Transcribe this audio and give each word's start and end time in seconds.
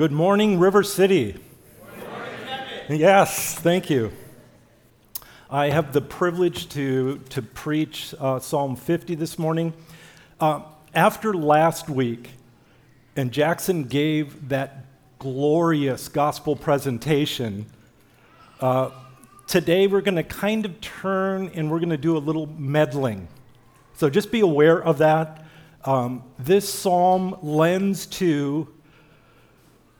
Good 0.00 0.12
morning, 0.12 0.58
River 0.58 0.82
City. 0.82 1.36
Yes, 2.88 3.54
thank 3.56 3.90
you. 3.90 4.12
I 5.50 5.68
have 5.68 5.92
the 5.92 6.00
privilege 6.00 6.70
to, 6.70 7.18
to 7.28 7.42
preach 7.42 8.14
uh, 8.18 8.38
Psalm 8.38 8.76
50 8.76 9.14
this 9.16 9.38
morning. 9.38 9.74
Uh, 10.40 10.62
after 10.94 11.34
last 11.34 11.90
week, 11.90 12.30
and 13.14 13.30
Jackson 13.30 13.84
gave 13.84 14.48
that 14.48 14.86
glorious 15.18 16.08
gospel 16.08 16.56
presentation, 16.56 17.66
uh, 18.62 18.92
today 19.46 19.86
we're 19.86 20.00
going 20.00 20.14
to 20.14 20.22
kind 20.22 20.64
of 20.64 20.80
turn 20.80 21.50
and 21.52 21.70
we're 21.70 21.78
going 21.78 21.90
to 21.90 21.98
do 21.98 22.16
a 22.16 22.24
little 22.24 22.46
meddling. 22.46 23.28
So 23.96 24.08
just 24.08 24.32
be 24.32 24.40
aware 24.40 24.82
of 24.82 24.96
that. 24.96 25.44
Um, 25.84 26.24
this 26.38 26.72
psalm 26.72 27.36
lends 27.42 28.06
to 28.06 28.66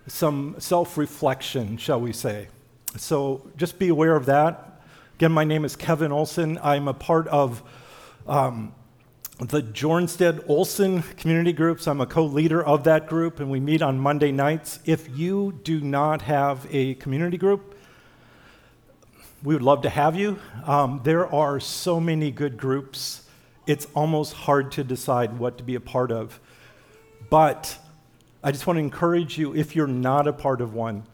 some 0.07 0.57
self 0.59 0.97
reflection, 0.97 1.77
shall 1.77 2.01
we 2.01 2.13
say. 2.13 2.49
So 2.97 3.49
just 3.57 3.79
be 3.79 3.89
aware 3.89 4.17
of 4.17 4.27
that. 4.27 4.81
Again, 5.17 5.33
my 5.33 5.45
name 5.45 5.65
is 5.65 5.77
Kevin 5.77 6.13
Olson. 6.13 6.59
I'm 6.63 6.89
a 6.89 6.95
part 6.95 7.29
of 7.29 7.63
um, 8.27 8.75
the 9.39 9.63
Jornstead 9.63 10.49
Olson 10.49 11.03
community 11.03 11.53
groups. 11.53 11.87
I'm 11.87 12.01
a 12.01 12.07
co 12.07 12.25
leader 12.25 12.65
of 12.65 12.85
that 12.85 13.07
group, 13.07 13.41
and 13.41 13.51
we 13.51 13.61
meet 13.61 13.83
on 13.83 13.99
Monday 13.99 14.33
nights. 14.33 14.81
If 14.85 15.17
you 15.17 15.61
do 15.63 15.81
not 15.81 16.23
have 16.23 16.67
a 16.71 16.95
community 16.95 17.39
group, 17.39 17.77
we 19.43 19.55
would 19.55 19.63
love 19.63 19.83
to 19.83 19.91
have 19.91 20.17
you. 20.17 20.39
Um, 20.67 21.01
there 21.05 21.27
are 21.27 21.61
so 21.61 22.01
many 22.01 22.31
good 22.31 22.57
groups, 22.57 23.23
it's 23.67 23.87
almost 23.95 24.33
hard 24.33 24.73
to 24.73 24.85
decide 24.85 25.39
what 25.39 25.59
to 25.59 25.65
be 25.65 25.75
a 25.75 25.81
part 25.81 26.11
of. 26.13 26.41
But 27.31 27.79
I 28.43 28.53
just 28.53 28.67
want 28.67 28.79
to 28.79 28.81
encourage 28.81 29.37
you 29.37 29.55
if 29.55 29.77
you're 29.77 29.87
not 29.87 30.27
a 30.27 30.33
part 30.33 30.63
of 30.63 30.73
one, 30.73 31.05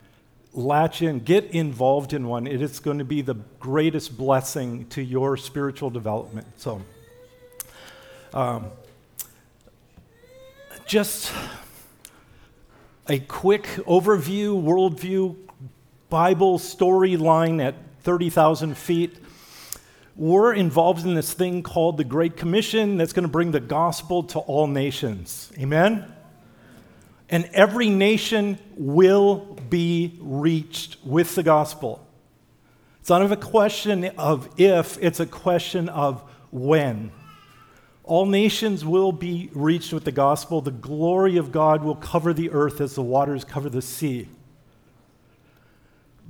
latch 0.52 1.02
in, 1.02 1.18
get 1.20 1.46
involved 1.46 2.12
in 2.12 2.28
one. 2.28 2.46
It 2.46 2.62
is 2.62 2.78
going 2.78 2.98
to 2.98 3.04
be 3.04 3.20
the 3.20 3.34
greatest 3.58 4.16
blessing 4.16 4.86
to 4.88 5.02
your 5.02 5.36
spiritual 5.36 5.90
development. 5.90 6.46
So, 6.56 6.82
um, 8.32 8.70
just 10.86 11.32
a 13.08 13.18
quick 13.18 13.64
overview, 13.86 14.62
worldview, 14.62 15.36
Bible 16.08 16.60
storyline 16.60 17.64
at 17.64 17.74
30,000 18.02 18.76
feet. 18.78 19.16
We're 20.14 20.54
involved 20.54 21.04
in 21.04 21.14
this 21.14 21.32
thing 21.32 21.64
called 21.64 21.96
the 21.96 22.04
Great 22.04 22.36
Commission 22.36 22.96
that's 22.96 23.12
going 23.12 23.24
to 23.24 23.28
bring 23.28 23.50
the 23.50 23.60
gospel 23.60 24.22
to 24.24 24.38
all 24.38 24.68
nations. 24.68 25.50
Amen? 25.58 26.12
And 27.28 27.48
every 27.52 27.88
nation 27.88 28.58
will 28.76 29.56
be 29.68 30.18
reached 30.20 30.96
with 31.04 31.34
the 31.34 31.42
gospel. 31.42 32.06
It's 33.00 33.10
not 33.10 33.30
a 33.30 33.36
question 33.36 34.04
of 34.18 34.48
if, 34.58 34.98
it's 35.00 35.20
a 35.20 35.26
question 35.26 35.88
of 35.88 36.22
when. 36.50 37.12
All 38.04 38.26
nations 38.26 38.84
will 38.84 39.10
be 39.10 39.50
reached 39.52 39.92
with 39.92 40.04
the 40.04 40.12
gospel. 40.12 40.60
The 40.60 40.70
glory 40.70 41.36
of 41.36 41.50
God 41.50 41.82
will 41.82 41.96
cover 41.96 42.32
the 42.32 42.50
earth 42.50 42.80
as 42.80 42.94
the 42.94 43.02
waters 43.02 43.44
cover 43.44 43.68
the 43.68 43.82
sea. 43.82 44.28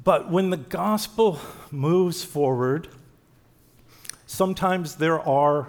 But 0.02 0.30
when 0.30 0.50
the 0.50 0.56
gospel 0.56 1.38
moves 1.70 2.24
forward, 2.24 2.88
sometimes 4.26 4.96
there 4.96 5.20
are 5.20 5.68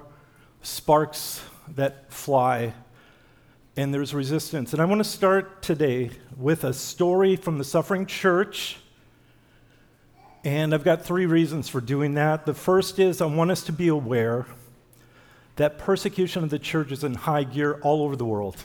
sparks 0.62 1.42
that 1.76 2.12
fly 2.14 2.74
and 3.78 3.94
there's 3.94 4.12
resistance. 4.12 4.74
And 4.74 4.82
I 4.82 4.86
want 4.86 5.00
to 5.00 5.10
start 5.10 5.62
today 5.62 6.10
with 6.36 6.64
a 6.64 6.74
story 6.74 7.36
from 7.36 7.60
the 7.60 7.64
suffering 7.64 8.08
church. 8.08 8.78
And 10.44 10.74
I've 10.74 10.84
got 10.84 11.06
three 11.06 11.28
reasons 11.28 11.70
for 11.70 11.80
doing 11.80 12.16
that. 12.16 12.48
The 12.48 12.56
first 12.56 12.98
is 12.98 13.22
I 13.22 13.28
want 13.28 13.52
us 13.52 13.62
to 13.66 13.72
be 13.72 13.88
aware 13.88 14.48
that 15.58 15.78
persecution 15.78 16.44
of 16.44 16.50
the 16.50 16.58
church 16.58 16.92
is 16.92 17.04
in 17.04 17.14
high 17.14 17.44
gear 17.44 17.80
all 17.84 18.02
over 18.02 18.16
the 18.16 18.26
world. 18.26 18.64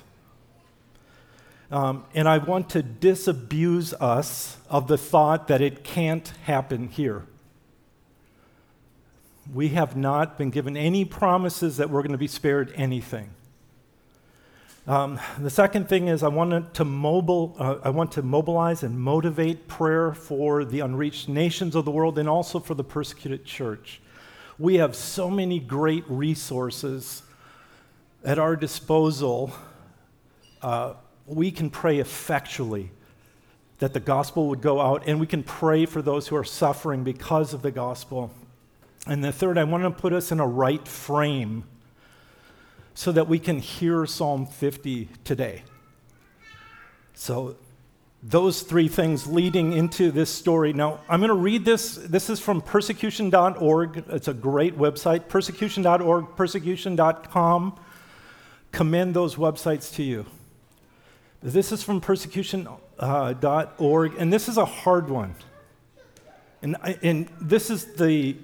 Um, 1.70 2.04
and 2.14 2.26
I 2.26 2.38
want 2.38 2.70
to 2.70 2.82
disabuse 2.82 3.92
us 3.94 4.56
of 4.70 4.88
the 4.88 4.98
thought 4.98 5.48
that 5.48 5.60
it 5.60 5.84
can't 5.84 6.28
happen 6.44 6.88
here. 6.88 7.26
We 9.52 9.68
have 9.70 9.94
not 9.94 10.38
been 10.38 10.50
given 10.50 10.76
any 10.76 11.04
promises 11.04 11.76
that 11.76 11.90
we're 11.90 12.02
going 12.02 12.12
to 12.12 12.18
be 12.18 12.28
spared 12.28 12.72
anything. 12.76 13.30
Um, 14.84 15.20
the 15.38 15.50
second 15.50 15.88
thing 15.88 16.08
is 16.08 16.24
I 16.24 16.28
want 16.28 16.74
to 16.74 16.84
mobile, 16.84 17.54
uh, 17.56 17.76
I 17.84 17.90
want 17.90 18.10
to 18.12 18.22
mobilize 18.22 18.82
and 18.82 18.98
motivate 18.98 19.68
prayer 19.68 20.12
for 20.12 20.64
the 20.64 20.80
unreached 20.80 21.28
nations 21.28 21.76
of 21.76 21.84
the 21.84 21.92
world 21.92 22.18
and 22.18 22.28
also 22.28 22.58
for 22.58 22.74
the 22.74 22.82
persecuted 22.82 23.44
church. 23.44 24.00
We 24.58 24.76
have 24.76 24.96
so 24.96 25.30
many 25.30 25.60
great 25.60 26.02
resources 26.08 27.22
at 28.24 28.40
our 28.40 28.56
disposal. 28.56 29.52
Uh, 30.60 30.94
we 31.26 31.52
can 31.52 31.70
pray 31.70 32.00
effectually 32.00 32.90
that 33.78 33.94
the 33.94 34.00
gospel 34.00 34.48
would 34.48 34.60
go 34.60 34.80
out, 34.80 35.04
and 35.06 35.20
we 35.20 35.26
can 35.28 35.44
pray 35.44 35.86
for 35.86 36.02
those 36.02 36.26
who 36.26 36.34
are 36.34 36.44
suffering 36.44 37.04
because 37.04 37.54
of 37.54 37.62
the 37.62 37.70
gospel. 37.70 38.32
And 39.06 39.22
the 39.22 39.32
third, 39.32 39.58
I 39.58 39.64
want 39.64 39.84
to 39.84 39.90
put 39.90 40.12
us 40.12 40.32
in 40.32 40.40
a 40.40 40.46
right 40.46 40.86
frame 40.86 41.64
so 42.94 43.12
that 43.12 43.28
we 43.28 43.38
can 43.38 43.58
hear 43.58 44.06
Psalm 44.06 44.46
50 44.46 45.08
today. 45.24 45.62
So, 47.14 47.56
those 48.22 48.62
three 48.62 48.86
things 48.86 49.26
leading 49.26 49.72
into 49.72 50.12
this 50.12 50.30
story. 50.30 50.72
Now, 50.72 51.00
I'm 51.08 51.18
going 51.20 51.28
to 51.28 51.34
read 51.34 51.64
this. 51.64 51.96
This 51.96 52.30
is 52.30 52.38
from 52.38 52.60
persecution.org. 52.60 54.04
It's 54.10 54.28
a 54.28 54.34
great 54.34 54.78
website. 54.78 55.28
Persecution.org, 55.28 56.36
persecution.com. 56.36 57.80
Commend 58.70 59.14
those 59.14 59.34
websites 59.34 59.92
to 59.96 60.04
you. 60.04 60.26
This 61.42 61.72
is 61.72 61.82
from 61.82 62.00
persecution.org, 62.00 62.84
uh, 63.00 64.16
and 64.18 64.32
this 64.32 64.48
is 64.48 64.56
a 64.56 64.64
hard 64.64 65.10
one. 65.10 65.34
And, 66.62 66.76
and 67.02 67.28
this 67.40 67.68
is 67.68 67.96
the 67.96 68.36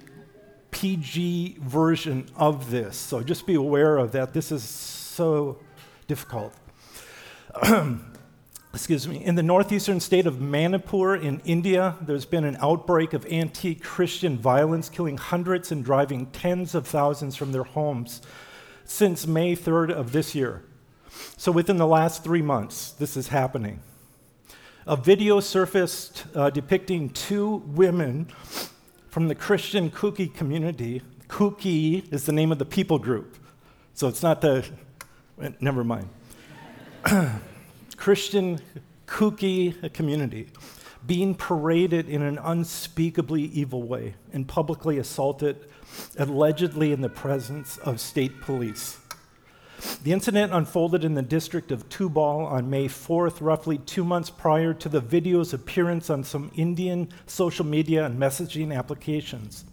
PG 0.71 1.57
version 1.61 2.29
of 2.35 2.71
this. 2.71 2.97
So 2.97 3.21
just 3.21 3.45
be 3.45 3.55
aware 3.55 3.97
of 3.97 4.11
that. 4.13 4.33
This 4.33 4.51
is 4.51 4.63
so 4.63 5.59
difficult. 6.07 6.53
Excuse 8.73 9.07
me. 9.07 9.23
In 9.23 9.33
the 9.33 9.43
northeastern 9.43 9.99
state 9.99 10.27
of 10.27 10.39
Manipur 10.39 11.15
in 11.15 11.41
India, 11.43 11.95
there's 12.01 12.25
been 12.25 12.43
an 12.43 12.55
outbreak 12.61 13.13
of 13.13 13.25
anti 13.25 13.73
Christian 13.73 14.37
violence, 14.37 14.89
killing 14.89 15.17
hundreds 15.17 15.71
and 15.71 15.83
driving 15.83 16.27
tens 16.27 16.75
of 16.75 16.85
thousands 16.85 17.35
from 17.35 17.51
their 17.51 17.63
homes 17.63 18.21
since 18.85 19.25
May 19.25 19.55
3rd 19.55 19.91
of 19.91 20.11
this 20.11 20.35
year. 20.35 20.63
So 21.35 21.51
within 21.51 21.77
the 21.77 21.87
last 21.87 22.23
three 22.23 22.43
months, 22.43 22.91
this 22.91 23.17
is 23.17 23.29
happening. 23.29 23.81
A 24.85 24.95
video 24.95 25.39
surfaced 25.39 26.25
uh, 26.35 26.49
depicting 26.49 27.09
two 27.09 27.63
women 27.67 28.31
from 29.09 29.27
the 29.27 29.35
Christian 29.35 29.89
Kuki 29.89 30.27
community. 30.27 31.01
Kuki 31.27 32.05
is 32.11 32.25
the 32.25 32.31
name 32.31 32.51
of 32.51 32.59
the 32.59 32.65
people 32.65 32.99
group. 32.99 33.37
So 33.93 34.07
it's 34.07 34.23
not 34.23 34.41
the, 34.41 34.65
eh, 35.41 35.49
never 35.59 35.83
mind. 35.83 36.09
Christian 37.97 38.61
Kuki 39.07 39.71
community 39.93 40.49
being 41.05 41.33
paraded 41.33 42.07
in 42.07 42.21
an 42.21 42.37
unspeakably 42.37 43.43
evil 43.43 43.83
way 43.83 44.15
and 44.31 44.47
publicly 44.47 44.97
assaulted, 44.99 45.67
allegedly 46.17 46.91
in 46.91 47.01
the 47.01 47.09
presence 47.09 47.77
of 47.79 47.99
state 47.99 48.41
police. 48.41 48.98
The 50.03 50.11
incident 50.11 50.53
unfolded 50.53 51.03
in 51.03 51.13
the 51.13 51.21
district 51.21 51.71
of 51.71 51.83
Thoubal 51.83 52.45
on 52.45 52.69
May 52.69 52.87
4th, 52.87 53.37
roughly 53.39 53.77
two 53.77 54.03
months 54.03 54.29
prior 54.29 54.73
to 54.73 54.89
the 54.89 54.99
video's 54.99 55.53
appearance 55.53 56.09
on 56.09 56.23
some 56.23 56.51
Indian 56.55 57.09
social 57.27 57.65
media 57.65 58.05
and 58.05 58.19
messaging 58.19 58.75
applications. 58.75 59.65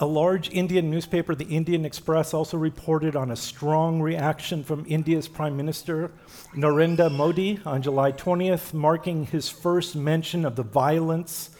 a 0.00 0.06
large 0.06 0.50
Indian 0.50 0.90
newspaper, 0.90 1.34
the 1.34 1.44
Indian 1.44 1.84
Express, 1.84 2.34
also 2.34 2.56
reported 2.56 3.14
on 3.14 3.30
a 3.30 3.36
strong 3.36 4.02
reaction 4.02 4.64
from 4.64 4.84
India's 4.88 5.28
Prime 5.28 5.56
Minister, 5.56 6.10
Narendra 6.52 7.10
Modi, 7.14 7.60
on 7.64 7.80
July 7.80 8.10
20th, 8.10 8.74
marking 8.74 9.26
his 9.26 9.48
first 9.48 9.94
mention 9.94 10.44
of 10.44 10.56
the 10.56 10.64
violence 10.64 11.50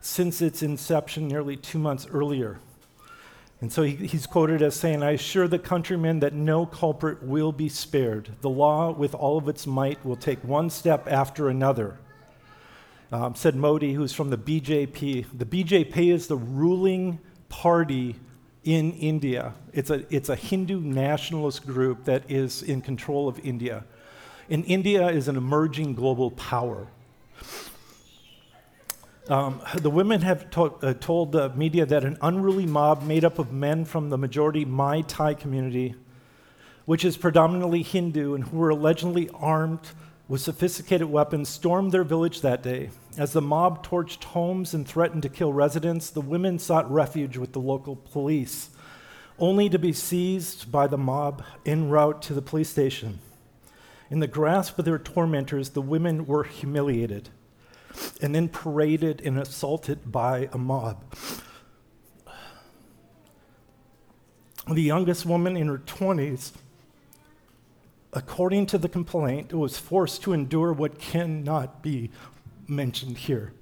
since 0.00 0.40
its 0.40 0.62
inception 0.62 1.26
nearly 1.26 1.56
two 1.56 1.78
months 1.78 2.06
earlier. 2.06 2.60
And 3.64 3.72
so 3.72 3.82
he, 3.82 3.94
he's 3.94 4.26
quoted 4.26 4.60
as 4.60 4.74
saying, 4.74 5.02
I 5.02 5.12
assure 5.12 5.48
the 5.48 5.58
countrymen 5.58 6.20
that 6.20 6.34
no 6.34 6.66
culprit 6.66 7.22
will 7.22 7.50
be 7.50 7.70
spared. 7.70 8.28
The 8.42 8.50
law, 8.50 8.90
with 8.92 9.14
all 9.14 9.38
of 9.38 9.48
its 9.48 9.66
might, 9.66 10.04
will 10.04 10.16
take 10.16 10.44
one 10.44 10.68
step 10.68 11.10
after 11.10 11.48
another. 11.48 11.98
Um, 13.10 13.34
said 13.34 13.56
Modi, 13.56 13.94
who's 13.94 14.12
from 14.12 14.28
the 14.28 14.36
BJP. 14.36 15.38
The 15.38 15.46
BJP 15.46 16.12
is 16.12 16.26
the 16.26 16.36
ruling 16.36 17.20
party 17.48 18.16
in 18.64 18.92
India. 18.92 19.54
It's 19.72 19.88
a, 19.88 20.04
it's 20.14 20.28
a 20.28 20.36
Hindu 20.36 20.80
nationalist 20.80 21.64
group 21.64 22.04
that 22.04 22.30
is 22.30 22.62
in 22.62 22.82
control 22.82 23.28
of 23.28 23.38
India. 23.38 23.86
And 24.50 24.62
India 24.66 25.08
is 25.08 25.26
an 25.26 25.38
emerging 25.38 25.94
global 25.94 26.32
power. 26.32 26.86
Um, 29.28 29.62
the 29.74 29.88
women 29.88 30.20
have 30.20 30.50
to- 30.50 30.74
uh, 30.82 30.92
told 30.92 31.32
the 31.32 31.48
media 31.50 31.86
that 31.86 32.04
an 32.04 32.18
unruly 32.20 32.66
mob 32.66 33.02
made 33.02 33.24
up 33.24 33.38
of 33.38 33.52
men 33.52 33.86
from 33.86 34.10
the 34.10 34.18
majority 34.18 34.66
Meitei 34.66 35.38
community, 35.38 35.94
which 36.84 37.06
is 37.06 37.16
predominantly 37.16 37.82
Hindu 37.82 38.34
and 38.34 38.44
who 38.44 38.58
were 38.58 38.68
allegedly 38.68 39.30
armed 39.32 39.92
with 40.28 40.42
sophisticated 40.42 41.08
weapons, 41.08 41.48
stormed 41.48 41.90
their 41.90 42.04
village 42.04 42.42
that 42.42 42.62
day. 42.62 42.90
As 43.16 43.32
the 43.32 43.40
mob 43.40 43.86
torched 43.86 44.24
homes 44.24 44.74
and 44.74 44.86
threatened 44.86 45.22
to 45.22 45.30
kill 45.30 45.54
residents, 45.54 46.10
the 46.10 46.20
women 46.20 46.58
sought 46.58 46.90
refuge 46.92 47.38
with 47.38 47.54
the 47.54 47.60
local 47.60 47.96
police, 47.96 48.70
only 49.38 49.70
to 49.70 49.78
be 49.78 49.92
seized 49.94 50.70
by 50.70 50.86
the 50.86 50.98
mob 50.98 51.42
en 51.64 51.88
route 51.88 52.20
to 52.22 52.34
the 52.34 52.42
police 52.42 52.68
station. 52.68 53.20
In 54.10 54.20
the 54.20 54.26
grasp 54.26 54.78
of 54.78 54.84
their 54.84 54.98
tormentors, 54.98 55.70
the 55.70 55.80
women 55.80 56.26
were 56.26 56.44
humiliated 56.44 57.30
and 58.20 58.34
then 58.34 58.48
paraded 58.48 59.20
and 59.24 59.38
assaulted 59.38 60.10
by 60.10 60.48
a 60.52 60.58
mob. 60.58 61.04
The 64.70 64.82
youngest 64.82 65.26
woman 65.26 65.56
in 65.56 65.68
her 65.68 65.78
20s, 65.78 66.52
according 68.12 68.66
to 68.66 68.78
the 68.78 68.88
complaint, 68.88 69.52
was 69.52 69.78
forced 69.78 70.22
to 70.22 70.32
endure 70.32 70.72
what 70.72 70.98
cannot 70.98 71.82
be 71.82 72.10
mentioned 72.66 73.18
here. 73.18 73.52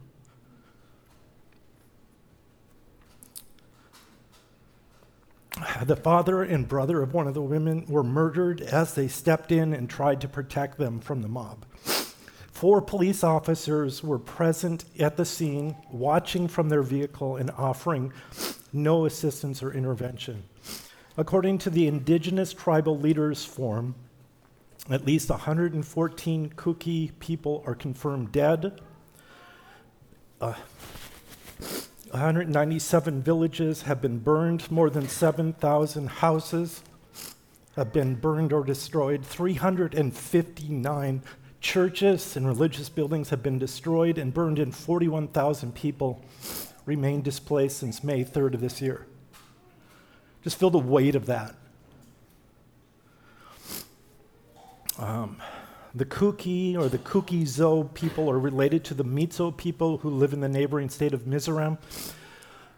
The 5.84 5.96
father 5.96 6.42
and 6.42 6.66
brother 6.66 7.02
of 7.02 7.12
one 7.12 7.26
of 7.26 7.34
the 7.34 7.42
women 7.42 7.84
were 7.86 8.02
murdered 8.02 8.60
as 8.60 8.94
they 8.94 9.08
stepped 9.08 9.52
in 9.52 9.72
and 9.72 9.88
tried 9.88 10.20
to 10.22 10.28
protect 10.28 10.78
them 10.78 11.00
from 11.00 11.22
the 11.22 11.28
mob. 11.28 11.64
Four 12.62 12.80
police 12.80 13.24
officers 13.24 14.04
were 14.04 14.20
present 14.20 14.84
at 15.00 15.16
the 15.16 15.24
scene, 15.24 15.74
watching 15.90 16.46
from 16.46 16.68
their 16.68 16.84
vehicle 16.84 17.34
and 17.34 17.50
offering 17.58 18.12
no 18.72 19.04
assistance 19.04 19.64
or 19.64 19.72
intervention. 19.72 20.44
According 21.16 21.58
to 21.58 21.70
the 21.70 21.88
Indigenous 21.88 22.52
Tribal 22.52 22.96
Leaders 22.96 23.44
Forum, 23.44 23.96
at 24.88 25.04
least 25.04 25.28
114 25.28 26.50
Kuki 26.50 27.10
people 27.18 27.64
are 27.66 27.74
confirmed 27.74 28.30
dead. 28.30 28.80
Uh, 30.40 30.54
197 32.12 33.22
villages 33.22 33.82
have 33.82 34.00
been 34.00 34.20
burned. 34.20 34.70
More 34.70 34.88
than 34.88 35.08
7,000 35.08 36.06
houses 36.08 36.84
have 37.74 37.92
been 37.92 38.14
burned 38.14 38.52
or 38.52 38.62
destroyed. 38.62 39.26
359 39.26 41.22
Churches 41.62 42.36
and 42.36 42.44
religious 42.44 42.88
buildings 42.88 43.30
have 43.30 43.40
been 43.40 43.56
destroyed 43.56 44.18
and 44.18 44.34
burned, 44.34 44.58
and 44.58 44.74
41,000 44.74 45.72
people 45.72 46.20
remain 46.84 47.22
displaced 47.22 47.78
since 47.78 48.02
May 48.02 48.24
3rd 48.24 48.54
of 48.54 48.60
this 48.60 48.82
year. 48.82 49.06
Just 50.42 50.58
feel 50.58 50.70
the 50.70 50.78
weight 50.78 51.14
of 51.14 51.26
that. 51.26 51.54
Um, 54.98 55.36
the 55.94 56.04
Kuki 56.04 56.76
or 56.76 56.88
the 56.88 56.98
Kuki 56.98 57.46
Zo 57.46 57.84
people 57.84 58.28
are 58.28 58.40
related 58.40 58.82
to 58.86 58.94
the 58.94 59.04
Mizo 59.04 59.56
people 59.56 59.98
who 59.98 60.10
live 60.10 60.32
in 60.32 60.40
the 60.40 60.48
neighboring 60.48 60.88
state 60.88 61.14
of 61.14 61.22
Mizoram. 61.26 61.78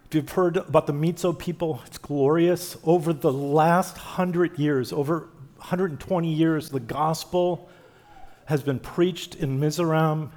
If 0.05 0.13
you've 0.13 0.29
heard 0.29 0.57
about 0.57 0.85
the 0.85 0.93
Mizo 0.93 1.37
people, 1.37 1.81
it's 1.87 1.97
glorious. 1.97 2.77
Over 2.83 3.13
the 3.13 3.33
last 3.33 3.97
hundred 3.97 4.59
years, 4.59 4.93
over 4.93 5.21
120 5.57 6.31
years, 6.31 6.69
the 6.69 6.79
gospel 6.79 7.67
has 8.45 8.61
been 8.63 8.79
preached 8.79 9.35
in 9.35 9.59
Mizoram, 9.59 10.29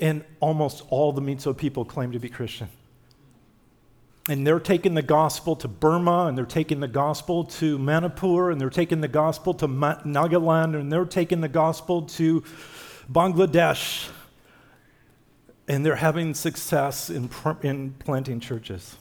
and 0.00 0.24
almost 0.40 0.82
all 0.88 1.12
the 1.12 1.22
Mizo 1.22 1.56
people 1.56 1.84
claim 1.84 2.12
to 2.12 2.18
be 2.18 2.28
Christian. 2.28 2.68
And 4.28 4.46
they're 4.46 4.60
taking 4.60 4.94
the 4.94 5.02
gospel 5.02 5.54
to 5.56 5.68
Burma, 5.68 6.26
and 6.26 6.36
they're 6.36 6.44
taking 6.44 6.80
the 6.80 6.88
gospel 6.88 7.44
to 7.44 7.78
Manipur, 7.78 8.50
and 8.50 8.60
they're 8.60 8.70
taking 8.70 9.00
the 9.00 9.08
gospel 9.08 9.54
to 9.54 9.68
Nagaland, 9.68 10.78
and 10.78 10.92
they're 10.92 11.04
taking 11.04 11.40
the 11.40 11.48
gospel 11.48 12.02
to 12.02 12.42
Bangladesh. 13.10 14.08
And 15.68 15.84
they're 15.84 15.96
having 15.96 16.34
success 16.34 17.10
in, 17.10 17.28
in 17.62 17.92
planting 17.98 18.40
churches. 18.40 18.96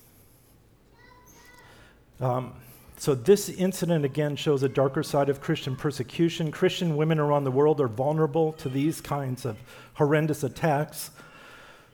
Um, 2.19 2.53
so, 2.97 3.13
this 3.13 3.49
incident 3.49 4.05
again 4.05 4.35
shows 4.37 4.63
a 4.63 4.69
darker 4.69 5.03
side 5.03 5.27
of 5.27 5.41
Christian 5.41 5.75
persecution. 5.75 6.51
Christian 6.51 6.95
women 6.95 7.19
around 7.19 7.43
the 7.43 7.51
world 7.51 7.81
are 7.81 7.89
vulnerable 7.89 8.53
to 8.53 8.69
these 8.69 9.01
kinds 9.01 9.45
of 9.45 9.57
horrendous 9.95 10.43
attacks. 10.43 11.11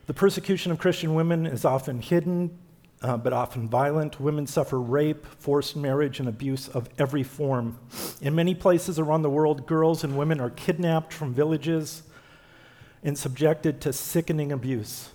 The 0.05 0.13
persecution 0.13 0.71
of 0.71 0.77
Christian 0.77 1.15
women 1.15 1.47
is 1.47 1.65
often 1.65 2.01
hidden, 2.01 2.55
uh, 3.01 3.17
but 3.17 3.33
often 3.33 3.67
violent. 3.67 4.19
Women 4.19 4.45
suffer 4.45 4.79
rape, 4.79 5.25
forced 5.39 5.75
marriage, 5.75 6.19
and 6.19 6.29
abuse 6.29 6.67
of 6.67 6.87
every 6.99 7.23
form. 7.23 7.79
In 8.21 8.35
many 8.35 8.53
places 8.53 8.99
around 8.99 9.23
the 9.23 9.29
world, 9.29 9.65
girls 9.65 10.03
and 10.03 10.15
women 10.15 10.39
are 10.39 10.51
kidnapped 10.51 11.13
from 11.13 11.33
villages 11.33 12.03
and 13.03 13.17
subjected 13.17 13.81
to 13.81 13.91
sickening 13.91 14.51
abuse. 14.51 15.09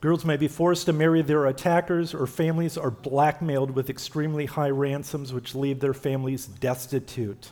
Girls 0.00 0.24
may 0.24 0.38
be 0.38 0.48
forced 0.48 0.86
to 0.86 0.94
marry 0.94 1.20
their 1.20 1.46
attackers, 1.46 2.14
or 2.14 2.26
families 2.26 2.78
are 2.78 2.90
blackmailed 2.90 3.72
with 3.72 3.90
extremely 3.90 4.46
high 4.46 4.70
ransoms, 4.70 5.32
which 5.32 5.54
leave 5.54 5.80
their 5.80 5.92
families 5.92 6.46
destitute. 6.46 7.50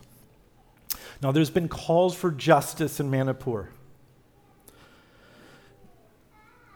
Now, 1.22 1.30
there's 1.30 1.50
been 1.50 1.68
calls 1.68 2.14
for 2.14 2.30
justice 2.30 3.00
in 3.00 3.10
Manipur. 3.10 3.68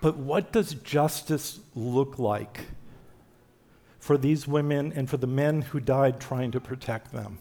But 0.03 0.17
what 0.17 0.53
does 0.53 0.75
justice 0.75 1.61
look 1.75 2.19
like 2.19 2.67
for 3.99 4.19
these 4.19 4.49
women 4.49 4.93
and 4.93 5.09
for 5.09 5.17
the 5.17 5.29
men 5.29 5.63
who 5.63 5.81
died 5.81 6.21
trying 6.21 6.51
to 6.51 6.61
protect 6.61 7.13
them? 7.13 7.39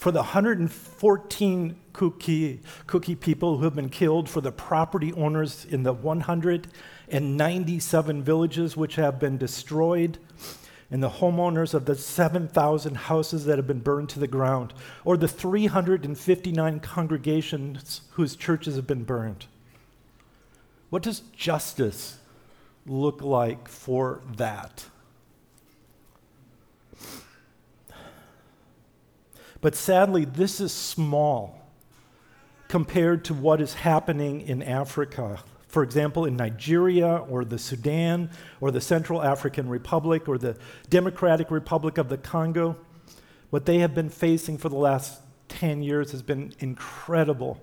For 0.00 0.10
the 0.10 0.20
114 0.20 1.76
Kuki, 1.92 2.60
Kuki 2.86 3.14
people 3.14 3.58
who 3.58 3.64
have 3.64 3.74
been 3.74 3.90
killed, 3.90 4.30
for 4.30 4.40
the 4.40 4.50
property 4.50 5.12
owners 5.12 5.66
in 5.66 5.82
the 5.82 5.92
197 5.92 8.22
villages 8.22 8.78
which 8.78 8.94
have 8.94 9.18
been 9.18 9.36
destroyed, 9.36 10.16
and 10.90 11.02
the 11.02 11.10
homeowners 11.10 11.74
of 11.74 11.84
the 11.84 11.94
7,000 11.94 12.94
houses 12.94 13.44
that 13.44 13.58
have 13.58 13.66
been 13.66 13.80
burned 13.80 14.08
to 14.08 14.18
the 14.18 14.26
ground, 14.26 14.72
or 15.04 15.18
the 15.18 15.28
359 15.28 16.80
congregations 16.80 18.00
whose 18.12 18.36
churches 18.36 18.76
have 18.76 18.86
been 18.86 19.04
burned. 19.04 19.44
What 20.88 21.02
does 21.02 21.24
justice 21.36 22.16
look 22.86 23.20
like 23.20 23.68
for 23.68 24.22
that? 24.38 24.86
But 29.60 29.74
sadly, 29.74 30.24
this 30.24 30.60
is 30.60 30.72
small 30.72 31.60
compared 32.68 33.24
to 33.26 33.34
what 33.34 33.60
is 33.60 33.74
happening 33.74 34.40
in 34.40 34.62
Africa. 34.62 35.42
For 35.68 35.82
example, 35.82 36.24
in 36.24 36.36
Nigeria 36.36 37.16
or 37.28 37.44
the 37.44 37.58
Sudan 37.58 38.30
or 38.60 38.70
the 38.70 38.80
Central 38.80 39.22
African 39.22 39.68
Republic 39.68 40.28
or 40.28 40.38
the 40.38 40.56
Democratic 40.88 41.50
Republic 41.50 41.98
of 41.98 42.08
the 42.08 42.16
Congo, 42.16 42.76
what 43.50 43.66
they 43.66 43.78
have 43.78 43.94
been 43.94 44.08
facing 44.08 44.56
for 44.56 44.68
the 44.68 44.76
last 44.76 45.20
10 45.48 45.82
years 45.82 46.12
has 46.12 46.22
been 46.22 46.54
incredible. 46.60 47.60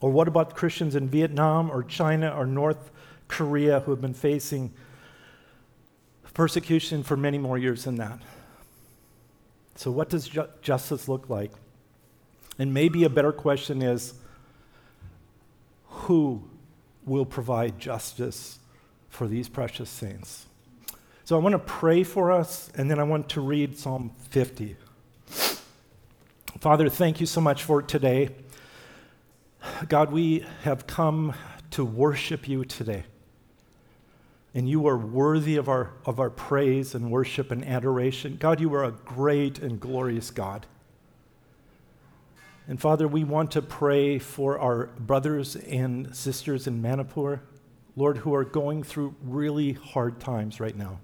Or 0.00 0.10
what 0.10 0.28
about 0.28 0.54
Christians 0.54 0.94
in 0.94 1.08
Vietnam 1.08 1.70
or 1.70 1.82
China 1.82 2.36
or 2.36 2.44
North 2.44 2.90
Korea 3.28 3.80
who 3.80 3.92
have 3.92 4.00
been 4.00 4.14
facing 4.14 4.72
persecution 6.34 7.02
for 7.02 7.16
many 7.16 7.38
more 7.38 7.56
years 7.56 7.84
than 7.84 7.96
that? 7.96 8.20
So, 9.76 9.90
what 9.90 10.08
does 10.08 10.28
ju- 10.28 10.48
justice 10.62 11.08
look 11.08 11.30
like? 11.30 11.52
And 12.58 12.72
maybe 12.72 13.04
a 13.04 13.10
better 13.10 13.32
question 13.32 13.82
is 13.82 14.14
who 15.84 16.48
will 17.04 17.24
provide 17.24 17.78
justice 17.78 18.58
for 19.08 19.26
these 19.26 19.48
precious 19.48 19.88
saints. 19.88 20.46
So 21.24 21.36
I 21.36 21.40
want 21.40 21.54
to 21.54 21.58
pray 21.58 22.04
for 22.04 22.30
us, 22.30 22.70
and 22.76 22.90
then 22.90 23.00
I 23.00 23.02
want 23.02 23.30
to 23.30 23.40
read 23.40 23.76
Psalm 23.76 24.12
50. 24.30 24.76
Father, 26.60 26.88
thank 26.88 27.20
you 27.20 27.26
so 27.26 27.40
much 27.40 27.64
for 27.64 27.82
today. 27.82 28.30
God, 29.88 30.12
we 30.12 30.46
have 30.62 30.86
come 30.86 31.34
to 31.72 31.84
worship 31.84 32.48
you 32.48 32.64
today. 32.64 33.04
And 34.56 34.66
you 34.66 34.86
are 34.86 34.96
worthy 34.96 35.56
of 35.56 35.68
our, 35.68 35.92
of 36.06 36.18
our 36.18 36.30
praise 36.30 36.94
and 36.94 37.10
worship 37.10 37.50
and 37.50 37.62
adoration. 37.62 38.38
God, 38.40 38.58
you 38.58 38.72
are 38.72 38.84
a 38.84 38.90
great 38.90 39.58
and 39.58 39.78
glorious 39.78 40.30
God. 40.30 40.64
And 42.66 42.80
Father, 42.80 43.06
we 43.06 43.22
want 43.22 43.50
to 43.50 43.60
pray 43.60 44.18
for 44.18 44.58
our 44.58 44.86
brothers 44.98 45.56
and 45.56 46.16
sisters 46.16 46.66
in 46.66 46.80
Manipur, 46.80 47.42
Lord, 47.96 48.16
who 48.16 48.34
are 48.34 48.44
going 48.44 48.82
through 48.82 49.14
really 49.22 49.74
hard 49.74 50.20
times 50.20 50.58
right 50.58 50.74
now. 50.74 51.00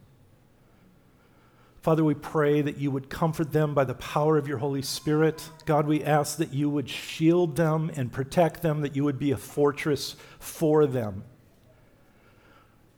Father, 1.82 2.04
we 2.04 2.14
pray 2.14 2.62
that 2.62 2.78
you 2.78 2.90
would 2.90 3.10
comfort 3.10 3.52
them 3.52 3.74
by 3.74 3.84
the 3.84 3.92
power 3.92 4.38
of 4.38 4.48
your 4.48 4.58
Holy 4.58 4.80
Spirit. 4.80 5.46
God, 5.66 5.86
we 5.86 6.02
ask 6.02 6.38
that 6.38 6.54
you 6.54 6.70
would 6.70 6.88
shield 6.88 7.56
them 7.56 7.90
and 7.96 8.10
protect 8.10 8.62
them, 8.62 8.80
that 8.80 8.96
you 8.96 9.04
would 9.04 9.18
be 9.18 9.30
a 9.30 9.36
fortress 9.36 10.16
for 10.38 10.86
them. 10.86 11.24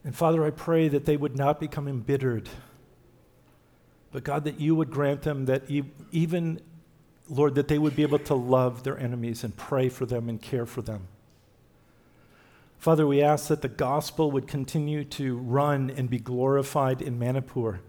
And 0.04 0.14
Father, 0.14 0.44
I 0.44 0.50
pray 0.50 0.88
that 0.88 1.06
they 1.06 1.16
would 1.16 1.36
not 1.36 1.58
become 1.58 1.88
embittered, 1.88 2.48
but 4.12 4.22
God, 4.22 4.44
that 4.44 4.60
you 4.60 4.74
would 4.76 4.90
grant 4.90 5.22
them 5.22 5.46
that 5.46 5.64
even 6.12 6.60
Lord, 7.28 7.54
that 7.54 7.68
they 7.68 7.78
would 7.78 7.96
be 7.96 8.02
able 8.02 8.18
to 8.20 8.34
love 8.34 8.82
their 8.82 8.98
enemies 8.98 9.44
and 9.44 9.56
pray 9.56 9.88
for 9.88 10.04
them 10.04 10.28
and 10.28 10.40
care 10.40 10.66
for 10.66 10.82
them. 10.82 11.08
Father, 12.78 13.06
we 13.06 13.22
ask 13.22 13.48
that 13.48 13.62
the 13.62 13.68
gospel 13.68 14.30
would 14.30 14.46
continue 14.46 15.04
to 15.04 15.38
run 15.38 15.90
and 15.90 16.10
be 16.10 16.18
glorified 16.18 17.00
in 17.00 17.18
Manipur. 17.18 17.80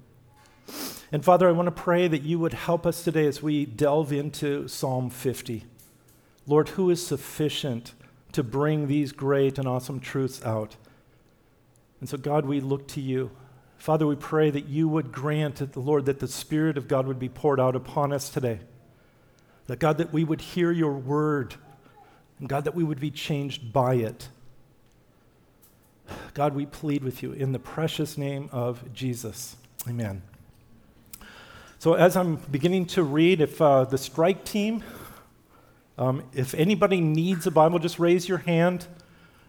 And 1.11 1.23
Father, 1.23 1.49
I 1.49 1.51
want 1.51 1.67
to 1.67 1.71
pray 1.71 2.07
that 2.07 2.23
you 2.23 2.39
would 2.39 2.53
help 2.53 2.85
us 2.85 3.03
today 3.03 3.27
as 3.27 3.43
we 3.43 3.65
delve 3.65 4.13
into 4.13 4.69
Psalm 4.69 5.09
50. 5.09 5.65
Lord, 6.47 6.69
who 6.69 6.89
is 6.89 7.05
sufficient 7.05 7.93
to 8.31 8.41
bring 8.41 8.87
these 8.87 9.11
great 9.11 9.59
and 9.59 9.67
awesome 9.67 9.99
truths 9.99 10.41
out? 10.45 10.77
And 12.05 12.09
so, 12.11 12.19
God, 12.19 12.45
we 12.45 12.59
look 12.59 12.87
to 12.89 13.01
you. 13.01 13.31
Father, 13.79 14.05
we 14.05 14.15
pray 14.15 14.51
that 14.51 14.67
you 14.67 14.87
would 14.87 15.11
grant, 15.11 15.55
the 15.55 15.79
Lord, 15.79 16.05
that 16.05 16.19
the 16.19 16.27
Spirit 16.27 16.77
of 16.77 16.87
God 16.87 17.07
would 17.07 17.17
be 17.17 17.29
poured 17.29 17.59
out 17.59 17.75
upon 17.75 18.13
us 18.13 18.29
today. 18.29 18.59
That 19.65 19.79
God, 19.79 19.97
that 19.97 20.13
we 20.13 20.23
would 20.23 20.39
hear 20.39 20.71
your 20.71 20.91
word, 20.91 21.55
and 22.39 22.47
God, 22.47 22.65
that 22.65 22.75
we 22.75 22.83
would 22.83 22.99
be 22.99 23.09
changed 23.09 23.73
by 23.73 23.95
it. 23.95 24.29
God, 26.35 26.53
we 26.53 26.67
plead 26.67 27.03
with 27.03 27.23
you 27.23 27.31
in 27.31 27.53
the 27.53 27.57
precious 27.57 28.19
name 28.19 28.49
of 28.51 28.93
Jesus. 28.93 29.55
Amen. 29.89 30.21
So, 31.79 31.95
as 31.95 32.15
I'm 32.15 32.35
beginning 32.35 32.85
to 32.89 33.01
read, 33.01 33.41
if 33.41 33.59
uh, 33.59 33.85
the 33.85 33.97
strike 33.97 34.45
team, 34.45 34.83
um, 35.97 36.21
if 36.35 36.53
anybody 36.53 37.01
needs 37.01 37.47
a 37.47 37.51
Bible, 37.51 37.79
just 37.79 37.97
raise 37.97 38.29
your 38.29 38.37
hand. 38.37 38.85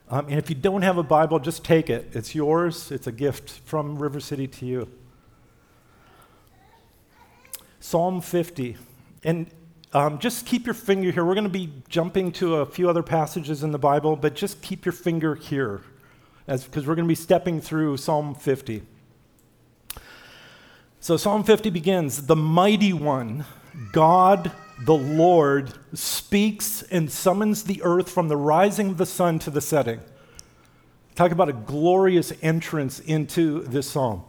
Um, 0.08 0.26
and 0.28 0.38
if 0.38 0.48
you 0.48 0.54
don't 0.54 0.82
have 0.82 0.98
a 0.98 1.02
Bible, 1.02 1.38
just 1.40 1.64
take 1.64 1.90
it. 1.90 2.10
It's 2.12 2.34
yours, 2.34 2.92
it's 2.92 3.06
a 3.06 3.12
gift 3.12 3.50
from 3.50 3.98
River 3.98 4.20
City 4.20 4.46
to 4.46 4.66
you. 4.66 4.88
Psalm 7.80 8.20
50. 8.20 8.76
And 9.24 9.50
um, 9.92 10.18
just 10.18 10.46
keep 10.46 10.66
your 10.66 10.74
finger 10.74 11.10
here. 11.10 11.24
We're 11.24 11.34
going 11.34 11.44
to 11.44 11.50
be 11.50 11.72
jumping 11.88 12.30
to 12.32 12.56
a 12.56 12.66
few 12.66 12.88
other 12.88 13.02
passages 13.02 13.62
in 13.62 13.72
the 13.72 13.78
Bible, 13.78 14.14
but 14.14 14.34
just 14.34 14.62
keep 14.62 14.84
your 14.84 14.92
finger 14.92 15.34
here 15.34 15.82
because 16.46 16.86
we're 16.86 16.94
going 16.94 17.06
to 17.06 17.08
be 17.08 17.14
stepping 17.16 17.60
through 17.60 17.96
Psalm 17.96 18.34
50. 18.34 18.82
So, 21.00 21.16
Psalm 21.16 21.44
50 21.44 21.70
begins 21.70 22.26
The 22.26 22.36
mighty 22.36 22.92
one, 22.92 23.44
God 23.92 24.52
the 24.78 24.96
Lord, 24.96 25.72
speaks 25.94 26.82
and 26.82 27.10
summons 27.10 27.64
the 27.64 27.82
earth 27.82 28.10
from 28.10 28.28
the 28.28 28.36
rising 28.36 28.90
of 28.90 28.98
the 28.98 29.06
sun 29.06 29.38
to 29.40 29.50
the 29.50 29.60
setting. 29.60 30.00
Talk 31.14 31.32
about 31.32 31.48
a 31.48 31.54
glorious 31.54 32.32
entrance 32.42 33.00
into 33.00 33.62
this 33.62 33.90
psalm. 33.90 34.24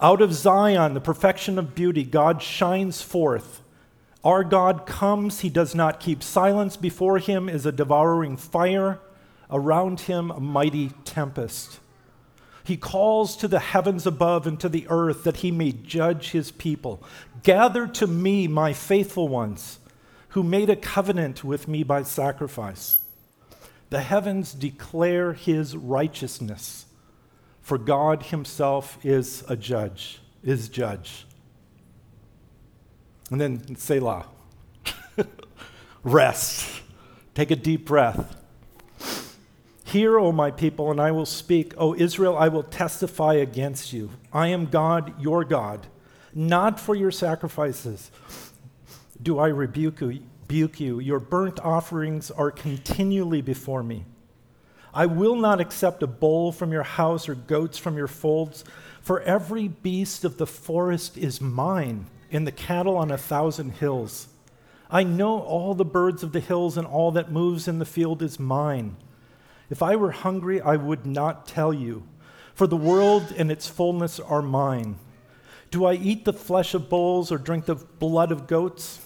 Out 0.00 0.20
of 0.20 0.34
Zion, 0.34 0.92
the 0.92 1.00
perfection 1.00 1.58
of 1.58 1.74
beauty, 1.74 2.04
God 2.04 2.42
shines 2.42 3.00
forth. 3.00 3.62
Our 4.22 4.44
God 4.44 4.86
comes, 4.86 5.40
he 5.40 5.48
does 5.48 5.74
not 5.74 6.00
keep 6.00 6.22
silence. 6.22 6.76
Before 6.76 7.18
him 7.18 7.48
is 7.48 7.64
a 7.64 7.72
devouring 7.72 8.36
fire, 8.36 8.98
around 9.50 10.00
him 10.00 10.30
a 10.30 10.40
mighty 10.40 10.90
tempest. 11.04 11.78
He 12.64 12.78
calls 12.78 13.36
to 13.36 13.46
the 13.46 13.60
heavens 13.60 14.06
above 14.06 14.46
and 14.46 14.58
to 14.60 14.70
the 14.70 14.86
earth 14.88 15.24
that 15.24 15.38
he 15.38 15.50
may 15.50 15.72
judge 15.72 16.30
his 16.30 16.50
people. 16.50 17.02
Gather 17.42 17.86
to 17.88 18.06
me, 18.06 18.48
my 18.48 18.72
faithful 18.72 19.28
ones, 19.28 19.78
who 20.28 20.42
made 20.42 20.70
a 20.70 20.76
covenant 20.76 21.44
with 21.44 21.68
me 21.68 21.82
by 21.82 22.02
sacrifice. 22.02 22.98
The 23.90 24.00
heavens 24.00 24.54
declare 24.54 25.34
his 25.34 25.76
righteousness, 25.76 26.86
for 27.60 27.76
God 27.76 28.24
himself 28.24 28.98
is 29.04 29.44
a 29.46 29.56
judge, 29.56 30.20
is 30.42 30.70
judge. 30.70 31.26
And 33.30 33.40
then 33.40 33.76
Selah. 33.76 34.26
Rest. 36.02 36.82
Take 37.34 37.50
a 37.50 37.56
deep 37.56 37.86
breath. 37.86 38.36
Hear, 39.94 40.18
O 40.18 40.32
my 40.32 40.50
people, 40.50 40.90
and 40.90 41.00
I 41.00 41.12
will 41.12 41.24
speak. 41.24 41.72
O 41.76 41.94
Israel, 41.94 42.36
I 42.36 42.48
will 42.48 42.64
testify 42.64 43.34
against 43.34 43.92
you. 43.92 44.10
I 44.32 44.48
am 44.48 44.66
God, 44.66 45.22
your 45.22 45.44
God. 45.44 45.86
Not 46.34 46.80
for 46.80 46.96
your 46.96 47.12
sacrifices 47.12 48.10
do 49.22 49.38
I 49.38 49.46
rebuke 49.46 50.00
you. 50.80 50.98
Your 50.98 51.20
burnt 51.20 51.60
offerings 51.60 52.32
are 52.32 52.50
continually 52.50 53.40
before 53.40 53.84
me. 53.84 54.04
I 54.92 55.06
will 55.06 55.36
not 55.36 55.60
accept 55.60 56.02
a 56.02 56.08
bull 56.08 56.50
from 56.50 56.72
your 56.72 56.82
house 56.82 57.28
or 57.28 57.36
goats 57.36 57.78
from 57.78 57.96
your 57.96 58.08
folds, 58.08 58.64
for 59.00 59.20
every 59.20 59.68
beast 59.68 60.24
of 60.24 60.38
the 60.38 60.46
forest 60.48 61.16
is 61.16 61.40
mine 61.40 62.06
and 62.32 62.44
the 62.44 62.50
cattle 62.50 62.96
on 62.96 63.12
a 63.12 63.16
thousand 63.16 63.70
hills. 63.70 64.26
I 64.90 65.04
know 65.04 65.38
all 65.38 65.72
the 65.74 65.84
birds 65.84 66.24
of 66.24 66.32
the 66.32 66.40
hills, 66.40 66.76
and 66.76 66.84
all 66.84 67.12
that 67.12 67.30
moves 67.30 67.68
in 67.68 67.78
the 67.78 67.84
field 67.84 68.22
is 68.22 68.40
mine. 68.40 68.96
If 69.70 69.82
I 69.82 69.96
were 69.96 70.10
hungry, 70.10 70.60
I 70.60 70.76
would 70.76 71.06
not 71.06 71.46
tell 71.46 71.72
you, 71.72 72.06
for 72.54 72.66
the 72.66 72.76
world 72.76 73.32
and 73.36 73.50
its 73.50 73.66
fullness 73.66 74.20
are 74.20 74.42
mine. 74.42 74.98
Do 75.70 75.86
I 75.86 75.94
eat 75.94 76.24
the 76.24 76.32
flesh 76.32 76.74
of 76.74 76.88
bulls 76.88 77.32
or 77.32 77.38
drink 77.38 77.64
the 77.64 77.74
blood 77.74 78.30
of 78.30 78.46
goats? 78.46 79.00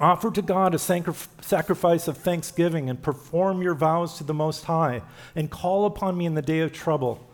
Offer 0.00 0.30
to 0.32 0.42
God 0.42 0.74
a 0.74 0.78
sacrifice 0.78 2.08
of 2.08 2.18
thanksgiving 2.18 2.90
and 2.90 3.00
perform 3.00 3.62
your 3.62 3.74
vows 3.74 4.18
to 4.18 4.24
the 4.24 4.34
Most 4.34 4.64
High, 4.64 5.02
and 5.34 5.50
call 5.50 5.86
upon 5.86 6.18
me 6.18 6.26
in 6.26 6.34
the 6.34 6.42
day 6.42 6.60
of 6.60 6.72
trouble. 6.72 7.26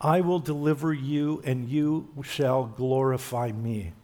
I 0.00 0.20
will 0.20 0.38
deliver 0.38 0.92
you, 0.92 1.42
and 1.44 1.68
you 1.68 2.08
shall 2.22 2.66
glorify 2.66 3.52
me. 3.52 3.94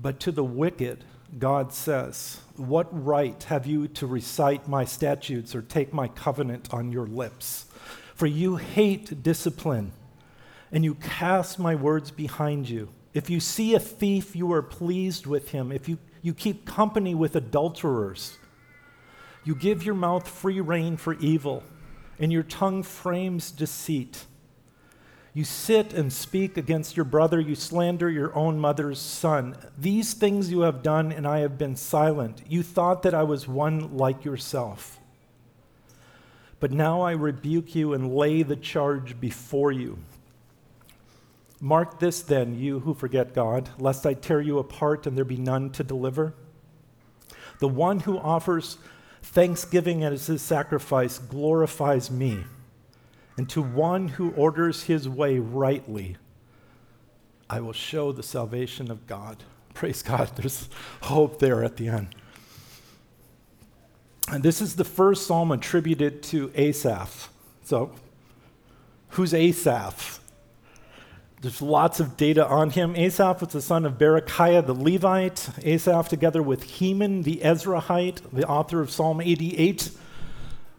But 0.00 0.18
to 0.20 0.32
the 0.32 0.42
wicked, 0.42 1.04
God 1.38 1.72
says, 1.72 2.40
What 2.56 2.88
right 2.90 3.42
have 3.44 3.66
you 3.66 3.88
to 3.88 4.06
recite 4.06 4.68
my 4.68 4.84
statutes 4.84 5.54
or 5.54 5.62
take 5.62 5.92
my 5.92 6.08
covenant 6.08 6.72
on 6.72 6.92
your 6.92 7.06
lips? 7.06 7.66
For 8.14 8.26
you 8.26 8.56
hate 8.56 9.22
discipline, 9.22 9.92
and 10.70 10.84
you 10.84 10.94
cast 10.94 11.58
my 11.58 11.74
words 11.74 12.10
behind 12.10 12.68
you. 12.68 12.90
If 13.14 13.30
you 13.30 13.40
see 13.40 13.74
a 13.74 13.80
thief, 13.80 14.36
you 14.36 14.52
are 14.52 14.62
pleased 14.62 15.26
with 15.26 15.50
him. 15.50 15.72
If 15.72 15.88
you, 15.88 15.98
you 16.22 16.34
keep 16.34 16.66
company 16.66 17.14
with 17.14 17.34
adulterers, 17.34 18.38
you 19.44 19.54
give 19.54 19.82
your 19.82 19.94
mouth 19.94 20.28
free 20.28 20.60
rein 20.60 20.96
for 20.96 21.14
evil, 21.14 21.62
and 22.18 22.30
your 22.30 22.42
tongue 22.42 22.82
frames 22.82 23.50
deceit. 23.50 24.26
You 25.34 25.44
sit 25.44 25.94
and 25.94 26.12
speak 26.12 26.58
against 26.58 26.94
your 26.94 27.04
brother, 27.04 27.40
you 27.40 27.54
slander 27.54 28.10
your 28.10 28.34
own 28.36 28.58
mother's 28.58 28.98
son. 28.98 29.56
These 29.78 30.12
things 30.12 30.50
you 30.50 30.60
have 30.60 30.82
done, 30.82 31.10
and 31.10 31.26
I 31.26 31.38
have 31.38 31.56
been 31.56 31.74
silent. 31.74 32.42
You 32.46 32.62
thought 32.62 33.02
that 33.02 33.14
I 33.14 33.22
was 33.22 33.48
one 33.48 33.96
like 33.96 34.26
yourself. 34.26 35.00
But 36.60 36.70
now 36.70 37.00
I 37.00 37.12
rebuke 37.12 37.74
you 37.74 37.94
and 37.94 38.14
lay 38.14 38.42
the 38.42 38.56
charge 38.56 39.18
before 39.18 39.72
you. 39.72 39.98
Mark 41.60 41.98
this 41.98 42.20
then, 42.20 42.58
you 42.58 42.80
who 42.80 42.92
forget 42.92 43.34
God, 43.34 43.70
lest 43.78 44.04
I 44.04 44.14
tear 44.14 44.40
you 44.40 44.58
apart 44.58 45.06
and 45.06 45.16
there 45.16 45.24
be 45.24 45.38
none 45.38 45.70
to 45.70 45.84
deliver. 45.84 46.34
The 47.58 47.68
one 47.68 48.00
who 48.00 48.18
offers 48.18 48.76
thanksgiving 49.22 50.04
as 50.04 50.26
his 50.26 50.42
sacrifice 50.42 51.18
glorifies 51.18 52.10
me 52.10 52.44
and 53.36 53.48
to 53.50 53.62
one 53.62 54.08
who 54.08 54.30
orders 54.32 54.84
his 54.84 55.08
way 55.08 55.38
rightly, 55.38 56.16
I 57.48 57.60
will 57.60 57.72
show 57.72 58.12
the 58.12 58.22
salvation 58.22 58.90
of 58.90 59.06
God. 59.06 59.42
Praise 59.74 60.02
God. 60.02 60.30
There's 60.36 60.68
hope 61.02 61.38
there 61.38 61.64
at 61.64 61.76
the 61.76 61.88
end. 61.88 62.14
And 64.30 64.42
this 64.42 64.60
is 64.60 64.76
the 64.76 64.84
first 64.84 65.26
psalm 65.26 65.50
attributed 65.50 66.22
to 66.24 66.52
Asaph. 66.54 67.30
So, 67.64 67.92
who's 69.10 69.34
Asaph? 69.34 70.20
There's 71.40 71.60
lots 71.60 71.98
of 71.98 72.16
data 72.16 72.46
on 72.46 72.70
him. 72.70 72.94
Asaph 72.94 73.40
was 73.40 73.52
the 73.52 73.60
son 73.60 73.84
of 73.84 73.98
Berechiah 73.98 74.64
the 74.64 74.74
Levite. 74.74 75.50
Asaph, 75.64 76.08
together 76.08 76.40
with 76.40 76.62
Heman 76.62 77.22
the 77.22 77.40
Ezraite, 77.42 78.20
the 78.32 78.46
author 78.46 78.80
of 78.80 78.92
Psalm 78.92 79.20
88. 79.20 79.90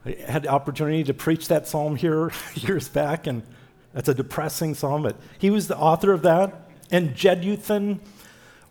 I 0.06 0.18
had 0.28 0.44
the 0.44 0.50
opportunity 0.50 1.04
to 1.06 1.14
preach 1.14 1.48
that 1.48 1.68
psalm 1.68 1.96
here 1.96 2.32
years 2.56 2.90
back, 2.90 3.28
and 3.28 3.44
that's 3.94 4.10
a 4.10 4.14
depressing 4.14 4.74
psalm, 4.74 5.04
but 5.04 5.16
he 5.40 5.50
was 5.50 5.68
the 5.68 5.78
author 5.78 6.12
of 6.12 6.24
that. 6.24 6.70
And 6.92 7.16
Jeduthun 7.16 8.00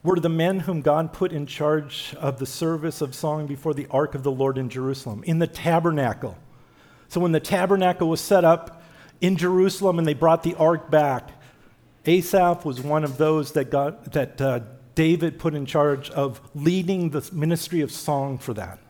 were 0.02 0.18
the 0.18 0.28
men 0.28 0.60
whom 0.60 0.80
God 0.80 1.12
put 1.12 1.32
in 1.32 1.46
charge 1.46 2.14
of 2.18 2.38
the 2.38 2.46
service 2.46 3.00
of 3.00 3.14
song 3.14 3.46
before 3.46 3.72
the 3.72 3.86
ark 3.90 4.14
of 4.14 4.22
the 4.22 4.30
Lord 4.30 4.58
in 4.58 4.68
Jerusalem, 4.68 5.22
in 5.24 5.38
the 5.38 5.46
tabernacle. 5.46 6.36
So 7.08 7.20
when 7.20 7.32
the 7.32 7.40
tabernacle 7.40 8.08
was 8.08 8.20
set 8.20 8.44
up 8.44 8.82
in 9.20 9.36
Jerusalem 9.36 9.98
and 9.98 10.06
they 10.06 10.14
brought 10.14 10.42
the 10.42 10.54
ark 10.56 10.90
back, 10.90 11.30
Asaph 12.04 12.64
was 12.64 12.80
one 12.80 13.04
of 13.04 13.16
those 13.16 13.52
that, 13.52 13.70
got, 13.70 14.12
that 14.12 14.40
uh, 14.40 14.60
David 14.94 15.38
put 15.38 15.54
in 15.54 15.66
charge 15.66 16.10
of 16.10 16.40
leading 16.54 17.10
the 17.10 17.28
ministry 17.32 17.80
of 17.80 17.92
song 17.92 18.38
for 18.38 18.54
that. 18.54 18.80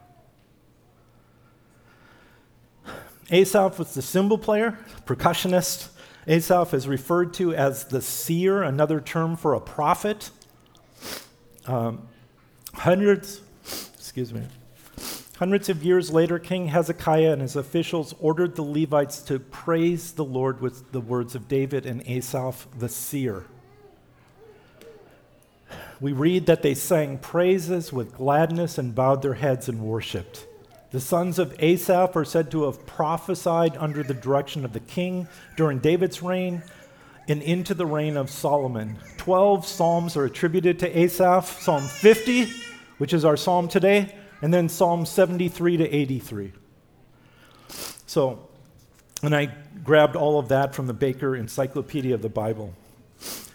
Asaph 3.32 3.78
was 3.78 3.94
the 3.94 4.02
cymbal 4.02 4.36
player, 4.36 4.78
percussionist. 5.06 5.88
Asaph 6.28 6.74
is 6.74 6.86
referred 6.86 7.32
to 7.34 7.54
as 7.54 7.84
the 7.84 8.02
seer, 8.02 8.62
another 8.62 9.00
term 9.00 9.36
for 9.36 9.54
a 9.54 9.60
prophet. 9.60 10.30
Um, 11.66 12.08
hundreds, 12.74 13.40
excuse 13.94 14.34
me, 14.34 14.42
hundreds 15.38 15.70
of 15.70 15.82
years 15.82 16.10
later, 16.10 16.38
King 16.38 16.68
Hezekiah 16.68 17.32
and 17.32 17.40
his 17.40 17.56
officials 17.56 18.14
ordered 18.20 18.54
the 18.54 18.62
Levites 18.62 19.22
to 19.22 19.38
praise 19.38 20.12
the 20.12 20.24
Lord 20.24 20.60
with 20.60 20.92
the 20.92 21.00
words 21.00 21.34
of 21.34 21.48
David 21.48 21.86
and 21.86 22.06
Asaph 22.06 22.66
the 22.78 22.88
seer. 22.88 23.46
We 26.02 26.12
read 26.12 26.46
that 26.46 26.62
they 26.62 26.74
sang 26.74 27.16
praises 27.16 27.92
with 27.92 28.14
gladness 28.14 28.76
and 28.76 28.94
bowed 28.94 29.22
their 29.22 29.34
heads 29.34 29.68
and 29.68 29.80
worshiped. 29.80 30.46
The 30.92 31.00
sons 31.00 31.38
of 31.38 31.56
Asaph 31.58 32.14
are 32.16 32.24
said 32.24 32.50
to 32.50 32.64
have 32.64 32.84
prophesied 32.84 33.78
under 33.78 34.02
the 34.02 34.12
direction 34.12 34.62
of 34.62 34.74
the 34.74 34.80
king 34.80 35.26
during 35.56 35.78
David's 35.78 36.22
reign 36.22 36.62
and 37.26 37.42
into 37.42 37.72
the 37.72 37.86
reign 37.86 38.18
of 38.18 38.28
Solomon. 38.28 38.98
Twelve 39.16 39.66
psalms 39.66 40.18
are 40.18 40.24
attributed 40.24 40.78
to 40.80 40.98
Asaph 40.98 41.62
Psalm 41.62 41.84
50, 41.84 42.46
which 42.98 43.14
is 43.14 43.24
our 43.24 43.38
psalm 43.38 43.68
today, 43.68 44.14
and 44.42 44.52
then 44.52 44.68
Psalm 44.68 45.06
73 45.06 45.78
to 45.78 45.88
83. 45.88 46.52
So, 48.06 48.46
and 49.22 49.34
I 49.34 49.54
grabbed 49.82 50.14
all 50.14 50.38
of 50.38 50.48
that 50.48 50.74
from 50.74 50.88
the 50.88 50.92
Baker 50.92 51.34
Encyclopedia 51.34 52.14
of 52.14 52.20
the 52.20 52.28
Bible. 52.28 52.74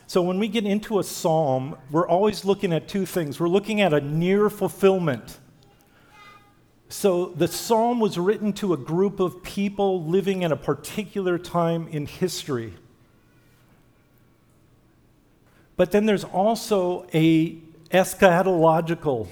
So, 0.07 0.23
when 0.23 0.39
we 0.39 0.47
get 0.47 0.65
into 0.65 0.97
a 0.97 1.03
psalm, 1.03 1.77
we're 1.91 2.07
always 2.07 2.45
looking 2.45 2.73
at 2.73 2.87
two 2.87 3.05
things. 3.05 3.39
We're 3.39 3.49
looking 3.49 3.79
at 3.81 3.93
a 3.93 4.01
near 4.01 4.49
fulfillment. 4.49 5.37
So, 6.89 7.27
the 7.27 7.49
psalm 7.49 7.99
was 7.99 8.17
written 8.17 8.53
to 8.53 8.73
a 8.73 8.77
group 8.77 9.19
of 9.19 9.43
people 9.43 10.03
living 10.05 10.43
in 10.43 10.53
a 10.53 10.55
particular 10.55 11.37
time 11.37 11.87
in 11.89 12.05
history. 12.05 12.73
But 15.75 15.91
then 15.91 16.05
there's 16.05 16.23
also 16.23 17.05
a 17.13 17.57
eschatological, 17.91 19.27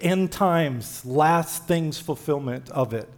end 0.00 0.32
times, 0.32 1.04
last 1.04 1.66
things 1.66 1.98
fulfillment 1.98 2.70
of 2.70 2.94
it. 2.94 3.08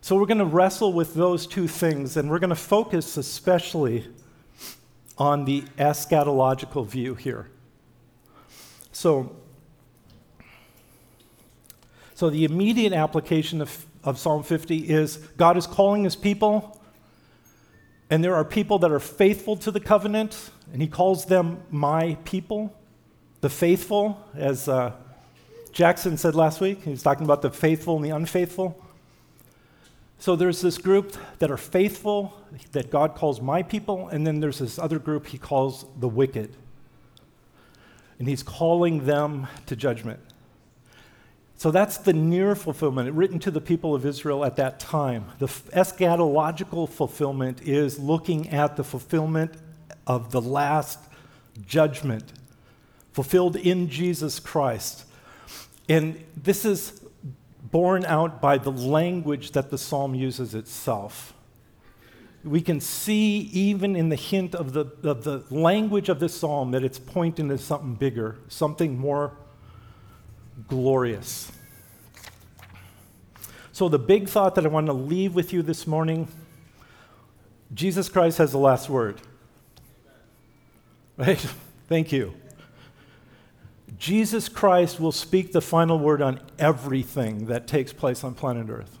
So 0.00 0.16
we're 0.16 0.26
going 0.26 0.38
to 0.38 0.44
wrestle 0.44 0.92
with 0.92 1.14
those 1.14 1.46
two 1.46 1.68
things, 1.68 2.16
and 2.16 2.30
we're 2.30 2.38
going 2.38 2.50
to 2.50 2.56
focus 2.56 3.16
especially 3.16 4.06
on 5.16 5.44
the 5.44 5.62
eschatological 5.78 6.86
view 6.86 7.14
here. 7.14 7.50
So, 8.92 9.36
so 12.18 12.30
the 12.30 12.42
immediate 12.42 12.92
application 12.92 13.60
of, 13.60 13.86
of 14.02 14.18
Psalm 14.18 14.42
50 14.42 14.90
is 14.90 15.18
God 15.36 15.56
is 15.56 15.68
calling 15.68 16.02
his 16.02 16.16
people, 16.16 16.76
and 18.10 18.24
there 18.24 18.34
are 18.34 18.44
people 18.44 18.80
that 18.80 18.90
are 18.90 18.98
faithful 18.98 19.54
to 19.58 19.70
the 19.70 19.78
covenant, 19.78 20.50
and 20.72 20.82
he 20.82 20.88
calls 20.88 21.26
them 21.26 21.62
my 21.70 22.16
people, 22.24 22.76
the 23.40 23.48
faithful, 23.48 24.20
as 24.34 24.68
uh, 24.68 24.94
Jackson 25.70 26.16
said 26.16 26.34
last 26.34 26.60
week. 26.60 26.82
He 26.82 26.90
was 26.90 27.04
talking 27.04 27.22
about 27.22 27.40
the 27.40 27.52
faithful 27.52 27.94
and 27.94 28.04
the 28.04 28.10
unfaithful. 28.10 28.84
So 30.18 30.34
there's 30.34 30.60
this 30.60 30.76
group 30.76 31.16
that 31.38 31.52
are 31.52 31.56
faithful, 31.56 32.34
that 32.72 32.90
God 32.90 33.14
calls 33.14 33.40
my 33.40 33.62
people, 33.62 34.08
and 34.08 34.26
then 34.26 34.40
there's 34.40 34.58
this 34.58 34.76
other 34.76 34.98
group 34.98 35.28
he 35.28 35.38
calls 35.38 35.86
the 35.96 36.08
wicked. 36.08 36.52
And 38.18 38.26
he's 38.26 38.42
calling 38.42 39.06
them 39.06 39.46
to 39.66 39.76
judgment. 39.76 40.18
So 41.58 41.72
that's 41.72 41.98
the 41.98 42.12
near 42.12 42.54
fulfillment 42.54 43.12
written 43.14 43.40
to 43.40 43.50
the 43.50 43.60
people 43.60 43.92
of 43.92 44.06
Israel 44.06 44.44
at 44.44 44.54
that 44.56 44.78
time. 44.78 45.24
The 45.40 45.46
eschatological 45.46 46.88
fulfillment 46.88 47.62
is 47.62 47.98
looking 47.98 48.50
at 48.50 48.76
the 48.76 48.84
fulfillment 48.84 49.54
of 50.06 50.30
the 50.30 50.40
last 50.40 51.00
judgment 51.66 52.32
fulfilled 53.10 53.56
in 53.56 53.88
Jesus 53.88 54.38
Christ. 54.38 55.04
And 55.88 56.24
this 56.36 56.64
is 56.64 57.02
borne 57.60 58.04
out 58.04 58.40
by 58.40 58.58
the 58.58 58.70
language 58.70 59.50
that 59.50 59.70
the 59.70 59.78
psalm 59.78 60.14
uses 60.14 60.54
itself. 60.54 61.34
We 62.44 62.60
can 62.60 62.80
see, 62.80 63.50
even 63.52 63.96
in 63.96 64.10
the 64.10 64.16
hint 64.16 64.54
of 64.54 64.74
the, 64.74 64.86
of 65.02 65.24
the 65.24 65.42
language 65.50 66.08
of 66.08 66.20
this 66.20 66.34
psalm, 66.36 66.70
that 66.70 66.84
it's 66.84 67.00
pointing 67.00 67.48
to 67.48 67.58
something 67.58 67.96
bigger, 67.96 68.36
something 68.46 68.96
more 68.96 69.36
glorious. 70.68 71.50
So, 73.72 73.88
the 73.88 73.98
big 73.98 74.28
thought 74.28 74.54
that 74.56 74.64
I 74.64 74.68
want 74.68 74.86
to 74.86 74.92
leave 74.92 75.34
with 75.34 75.52
you 75.52 75.62
this 75.62 75.86
morning 75.86 76.28
Jesus 77.74 78.08
Christ 78.08 78.38
has 78.38 78.52
the 78.52 78.58
last 78.58 78.88
word. 78.88 79.20
Right? 81.16 81.44
Thank 81.88 82.12
you. 82.12 82.32
Jesus 83.98 84.48
Christ 84.48 85.00
will 85.00 85.10
speak 85.10 85.50
the 85.50 85.60
final 85.60 85.98
word 85.98 86.22
on 86.22 86.38
everything 86.60 87.46
that 87.46 87.66
takes 87.66 87.92
place 87.92 88.22
on 88.22 88.34
planet 88.34 88.68
Earth. 88.70 88.96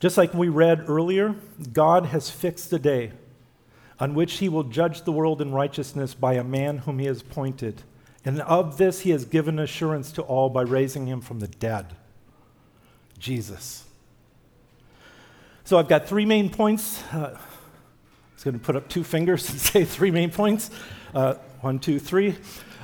Just 0.00 0.16
like 0.16 0.32
we 0.32 0.48
read 0.48 0.88
earlier, 0.88 1.36
God 1.70 2.06
has 2.06 2.30
fixed 2.30 2.72
a 2.72 2.78
day 2.78 3.12
on 4.00 4.14
which 4.14 4.38
he 4.38 4.48
will 4.48 4.64
judge 4.64 5.02
the 5.02 5.12
world 5.12 5.42
in 5.42 5.52
righteousness 5.52 6.14
by 6.14 6.32
a 6.32 6.42
man 6.42 6.78
whom 6.78 6.98
he 6.98 7.04
has 7.04 7.20
appointed. 7.20 7.82
And 8.24 8.40
of 8.42 8.78
this 8.78 9.00
he 9.00 9.10
has 9.10 9.24
given 9.24 9.58
assurance 9.58 10.12
to 10.12 10.22
all 10.22 10.48
by 10.48 10.62
raising 10.62 11.06
him 11.06 11.20
from 11.20 11.40
the 11.40 11.48
dead 11.48 11.96
Jesus. 13.18 13.84
So 15.64 15.78
I've 15.78 15.88
got 15.88 16.08
three 16.08 16.26
main 16.26 16.50
points. 16.50 17.02
Uh, 17.12 17.38
I 17.38 18.34
was 18.34 18.44
going 18.44 18.58
to 18.58 18.64
put 18.64 18.74
up 18.74 18.88
two 18.88 19.04
fingers 19.04 19.48
and 19.48 19.60
say 19.60 19.84
three 19.84 20.10
main 20.10 20.30
points. 20.30 20.70
Uh, 21.14 21.34
one, 21.60 21.78
two, 21.78 21.98
three. 21.98 22.36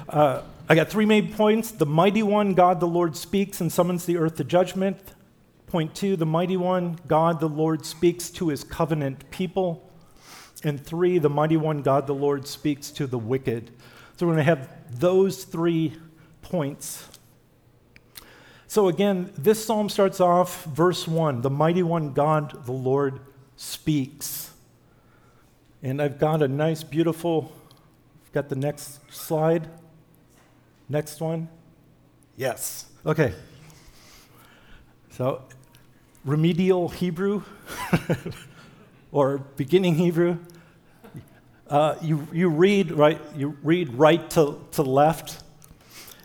Uh, 0.09 0.43
I 0.69 0.75
got 0.75 0.89
three 0.89 1.07
main 1.07 1.33
points. 1.33 1.73
The 1.73 1.87
mighty 1.87 2.23
one, 2.23 2.55
God 2.55 2.79
the 2.79 2.87
Lord, 2.87 3.17
speaks 3.17 3.61
and 3.61 3.73
summons 3.73 4.07
the 4.07 4.17
earth 4.17 4.37
to 4.37 4.45
judgment. 4.45 4.99
Point 5.67 5.95
two, 5.95 6.17
the 6.17 6.27
mighty 6.27 6.57
one, 6.57 6.99
God 7.09 7.41
the 7.41 7.49
Lord, 7.49 7.85
speaks 7.85 8.31
to 8.31 8.49
his 8.49 8.65
covenant 8.65 9.29
people. 9.31 9.91
And 10.63 10.85
three, 10.85 11.19
the 11.19 11.29
mighty 11.29 11.57
one, 11.57 11.83
God 11.83 12.07
the 12.07 12.15
Lord, 12.15 12.47
speaks 12.47 12.91
to 12.93 13.07
the 13.07 13.19
wicked. 13.19 13.73
So 14.19 14.27
we're 14.27 14.35
going 14.35 14.45
to 14.45 14.57
have 14.57 14.69
those 15.01 15.45
three 15.45 15.95
points. 16.43 17.09
So 18.67 18.89
again, 18.89 19.33
this 19.39 19.65
psalm 19.65 19.89
starts 19.89 20.21
off, 20.21 20.65
verse 20.65 21.09
one 21.09 21.41
the 21.41 21.49
mighty 21.49 21.83
one, 21.83 22.13
God 22.13 22.67
the 22.67 22.73
Lord, 22.73 23.21
speaks. 23.57 24.51
And 25.83 26.03
I've 26.03 26.19
got 26.19 26.43
a 26.43 26.49
nice, 26.49 26.83
beautiful 26.83 27.51
I've 28.29 28.35
Got 28.35 28.51
the 28.51 28.57
next 28.57 29.01
slide? 29.11 29.71
Next 30.87 31.19
one? 31.19 31.49
Yes. 32.37 32.85
Okay. 33.07 33.33
So, 35.13 35.45
remedial 36.27 36.91
Hebrew 36.91 37.43
or 39.13 39.39
beginning 39.39 39.95
Hebrew. 39.95 40.37
Uh, 41.69 41.97
you, 42.01 42.27
you 42.33 42.49
read 42.49 42.91
right 42.93 43.21
you 43.37 43.57
read 43.63 43.93
right 43.93 44.31
to, 44.31 44.59
to 44.73 44.83
left 44.83 45.43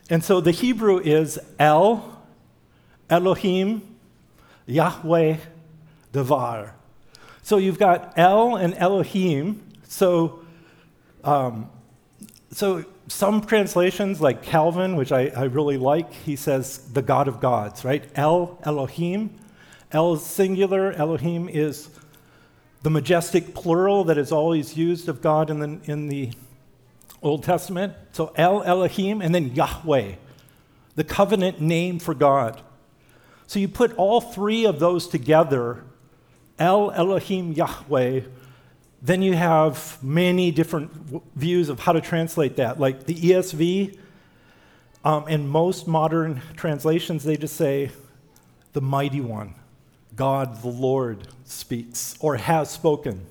and 0.10 0.23
so 0.23 0.39
the 0.39 0.51
hebrew 0.51 0.99
is 0.99 1.38
el 1.60 2.23
elohim 3.10 3.82
yahweh 4.65 5.36
devar 6.13 6.73
so 7.41 7.58
you've 7.58 7.77
got 7.77 8.13
el 8.17 8.56
and 8.56 8.73
elohim 8.75 9.62
so 9.86 10.39
um, 11.25 11.69
so 12.51 12.86
some 13.08 13.41
translations, 13.41 14.21
like 14.21 14.43
Calvin, 14.43 14.95
which 14.95 15.12
I, 15.12 15.27
I 15.36 15.43
really 15.43 15.77
like, 15.77 16.12
he 16.13 16.36
says 16.36 16.79
the 16.93 17.01
God 17.01 17.27
of 17.27 17.39
gods, 17.39 17.84
right? 17.84 18.03
El 18.15 18.58
Elohim. 18.63 19.38
El 19.91 20.13
is 20.13 20.25
singular, 20.25 20.91
Elohim 20.93 21.49
is 21.49 21.89
the 22.83 22.89
majestic 22.89 23.55
plural 23.55 24.03
that 24.05 24.17
is 24.17 24.31
always 24.31 24.77
used 24.77 25.09
of 25.09 25.21
God 25.21 25.49
in 25.49 25.59
the, 25.59 25.91
in 25.91 26.07
the 26.07 26.31
Old 27.21 27.43
Testament. 27.43 27.93
So 28.11 28.31
El 28.35 28.63
Elohim, 28.63 29.21
and 29.21 29.33
then 29.33 29.55
Yahweh, 29.55 30.13
the 30.95 31.03
covenant 31.03 31.59
name 31.59 31.99
for 31.99 32.13
God. 32.13 32.61
So 33.47 33.59
you 33.59 33.67
put 33.67 33.95
all 33.95 34.21
three 34.21 34.65
of 34.65 34.79
those 34.79 35.07
together 35.07 35.83
El 36.59 36.91
Elohim 36.91 37.53
Yahweh 37.53 38.21
then 39.03 39.21
you 39.21 39.33
have 39.33 40.01
many 40.01 40.49
different 40.49 41.07
w- 41.07 41.21
views 41.35 41.67
of 41.67 41.81
how 41.81 41.91
to 41.91 41.99
translate 41.99 42.55
that. 42.55 42.79
Like 42.79 43.05
the 43.05 43.13
ESV, 43.13 43.97
um, 45.03 45.27
in 45.27 45.45
most 45.45 45.89
modern 45.89 46.41
translations, 46.55 47.25
they 47.25 47.35
just 47.35 47.57
say, 47.57 47.91
the 48.71 48.79
mighty 48.79 49.19
one, 49.19 49.55
God 50.15 50.62
the 50.62 50.69
Lord 50.69 51.28
speaks 51.45 52.15
or 52.19 52.38
has 52.38 52.69
spoken. 52.69 53.26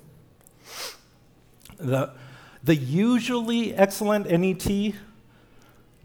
The, 1.79 2.12
the 2.62 2.77
usually 2.77 3.75
excellent 3.75 4.31
NET 4.31 4.95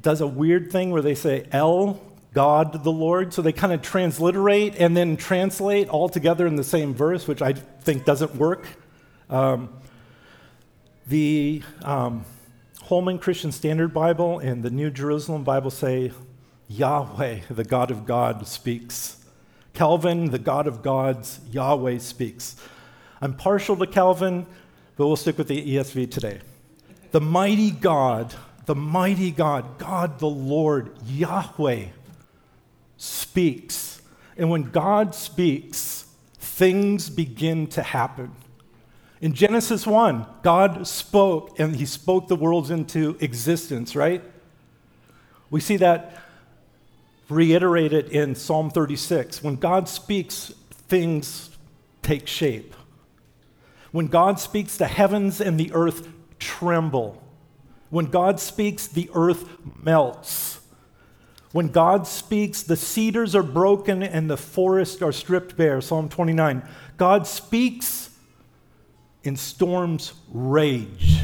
does 0.01 0.21
a 0.21 0.27
weird 0.27 0.71
thing 0.71 0.91
where 0.91 1.01
they 1.01 1.15
say 1.15 1.47
El, 1.51 2.01
God 2.33 2.83
the 2.83 2.91
Lord. 2.91 3.33
So 3.33 3.41
they 3.41 3.51
kind 3.51 3.73
of 3.73 3.81
transliterate 3.81 4.75
and 4.79 4.95
then 4.95 5.17
translate 5.17 5.89
all 5.89 6.09
together 6.09 6.47
in 6.47 6.55
the 6.55 6.63
same 6.63 6.93
verse, 6.93 7.27
which 7.27 7.41
I 7.41 7.53
think 7.53 8.05
doesn't 8.05 8.35
work. 8.35 8.67
Um, 9.29 9.69
the 11.07 11.63
um, 11.83 12.25
Holman 12.83 13.19
Christian 13.19 13.51
Standard 13.51 13.93
Bible 13.93 14.39
and 14.39 14.63
the 14.63 14.69
New 14.69 14.89
Jerusalem 14.89 15.43
Bible 15.43 15.71
say, 15.71 16.11
Yahweh, 16.67 17.39
the 17.49 17.63
God 17.63 17.91
of 17.91 18.05
God, 18.05 18.45
speaks. 18.47 19.16
Calvin, 19.77 20.31
the 20.31 20.39
God 20.39 20.65
of 20.65 20.81
gods, 20.81 21.39
Yahweh 21.51 21.99
speaks. 21.99 22.55
I'm 23.21 23.35
partial 23.35 23.75
to 23.77 23.85
Calvin, 23.85 24.47
but 24.95 25.05
we'll 25.05 25.15
stick 25.15 25.37
with 25.37 25.49
the 25.49 25.75
ESV 25.75 26.09
today. 26.09 26.39
The 27.11 27.21
mighty 27.21 27.69
God, 27.69 28.33
the 28.65 28.73
mighty 28.73 29.29
God, 29.29 29.77
God 29.77 30.17
the 30.17 30.27
Lord, 30.27 30.97
Yahweh, 31.05 31.89
speaks. 32.97 34.01
And 34.35 34.49
when 34.49 34.63
God 34.71 35.13
speaks, 35.13 36.07
things 36.39 37.11
begin 37.11 37.67
to 37.67 37.83
happen. 37.83 38.31
In 39.21 39.33
Genesis 39.33 39.85
1, 39.85 40.25
God 40.41 40.87
spoke 40.87 41.59
and 41.59 41.75
he 41.75 41.85
spoke 41.85 42.29
the 42.29 42.35
worlds 42.35 42.71
into 42.71 43.15
existence, 43.19 43.95
right? 43.95 44.23
We 45.51 45.59
see 45.59 45.77
that 45.77 46.19
reiterated 47.29 48.09
in 48.09 48.35
Psalm 48.35 48.69
36. 48.69 49.43
When 49.43 49.55
God 49.55 49.89
speaks, 49.89 50.53
things 50.71 51.49
take 52.01 52.27
shape. 52.27 52.73
When 53.91 54.07
God 54.07 54.39
speaks, 54.39 54.77
the 54.77 54.87
heavens 54.87 55.41
and 55.41 55.59
the 55.59 55.71
earth 55.73 56.09
tremble. 56.39 57.21
When 57.89 58.05
God 58.05 58.39
speaks, 58.39 58.87
the 58.87 59.09
earth 59.13 59.45
melts. 59.81 60.59
When 61.51 61.69
God 61.69 62.05
speaks, 62.05 62.61
the 62.61 62.75
cedars 62.75 63.33
are 63.33 63.43
broken 63.43 64.03
and 64.03 64.29
the 64.29 64.37
forests 64.37 65.01
are 65.01 65.11
stripped 65.11 65.55
bare. 65.57 65.81
Psalm 65.81 66.09
29. 66.09 66.61
God 66.97 67.25
speaks 67.25 68.09
in 69.23 69.35
storms 69.35 70.13
rage. 70.31 71.21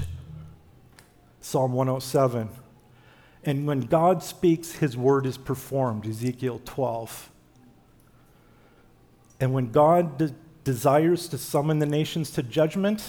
Psalm 1.41 1.73
107. 1.73 2.49
And 3.45 3.67
when 3.67 3.81
God 3.81 4.23
speaks, 4.23 4.73
his 4.73 4.95
word 4.95 5.25
is 5.25 5.37
performed. 5.37 6.05
Ezekiel 6.05 6.61
12. 6.63 7.29
And 9.39 9.53
when 9.53 9.71
God 9.71 10.17
de- 10.17 10.35
desires 10.63 11.27
to 11.29 11.37
summon 11.37 11.79
the 11.79 11.85
nations 11.85 12.31
to 12.31 12.43
judgment, 12.43 13.03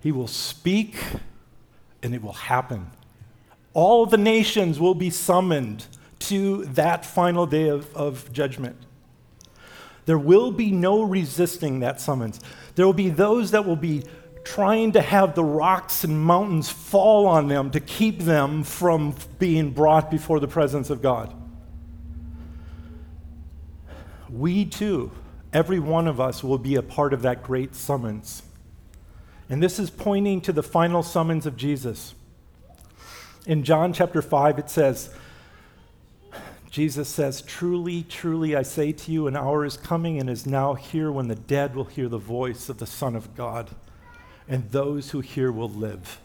he 0.00 0.12
will 0.12 0.26
speak 0.26 0.96
and 2.02 2.14
it 2.14 2.22
will 2.22 2.32
happen. 2.32 2.90
All 3.72 4.06
the 4.06 4.18
nations 4.18 4.78
will 4.78 4.94
be 4.94 5.10
summoned 5.10 5.86
to 6.20 6.64
that 6.66 7.06
final 7.06 7.46
day 7.46 7.68
of, 7.68 7.94
of 7.94 8.32
judgment. 8.32 8.76
There 10.04 10.18
will 10.18 10.50
be 10.50 10.70
no 10.70 11.02
resisting 11.02 11.80
that 11.80 12.00
summons. 12.00 12.40
There 12.74 12.86
will 12.86 12.92
be 12.92 13.10
those 13.10 13.50
that 13.50 13.66
will 13.66 13.76
be 13.76 14.04
trying 14.54 14.92
to 14.92 15.02
have 15.02 15.34
the 15.34 15.44
rocks 15.44 16.04
and 16.04 16.24
mountains 16.24 16.70
fall 16.70 17.26
on 17.26 17.48
them 17.48 17.70
to 17.70 17.78
keep 17.80 18.20
them 18.20 18.62
from 18.62 19.14
being 19.38 19.70
brought 19.70 20.10
before 20.10 20.40
the 20.40 20.48
presence 20.48 20.88
of 20.88 21.02
God. 21.02 21.34
We 24.30 24.64
too, 24.64 25.10
every 25.52 25.78
one 25.78 26.06
of 26.06 26.18
us, 26.18 26.42
will 26.42 26.56
be 26.56 26.76
a 26.76 26.82
part 26.82 27.12
of 27.12 27.20
that 27.22 27.42
great 27.42 27.74
summons. 27.74 28.42
And 29.50 29.62
this 29.62 29.78
is 29.78 29.90
pointing 29.90 30.40
to 30.42 30.52
the 30.52 30.62
final 30.62 31.02
summons 31.02 31.44
of 31.44 31.54
Jesus. 31.54 32.14
In 33.46 33.64
John 33.64 33.92
chapter 33.92 34.22
5, 34.22 34.58
it 34.58 34.70
says, 34.70 35.10
Jesus 36.70 37.08
says, 37.08 37.42
Truly, 37.42 38.02
truly, 38.02 38.56
I 38.56 38.62
say 38.62 38.92
to 38.92 39.12
you, 39.12 39.26
an 39.26 39.36
hour 39.36 39.66
is 39.66 39.76
coming 39.76 40.18
and 40.18 40.30
is 40.30 40.46
now 40.46 40.72
here 40.72 41.12
when 41.12 41.28
the 41.28 41.34
dead 41.34 41.76
will 41.76 41.84
hear 41.84 42.08
the 42.08 42.16
voice 42.16 42.70
of 42.70 42.78
the 42.78 42.86
Son 42.86 43.14
of 43.14 43.34
God, 43.34 43.70
and 44.48 44.70
those 44.70 45.10
who 45.10 45.20
hear 45.20 45.52
will 45.52 45.68
live. 45.68 46.20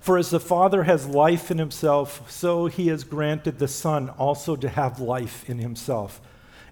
For 0.00 0.16
as 0.16 0.30
the 0.30 0.40
Father 0.40 0.84
has 0.84 1.06
life 1.06 1.50
in 1.50 1.58
himself, 1.58 2.30
so 2.30 2.66
he 2.66 2.88
has 2.88 3.04
granted 3.04 3.58
the 3.58 3.68
Son 3.68 4.08
also 4.10 4.56
to 4.56 4.68
have 4.68 4.98
life 4.98 5.48
in 5.48 5.58
himself. 5.58 6.20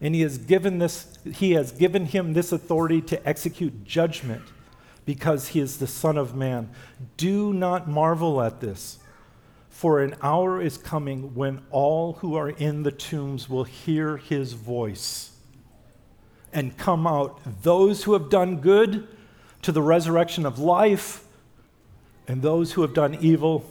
And 0.00 0.14
he 0.14 0.22
has 0.22 0.38
given, 0.38 0.78
this, 0.78 1.18
he 1.24 1.52
has 1.52 1.72
given 1.72 2.06
him 2.06 2.32
this 2.32 2.52
authority 2.52 3.02
to 3.02 3.28
execute 3.28 3.84
judgment 3.84 4.42
because 5.04 5.48
he 5.48 5.60
is 5.60 5.78
the 5.78 5.86
Son 5.86 6.16
of 6.16 6.34
Man. 6.34 6.70
Do 7.16 7.52
not 7.52 7.88
marvel 7.88 8.40
at 8.40 8.60
this. 8.60 8.98
For 9.68 10.02
an 10.02 10.14
hour 10.22 10.60
is 10.60 10.78
coming 10.78 11.34
when 11.34 11.62
all 11.70 12.14
who 12.14 12.34
are 12.34 12.50
in 12.50 12.82
the 12.82 12.92
tombs 12.92 13.48
will 13.48 13.64
hear 13.64 14.16
his 14.16 14.54
voice 14.54 15.32
and 16.52 16.76
come 16.76 17.06
out, 17.06 17.40
those 17.62 18.04
who 18.04 18.14
have 18.14 18.30
done 18.30 18.56
good 18.56 19.06
to 19.62 19.72
the 19.72 19.82
resurrection 19.82 20.46
of 20.46 20.58
life, 20.58 21.24
and 22.26 22.42
those 22.42 22.72
who 22.72 22.82
have 22.82 22.94
done 22.94 23.16
evil 23.20 23.64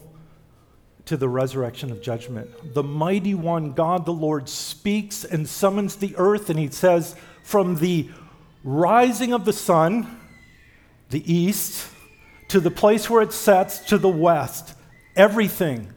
to 1.06 1.16
the 1.16 1.30
resurrection 1.30 1.92
of 1.92 2.02
judgment. 2.02 2.74
The 2.74 2.84
mighty 2.84 3.34
one, 3.34 3.72
God 3.72 4.06
the 4.06 4.14
Lord, 4.14 4.50
speaks 4.50 5.24
and 5.24 5.48
summons 5.48 5.96
the 5.96 6.14
earth, 6.18 6.50
and 6.50 6.60
he 6.60 6.70
says, 6.70 7.16
From 7.44 7.78
the 7.78 8.10
rising 8.64 9.34
of 9.34 9.46
the 9.46 9.54
sun, 9.54 10.20
the 11.10 11.32
east, 11.32 11.88
to 12.50 12.60
the 12.60 12.72
place 12.72 13.10
where 13.10 13.22
it 13.22 13.32
sets, 13.32 13.80
to 13.86 13.98
the 13.98 14.10
west, 14.10 14.74
everything 15.16 15.94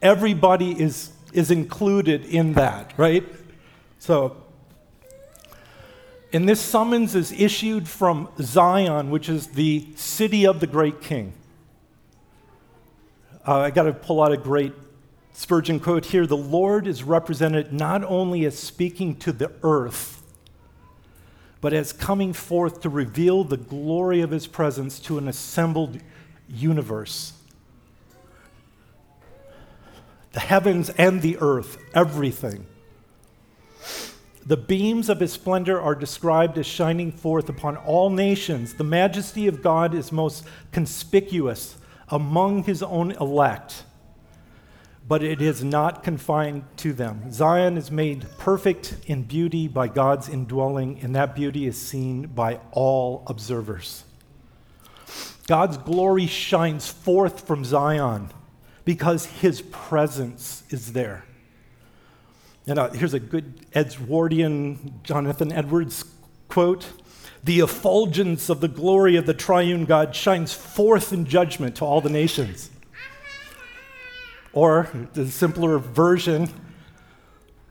everybody 0.00 0.80
is, 0.80 1.12
is 1.32 1.50
included 1.50 2.24
in 2.24 2.54
that, 2.54 2.92
right? 2.96 3.24
So, 3.98 4.36
and 6.32 6.48
this 6.48 6.60
summons 6.60 7.14
is 7.14 7.32
issued 7.32 7.88
from 7.88 8.28
Zion, 8.40 9.10
which 9.10 9.28
is 9.28 9.48
the 9.48 9.86
city 9.96 10.46
of 10.46 10.60
the 10.60 10.66
great 10.66 11.00
king. 11.00 11.32
Uh, 13.46 13.60
I 13.60 13.70
got 13.70 13.84
to 13.84 13.92
pull 13.92 14.22
out 14.22 14.32
a 14.32 14.36
great 14.36 14.72
Spurgeon 15.32 15.80
quote 15.80 16.06
here. 16.06 16.26
The 16.26 16.36
Lord 16.36 16.86
is 16.86 17.02
represented 17.04 17.72
not 17.72 18.02
only 18.04 18.44
as 18.44 18.58
speaking 18.58 19.16
to 19.16 19.32
the 19.32 19.52
earth, 19.62 20.22
but 21.60 21.72
as 21.72 21.92
coming 21.92 22.32
forth 22.32 22.80
to 22.80 22.88
reveal 22.88 23.44
the 23.44 23.56
glory 23.56 24.20
of 24.20 24.30
his 24.30 24.46
presence 24.46 24.98
to 25.00 25.18
an 25.18 25.28
assembled 25.28 25.98
universe 26.48 27.32
the 30.36 30.40
heavens 30.40 30.90
and 30.90 31.22
the 31.22 31.38
earth, 31.40 31.78
everything. 31.94 32.66
The 34.46 34.56
beams 34.56 35.08
of 35.08 35.18
his 35.18 35.32
splendor 35.32 35.80
are 35.80 35.96
described 35.96 36.56
as 36.56 36.66
shining 36.66 37.10
forth 37.10 37.48
upon 37.48 37.76
all 37.76 38.10
nations. 38.10 38.74
The 38.74 38.84
majesty 38.84 39.48
of 39.48 39.60
God 39.60 39.92
is 39.92 40.12
most 40.12 40.44
conspicuous 40.70 41.76
among 42.08 42.62
his 42.62 42.80
own 42.80 43.10
elect, 43.10 43.82
but 45.08 45.24
it 45.24 45.42
is 45.42 45.64
not 45.64 46.04
confined 46.04 46.62
to 46.76 46.92
them. 46.92 47.32
Zion 47.32 47.76
is 47.76 47.90
made 47.90 48.26
perfect 48.38 48.96
in 49.06 49.24
beauty 49.24 49.66
by 49.66 49.88
God's 49.88 50.28
indwelling, 50.28 51.00
and 51.00 51.16
that 51.16 51.34
beauty 51.34 51.66
is 51.66 51.76
seen 51.76 52.28
by 52.28 52.60
all 52.70 53.24
observers. 53.26 54.04
God's 55.48 55.76
glory 55.76 56.28
shines 56.28 56.88
forth 56.88 57.44
from 57.44 57.64
Zion 57.64 58.30
because 58.84 59.26
his 59.26 59.60
presence 59.60 60.62
is 60.70 60.92
there. 60.92 61.25
And 62.66 62.78
uh, 62.78 62.90
here's 62.90 63.14
a 63.14 63.20
good 63.20 63.66
Edwardian 63.74 65.00
Jonathan 65.04 65.52
Edwards 65.52 66.04
quote 66.48 66.86
The 67.44 67.60
effulgence 67.60 68.48
of 68.48 68.60
the 68.60 68.68
glory 68.68 69.16
of 69.16 69.26
the 69.26 69.34
triune 69.34 69.84
God 69.84 70.16
shines 70.16 70.52
forth 70.52 71.12
in 71.12 71.26
judgment 71.26 71.76
to 71.76 71.84
all 71.84 72.00
the 72.00 72.10
nations. 72.10 72.70
Or 74.52 74.88
the 75.12 75.28
simpler 75.28 75.78
version, 75.78 76.48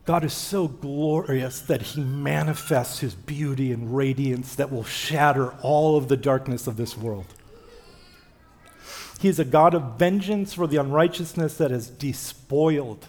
God 0.06 0.24
is 0.24 0.34
so 0.34 0.68
glorious 0.68 1.60
that 1.62 1.82
he 1.82 2.02
manifests 2.02 3.00
his 3.00 3.16
beauty 3.16 3.72
and 3.72 3.98
radiance 3.98 4.56
that 4.56 4.72
will 4.72 4.84
shatter 4.84 5.52
all 5.62 5.98
of 5.98 6.08
the 6.08 6.18
darkness 6.18 6.68
of 6.68 6.78
this 6.78 6.96
world. 6.96 7.26
He 9.20 9.28
is 9.28 9.40
a 9.40 9.46
God 9.46 9.74
of 9.74 9.98
vengeance 9.98 10.54
for 10.54 10.68
the 10.68 10.78
unrighteousness 10.78 11.58
that 11.58 11.72
has 11.72 11.90
despoiled 11.90 13.08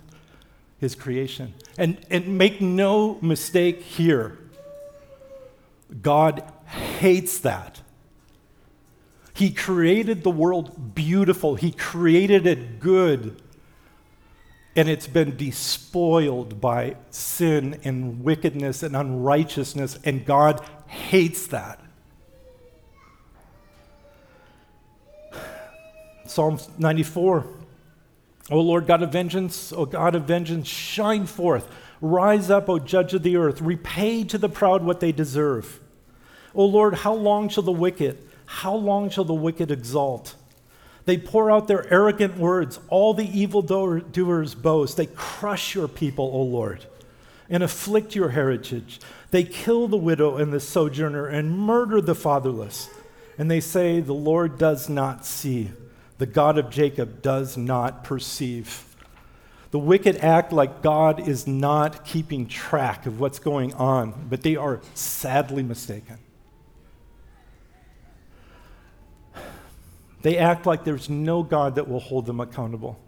his 0.79 0.95
creation. 0.95 1.55
And, 1.79 1.99
and 2.11 2.39
make 2.39 2.61
no 2.61 3.19
mistake 3.21 3.83
here, 3.83 4.39
God 6.03 6.43
hates 6.67 7.39
that. 7.39 7.81
He 9.33 9.51
created 9.53 10.23
the 10.23 10.31
world 10.31 10.95
beautiful, 10.95 11.57
He 11.57 11.71
created 11.71 12.47
it 12.47 12.81
good, 12.81 13.41
and 14.75 14.89
it's 14.89 15.07
been 15.07 15.37
despoiled 15.37 16.61
by 16.61 16.97
sin 17.11 17.81
and 17.85 18.23
wickedness 18.23 18.83
and 18.83 18.97
unrighteousness, 18.97 19.99
and 20.05 20.25
God 20.25 20.65
hates 20.87 21.47
that. 21.49 21.81
Psalm 26.27 26.59
94. 26.79 27.56
O 28.51 28.61
Lord 28.61 28.87
God 28.87 29.03
of 29.03 29.11
vengeance, 29.13 29.73
O 29.73 29.87
God 29.87 30.15
of 30.15 30.25
vengeance, 30.25 30.69
shine 30.69 31.27
forth. 31.27 31.69
Rise 32.01 32.51
up, 32.51 32.69
O 32.69 32.79
judge 32.79 33.15
of 33.15 33.23
the 33.23 33.37
earth. 33.37 33.61
Repay 33.61 34.25
to 34.25 34.39
the 34.39 34.49
proud 34.49 34.85
what 34.85 35.01
they 35.01 35.13
deserve. 35.13 35.81
O 36.55 36.65
Lord, 36.65 36.95
how 36.95 37.15
long 37.15 37.49
shall 37.49 37.65
the 37.65 37.73
wicked, 37.73 38.19
how 38.47 38.75
long 38.75 39.11
shall 39.11 39.25
the 39.25 39.35
wicked 39.35 39.71
exalt? 39.71 40.37
They 41.05 41.19
pour 41.19 41.51
out 41.51 41.69
their 41.69 41.93
arrogant 41.93 42.37
words. 42.37 42.81
All 42.89 43.15
the 43.15 43.29
evildoers 43.39 44.55
boast. 44.55 44.97
They 44.97 45.07
crush 45.07 45.75
your 45.75 45.87
people, 45.87 46.31
O 46.33 46.43
Lord, 46.43 46.85
and 47.49 47.63
afflict 47.63 48.17
your 48.17 48.31
heritage. 48.31 49.01
They 49.31 49.45
kill 49.45 49.87
the 49.87 49.97
widow 49.97 50.37
and 50.37 50.53
the 50.53 50.61
sojourner 50.61 51.27
and 51.27 51.57
murder 51.57 52.01
the 52.01 52.15
fatherless. 52.15 52.91
And 53.39 53.51
they 53.51 53.61
say, 53.61 54.01
The 54.01 54.15
Lord 54.15 54.59
does 54.59 54.89
not 54.89 55.25
see 55.25 55.71
the 56.19 56.27
God 56.27 56.59
of 56.59 56.71
Jacob 56.71 57.23
does 57.23 57.57
not 57.57 58.05
perceive. 58.05 58.85
The 59.71 59.79
wicked 59.79 60.17
act 60.17 60.53
like 60.53 60.81
God 60.83 61.29
is 61.29 61.47
not 61.47 62.05
keeping 62.05 62.47
track 62.47 63.05
of 63.05 63.21
what's 63.21 63.39
going 63.39 63.75
on, 63.75 64.27
but 64.31 64.43
they 64.43 64.57
are 64.57 64.81
sadly 64.95 65.63
mistaken. 65.63 66.19
They 70.23 70.39
act 70.39 70.67
like 70.67 70.85
there's 70.85 71.11
no 71.11 71.43
God 71.43 71.75
that 71.75 71.89
will 71.89 72.01
hold 72.01 72.27
them 72.27 72.41
accountable. 72.41 72.99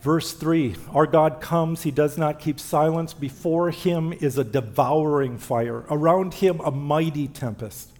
Verse 0.00 0.32
3 0.32 0.74
Our 0.90 1.06
God 1.06 1.40
comes, 1.40 1.82
he 1.82 1.92
does 1.92 2.18
not 2.18 2.40
keep 2.40 2.58
silence. 2.58 3.14
Before 3.14 3.70
him 3.70 4.12
is 4.12 4.36
a 4.36 4.44
devouring 4.44 5.38
fire, 5.38 5.84
around 5.88 6.34
him 6.34 6.60
a 6.60 6.72
mighty 6.72 7.28
tempest. 7.28 7.91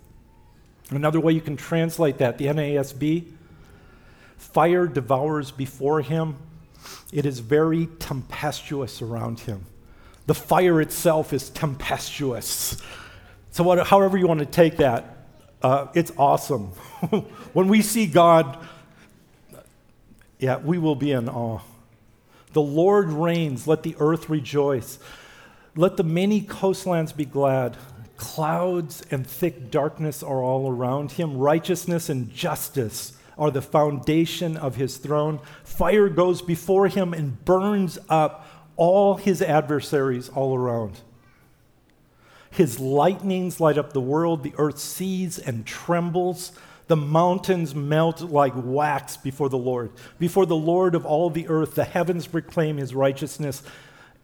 Another 0.92 1.20
way 1.20 1.32
you 1.32 1.40
can 1.40 1.56
translate 1.56 2.18
that, 2.18 2.38
the 2.38 2.46
NASB, 2.46 3.30
fire 4.36 4.86
devours 4.86 5.50
before 5.50 6.02
him. 6.02 6.36
It 7.12 7.26
is 7.26 7.38
very 7.40 7.86
tempestuous 7.98 9.00
around 9.00 9.40
him. 9.40 9.64
The 10.26 10.34
fire 10.34 10.80
itself 10.80 11.32
is 11.32 11.50
tempestuous. 11.50 12.80
So, 13.50 13.64
what, 13.64 13.86
however 13.86 14.16
you 14.16 14.26
want 14.26 14.40
to 14.40 14.46
take 14.46 14.78
that, 14.78 15.16
uh, 15.62 15.86
it's 15.94 16.12
awesome. 16.16 16.66
when 17.52 17.68
we 17.68 17.82
see 17.82 18.06
God, 18.06 18.58
yeah, 20.38 20.58
we 20.58 20.78
will 20.78 20.94
be 20.94 21.12
in 21.12 21.28
awe. 21.28 21.60
The 22.52 22.62
Lord 22.62 23.10
reigns, 23.10 23.66
let 23.66 23.82
the 23.82 23.96
earth 23.98 24.28
rejoice. 24.28 24.98
Let 25.74 25.96
the 25.96 26.04
many 26.04 26.42
coastlands 26.42 27.12
be 27.12 27.24
glad. 27.24 27.76
Clouds 28.22 29.02
and 29.10 29.26
thick 29.26 29.70
darkness 29.72 30.22
are 30.22 30.44
all 30.44 30.70
around 30.70 31.10
him. 31.10 31.36
Righteousness 31.36 32.08
and 32.08 32.32
justice 32.32 33.14
are 33.36 33.50
the 33.50 33.60
foundation 33.60 34.56
of 34.56 34.76
his 34.76 34.96
throne. 34.96 35.40
Fire 35.64 36.08
goes 36.08 36.40
before 36.40 36.86
him 36.86 37.12
and 37.12 37.44
burns 37.44 37.98
up 38.08 38.46
all 38.76 39.16
his 39.16 39.42
adversaries 39.42 40.28
all 40.28 40.54
around. 40.54 41.00
His 42.52 42.78
lightnings 42.78 43.58
light 43.58 43.76
up 43.76 43.92
the 43.92 44.00
world. 44.00 44.44
The 44.44 44.54
earth 44.56 44.78
sees 44.78 45.40
and 45.40 45.66
trembles. 45.66 46.52
The 46.86 46.96
mountains 46.96 47.74
melt 47.74 48.20
like 48.20 48.52
wax 48.54 49.16
before 49.16 49.48
the 49.48 49.58
Lord. 49.58 49.90
Before 50.20 50.46
the 50.46 50.54
Lord 50.54 50.94
of 50.94 51.04
all 51.04 51.28
the 51.28 51.48
earth, 51.48 51.74
the 51.74 51.84
heavens 51.84 52.28
proclaim 52.28 52.76
his 52.76 52.94
righteousness, 52.94 53.64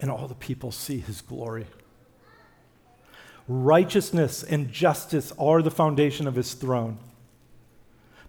and 0.00 0.08
all 0.08 0.28
the 0.28 0.34
people 0.36 0.70
see 0.70 1.00
his 1.00 1.20
glory. 1.20 1.66
Righteousness 3.48 4.42
and 4.42 4.70
justice 4.70 5.32
are 5.38 5.62
the 5.62 5.70
foundation 5.70 6.26
of 6.26 6.34
his 6.34 6.52
throne 6.52 6.98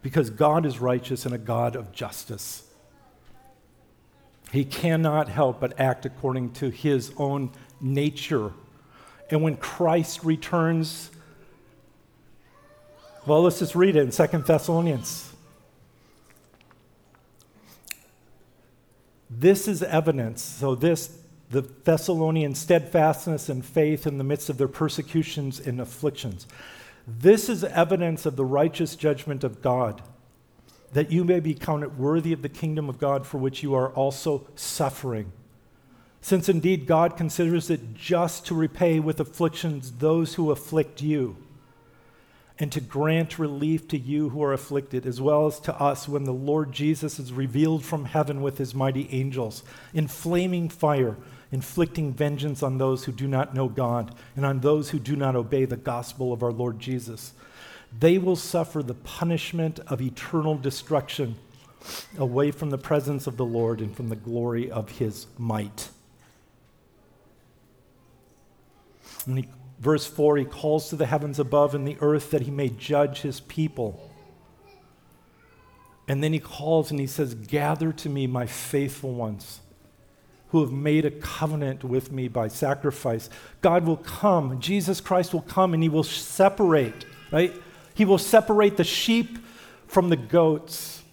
because 0.01 0.29
God 0.29 0.65
is 0.65 0.79
righteous 0.79 1.25
and 1.25 1.36
a 1.36 1.38
God 1.38 1.75
of 1.75 1.91
justice. 1.91 2.63
He 4.51 4.63
cannot 4.63 5.27
help 5.27 5.60
but 5.60 5.77
act 5.77 6.05
according 6.05 6.53
to 6.53 6.69
his 6.69 7.12
own 7.17 7.51
nature. 7.82 8.53
And 9.29 9.43
when 9.43 9.58
Christ 9.58 10.23
returns, 10.23 11.12
well, 13.25 13.43
let's 13.43 13.60
just 13.60 13.75
read 13.75 13.97
it 13.97 14.01
in 14.01 14.12
Second 14.12 14.45
Thessalonians. 14.45 15.34
This 19.29 19.67
is 19.67 19.84
evidence. 19.84 20.41
So, 20.41 20.73
this 20.73 21.18
the 21.49 21.62
Thessalonian 21.62 22.53
steadfastness 22.53 23.49
and 23.49 23.65
faith 23.65 24.05
in 24.05 24.17
the 24.17 24.23
midst 24.23 24.49
of 24.49 24.57
their 24.57 24.67
persecutions 24.67 25.59
and 25.59 25.81
afflictions. 25.81 26.47
This 27.07 27.49
is 27.49 27.63
evidence 27.63 28.25
of 28.25 28.35
the 28.35 28.45
righteous 28.45 28.95
judgment 28.95 29.43
of 29.43 29.62
God, 29.62 30.01
that 30.93 31.12
you 31.12 31.23
may 31.23 31.39
be 31.39 31.55
counted 31.55 31.97
worthy 31.97 32.33
of 32.33 32.43
the 32.43 32.49
kingdom 32.49 32.88
of 32.88 32.99
God 32.99 33.25
for 33.25 33.39
which 33.39 33.63
you 33.63 33.73
are 33.73 33.89
also 33.89 34.47
suffering. 34.55 35.31
Since 36.21 36.49
indeed 36.49 36.85
God 36.85 37.17
considers 37.17 37.69
it 37.69 37.95
just 37.95 38.45
to 38.47 38.55
repay 38.55 38.99
with 38.99 39.19
afflictions 39.19 39.93
those 39.93 40.35
who 40.35 40.51
afflict 40.51 41.01
you 41.01 41.38
and 42.59 42.71
to 42.73 42.81
grant 42.81 43.39
relief 43.39 43.88
to 43.88 43.97
you 43.97 44.29
who 44.29 44.43
are 44.43 44.51
afflicted, 44.51 45.05
as 45.05 45.21
well 45.21 45.47
as 45.47 45.62
to 45.62 45.73
us 45.81 46.09
when 46.09 46.25
the 46.25 46.33
Lord 46.33 46.73
Jesus 46.73 47.17
is 47.17 47.31
revealed 47.31 47.85
from 47.85 48.03
heaven 48.05 48.41
with 48.41 48.57
his 48.57 48.75
mighty 48.75 49.07
angels 49.12 49.63
in 49.93 50.07
flaming 50.07 50.67
fire 50.67 51.15
inflicting 51.51 52.13
vengeance 52.13 52.62
on 52.62 52.77
those 52.77 53.05
who 53.05 53.12
do 53.12 53.27
not 53.27 53.53
know 53.53 53.67
God 53.67 54.13
and 54.35 54.45
on 54.45 54.59
those 54.59 54.91
who 54.91 54.99
do 54.99 55.15
not 55.15 55.35
obey 55.35 55.65
the 55.65 55.77
gospel 55.77 56.31
of 56.31 56.43
our 56.43 56.51
Lord 56.51 56.79
Jesus. 56.79 57.33
They 57.97 58.17
will 58.17 58.35
suffer 58.35 58.83
the 58.83 58.93
punishment 58.93 59.79
of 59.88 60.01
eternal 60.01 60.55
destruction 60.55 61.35
away 62.17 62.51
from 62.51 62.69
the 62.69 62.77
presence 62.77 63.25
of 63.25 63.38
the 63.38 63.45
Lord 63.45 63.81
and 63.81 63.95
from 63.95 64.09
the 64.09 64.15
glory 64.15 64.69
of 64.69 64.99
his 64.99 65.25
might. 65.38 65.89
He, 69.25 69.47
verse 69.79 70.05
4 70.05 70.38
he 70.38 70.45
calls 70.45 70.89
to 70.89 70.95
the 70.95 71.07
heavens 71.07 71.39
above 71.39 71.73
and 71.73 71.88
the 71.88 71.97
earth 71.99 72.31
that 72.31 72.43
he 72.43 72.51
may 72.51 72.69
judge 72.69 73.21
his 73.21 73.39
people. 73.39 74.05
And 76.07 76.23
then 76.23 76.33
he 76.33 76.39
calls 76.39 76.91
and 76.91 76.99
he 76.99 77.07
says, 77.07 77.33
Gather 77.33 77.91
to 77.93 78.09
me, 78.09 78.27
my 78.27 78.45
faithful 78.45 79.13
ones 79.13 79.62
who 80.49 80.62
have 80.62 80.71
made 80.71 81.05
a 81.05 81.12
covenant 81.12 81.83
with 81.83 82.12
me 82.12 82.27
by 82.27 82.47
sacrifice. 82.47 83.29
God 83.62 83.85
will 83.85 83.97
come, 83.97 84.59
Jesus 84.59 84.99
Christ 84.99 85.33
will 85.33 85.41
come, 85.41 85.73
and 85.73 85.83
he 85.83 85.89
will 85.89 86.03
separate, 86.03 87.05
right? 87.31 87.53
He 87.93 88.05
will 88.05 88.17
separate 88.17 88.77
the 88.77 88.83
sheep 88.83 89.38
from 89.88 90.09
the 90.09 90.15
goats. 90.15 91.03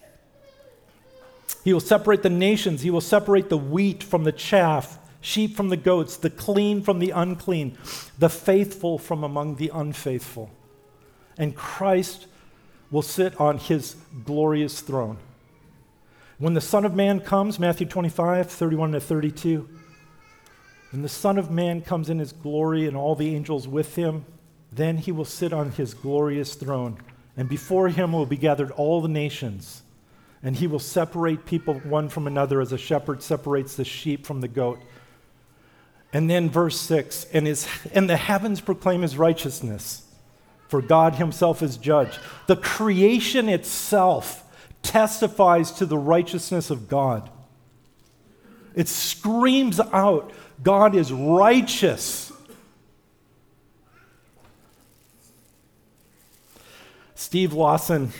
He 1.63 1.73
will 1.73 1.79
separate 1.79 2.23
the 2.23 2.29
nations. 2.29 2.81
He 2.81 2.89
will 2.89 3.01
separate 3.01 3.49
the 3.49 3.57
wheat 3.57 4.01
from 4.01 4.23
the 4.23 4.31
chaff, 4.31 4.97
sheep 5.19 5.55
from 5.55 5.69
the 5.69 5.77
goats, 5.77 6.17
the 6.17 6.29
clean 6.29 6.81
from 6.81 6.99
the 6.99 7.11
unclean, 7.11 7.77
the 8.17 8.29
faithful 8.29 8.97
from 8.97 9.23
among 9.23 9.55
the 9.55 9.69
unfaithful. 9.73 10.49
And 11.37 11.55
Christ 11.55 12.27
will 12.89 13.01
sit 13.01 13.39
on 13.39 13.57
his 13.57 13.95
glorious 14.25 14.79
throne. 14.79 15.17
When 16.39 16.53
the 16.53 16.61
Son 16.61 16.85
of 16.85 16.93
Man 16.93 17.19
comes, 17.19 17.57
Matthew 17.57 17.87
25, 17.87 18.51
31 18.51 18.91
to 18.91 18.99
32, 18.99 19.67
when 20.91 21.01
the 21.01 21.09
Son 21.09 21.39
of 21.39 21.49
Man 21.49 21.81
comes 21.81 22.11
in 22.11 22.19
his 22.19 22.31
glory 22.31 22.85
and 22.85 22.95
all 22.95 23.15
the 23.15 23.35
angels 23.35 23.67
with 23.67 23.95
him, 23.95 24.25
then 24.71 24.97
he 24.97 25.11
will 25.11 25.25
sit 25.25 25.51
on 25.51 25.71
his 25.71 25.95
glorious 25.95 26.53
throne, 26.53 26.97
and 27.35 27.49
before 27.49 27.89
him 27.89 28.13
will 28.13 28.27
be 28.27 28.37
gathered 28.37 28.69
all 28.71 29.01
the 29.01 29.07
nations. 29.07 29.81
And 30.43 30.55
he 30.55 30.67
will 30.67 30.79
separate 30.79 31.45
people 31.45 31.79
one 31.79 32.09
from 32.09 32.27
another 32.27 32.61
as 32.61 32.71
a 32.71 32.77
shepherd 32.77 33.23
separates 33.23 33.75
the 33.75 33.83
sheep 33.83 34.25
from 34.25 34.41
the 34.41 34.47
goat. 34.47 34.79
And 36.13 36.29
then 36.29 36.51
verse 36.51 36.79
6 36.79 37.25
and, 37.33 37.47
his, 37.47 37.67
and 37.93 38.07
the 38.07 38.17
heavens 38.17 38.61
proclaim 38.61 39.01
his 39.01 39.17
righteousness, 39.17 40.05
for 40.67 40.83
God 40.83 41.15
himself 41.15 41.63
is 41.63 41.77
judge. 41.77 42.19
The 42.45 42.55
creation 42.55 43.49
itself 43.49 44.43
testifies 44.87 45.71
to 45.71 45.85
the 45.85 45.97
righteousness 45.97 46.69
of 46.69 46.87
God. 46.87 47.29
It 48.73 48.87
screams 48.87 49.79
out, 49.79 50.31
God 50.63 50.95
is 50.95 51.11
righteous. 51.11 52.31
Steve 57.15 57.51
Lawson, 57.51 58.13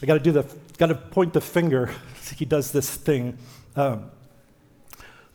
I 0.00 0.06
got 0.06 0.14
to 0.14 0.20
do 0.20 0.32
the, 0.32 0.46
got 0.78 0.86
to 0.86 0.94
point 0.94 1.32
the 1.32 1.40
finger. 1.40 1.94
He 2.38 2.46
does 2.46 2.72
this 2.72 2.92
thing. 2.92 3.36
Um, 3.76 4.10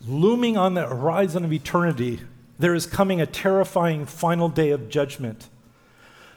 looming 0.05 0.57
on 0.57 0.73
the 0.73 0.87
horizon 0.87 1.45
of 1.45 1.53
eternity, 1.53 2.19
there 2.57 2.73
is 2.73 2.87
coming 2.87 3.21
a 3.21 3.27
terrifying 3.27 4.07
final 4.07 4.49
day 4.49 4.71
of 4.71 4.89
judgment. 4.89 5.49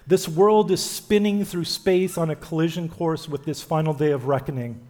This 0.07 0.29
world 0.29 0.71
is 0.71 0.83
spinning 0.83 1.45
through 1.45 1.65
space 1.65 2.19
on 2.19 2.31
a 2.31 2.37
collision 2.37 2.89
course 2.89 3.29
with 3.29 3.45
this 3.45 3.63
final 3.63 3.95
day 3.95 4.11
of 4.11 4.27
reckoning. 4.27 4.81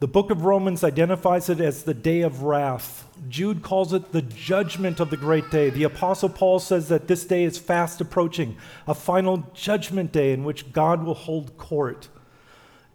The 0.00 0.06
book 0.06 0.30
of 0.30 0.44
Romans 0.44 0.84
identifies 0.84 1.48
it 1.48 1.60
as 1.60 1.82
the 1.82 1.94
day 1.94 2.20
of 2.20 2.44
wrath. 2.44 3.08
Jude 3.28 3.62
calls 3.62 3.92
it 3.92 4.12
the 4.12 4.22
judgment 4.22 5.00
of 5.00 5.10
the 5.10 5.16
great 5.16 5.50
day. 5.50 5.70
The 5.70 5.82
Apostle 5.82 6.28
Paul 6.28 6.60
says 6.60 6.88
that 6.88 7.08
this 7.08 7.24
day 7.24 7.42
is 7.42 7.58
fast 7.58 8.00
approaching, 8.00 8.56
a 8.86 8.94
final 8.94 9.50
judgment 9.54 10.12
day 10.12 10.32
in 10.32 10.44
which 10.44 10.72
God 10.72 11.02
will 11.02 11.14
hold 11.14 11.58
court 11.58 12.08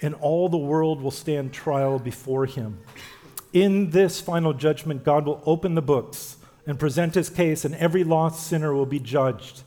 and 0.03 0.13
all 0.15 0.49
the 0.49 0.57
world 0.57 1.01
will 1.01 1.11
stand 1.11 1.53
trial 1.53 1.97
before 1.97 2.45
him. 2.45 2.79
In 3.53 3.91
this 3.91 4.19
final 4.19 4.53
judgment, 4.53 5.03
God 5.03 5.25
will 5.25 5.41
open 5.45 5.75
the 5.75 5.81
books 5.81 6.37
and 6.67 6.79
present 6.79 7.15
his 7.15 7.29
case, 7.29 7.65
and 7.65 7.73
every 7.75 8.03
lost 8.03 8.45
sinner 8.45 8.73
will 8.73 8.85
be 8.85 8.99
judged. 8.99 9.63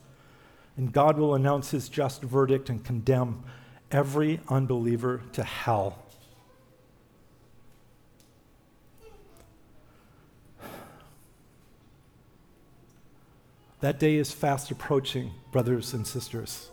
And 0.77 0.93
God 0.93 1.19
will 1.19 1.35
announce 1.35 1.71
his 1.71 1.89
just 1.89 2.23
verdict 2.23 2.69
and 2.69 2.85
condemn 2.85 3.45
every 3.91 4.41
unbeliever 4.49 5.23
to 5.33 5.43
hell. 5.43 6.03
That 13.81 13.99
day 13.99 14.17
is 14.17 14.33
fast 14.33 14.71
approaching, 14.71 15.33
brothers 15.53 15.93
and 15.93 16.07
sisters. 16.07 16.71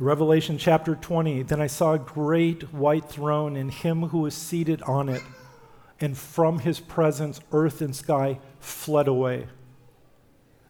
Revelation 0.00 0.58
chapter 0.58 0.96
20 0.96 1.44
Then 1.44 1.60
I 1.60 1.68
saw 1.68 1.92
a 1.92 1.98
great 1.98 2.74
white 2.74 3.08
throne 3.08 3.56
and 3.56 3.70
him 3.70 4.08
who 4.08 4.18
was 4.18 4.34
seated 4.34 4.82
on 4.82 5.08
it, 5.08 5.22
and 6.00 6.18
from 6.18 6.58
his 6.58 6.80
presence 6.80 7.40
earth 7.52 7.80
and 7.80 7.94
sky 7.94 8.40
fled 8.58 9.06
away, 9.06 9.46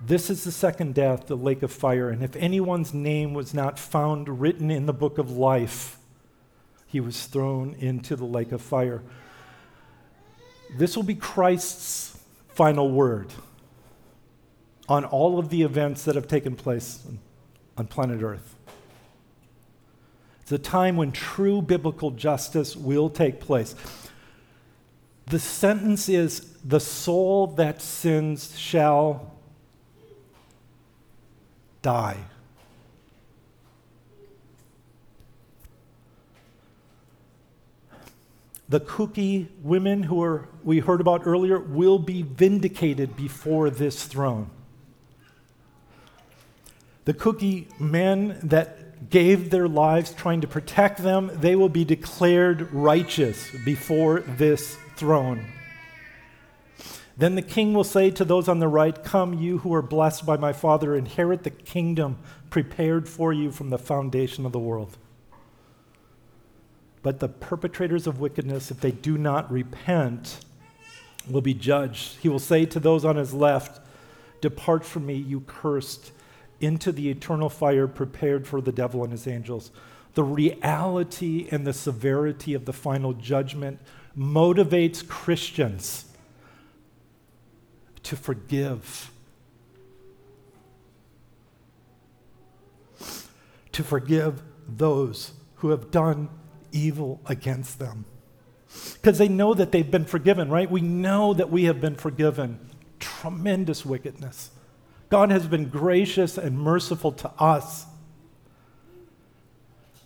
This 0.00 0.30
is 0.30 0.44
the 0.44 0.52
second 0.52 0.94
death, 0.94 1.26
the 1.26 1.36
lake 1.36 1.62
of 1.62 1.72
fire. 1.72 2.10
And 2.10 2.22
if 2.22 2.36
anyone's 2.36 2.92
name 2.92 3.34
was 3.34 3.54
not 3.54 3.78
found 3.78 4.40
written 4.40 4.70
in 4.70 4.86
the 4.86 4.92
book 4.92 5.18
of 5.18 5.30
life, 5.30 5.98
he 6.86 7.00
was 7.00 7.26
thrown 7.26 7.74
into 7.78 8.14
the 8.16 8.24
lake 8.24 8.52
of 8.52 8.60
fire. 8.60 9.02
This 10.76 10.96
will 10.96 11.02
be 11.02 11.14
Christ's 11.14 12.18
final 12.48 12.90
word 12.90 13.32
on 14.88 15.04
all 15.04 15.38
of 15.38 15.48
the 15.48 15.62
events 15.62 16.04
that 16.04 16.14
have 16.14 16.28
taken 16.28 16.54
place 16.54 17.06
on 17.76 17.86
planet 17.86 18.22
Earth. 18.22 18.54
It's 20.42 20.52
a 20.52 20.58
time 20.58 20.96
when 20.96 21.10
true 21.10 21.62
biblical 21.62 22.10
justice 22.10 22.76
will 22.76 23.08
take 23.08 23.40
place. 23.40 23.74
The 25.26 25.38
sentence 25.38 26.08
is 26.08 26.58
the 26.62 26.80
soul 26.80 27.46
that 27.46 27.80
sins 27.80 28.58
shall 28.58 29.33
die. 31.84 32.16
The 38.68 38.80
Kuki 38.80 39.48
women 39.62 40.02
who 40.02 40.22
are, 40.22 40.48
we 40.64 40.80
heard 40.80 41.00
about 41.00 41.26
earlier 41.26 41.60
will 41.60 41.98
be 41.98 42.22
vindicated 42.22 43.16
before 43.16 43.70
this 43.70 44.04
throne. 44.04 44.50
The 47.04 47.12
Kuki 47.12 47.68
men 47.78 48.38
that 48.42 49.10
gave 49.10 49.50
their 49.50 49.68
lives 49.68 50.14
trying 50.14 50.40
to 50.40 50.48
protect 50.48 51.02
them, 51.02 51.30
they 51.34 51.54
will 51.54 51.68
be 51.68 51.84
declared 51.84 52.72
righteous 52.72 53.50
before 53.66 54.20
this 54.20 54.78
throne. 54.96 55.44
Then 57.16 57.36
the 57.36 57.42
king 57.42 57.74
will 57.74 57.84
say 57.84 58.10
to 58.10 58.24
those 58.24 58.48
on 58.48 58.58
the 58.58 58.68
right, 58.68 59.02
Come, 59.04 59.34
you 59.34 59.58
who 59.58 59.72
are 59.74 59.82
blessed 59.82 60.26
by 60.26 60.36
my 60.36 60.52
Father, 60.52 60.96
inherit 60.96 61.44
the 61.44 61.50
kingdom 61.50 62.18
prepared 62.50 63.08
for 63.08 63.32
you 63.32 63.50
from 63.50 63.70
the 63.70 63.78
foundation 63.78 64.44
of 64.44 64.52
the 64.52 64.58
world. 64.58 64.98
But 67.02 67.20
the 67.20 67.28
perpetrators 67.28 68.06
of 68.06 68.18
wickedness, 68.18 68.70
if 68.70 68.80
they 68.80 68.90
do 68.90 69.16
not 69.16 69.50
repent, 69.52 70.40
will 71.28 71.40
be 71.40 71.54
judged. 71.54 72.16
He 72.20 72.28
will 72.28 72.38
say 72.38 72.64
to 72.66 72.80
those 72.80 73.04
on 73.04 73.16
his 73.16 73.32
left, 73.32 73.80
Depart 74.40 74.84
from 74.84 75.06
me, 75.06 75.14
you 75.14 75.40
cursed, 75.40 76.12
into 76.60 76.92
the 76.92 77.10
eternal 77.10 77.48
fire 77.48 77.86
prepared 77.86 78.46
for 78.46 78.60
the 78.60 78.72
devil 78.72 79.02
and 79.04 79.12
his 79.12 79.26
angels. 79.26 79.70
The 80.14 80.24
reality 80.24 81.48
and 81.50 81.66
the 81.66 81.72
severity 81.72 82.54
of 82.54 82.64
the 82.64 82.72
final 82.72 83.12
judgment 83.12 83.80
motivates 84.16 85.06
Christians 85.06 86.06
to 88.04 88.16
forgive. 88.16 89.10
To 93.72 93.82
forgive 93.82 94.42
those 94.68 95.32
who 95.56 95.70
have 95.70 95.90
done 95.90 96.28
evil 96.72 97.20
against 97.26 97.78
them. 97.78 98.04
Because 98.94 99.18
they 99.18 99.28
know 99.28 99.54
that 99.54 99.72
they've 99.72 99.90
been 99.90 100.04
forgiven, 100.04 100.50
right? 100.50 100.70
We 100.70 100.80
know 100.80 101.34
that 101.34 101.50
we 101.50 101.64
have 101.64 101.80
been 101.80 101.94
forgiven. 101.94 102.58
Tremendous 102.98 103.84
wickedness. 103.84 104.50
God 105.10 105.30
has 105.30 105.46
been 105.46 105.68
gracious 105.68 106.38
and 106.38 106.58
merciful 106.58 107.12
to 107.12 107.30
us. 107.38 107.86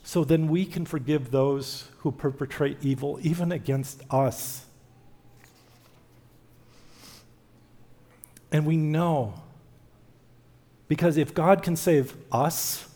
So 0.02 0.24
then 0.24 0.48
we 0.48 0.64
can 0.64 0.86
forgive 0.86 1.30
those 1.30 1.88
who 1.98 2.12
perpetrate 2.12 2.78
evil, 2.82 3.18
even 3.22 3.52
against 3.52 4.02
us. 4.10 4.64
And 8.50 8.66
we 8.66 8.76
know, 8.76 9.34
because 10.88 11.16
if 11.16 11.34
God 11.34 11.62
can 11.62 11.76
save 11.76 12.14
us, 12.32 12.88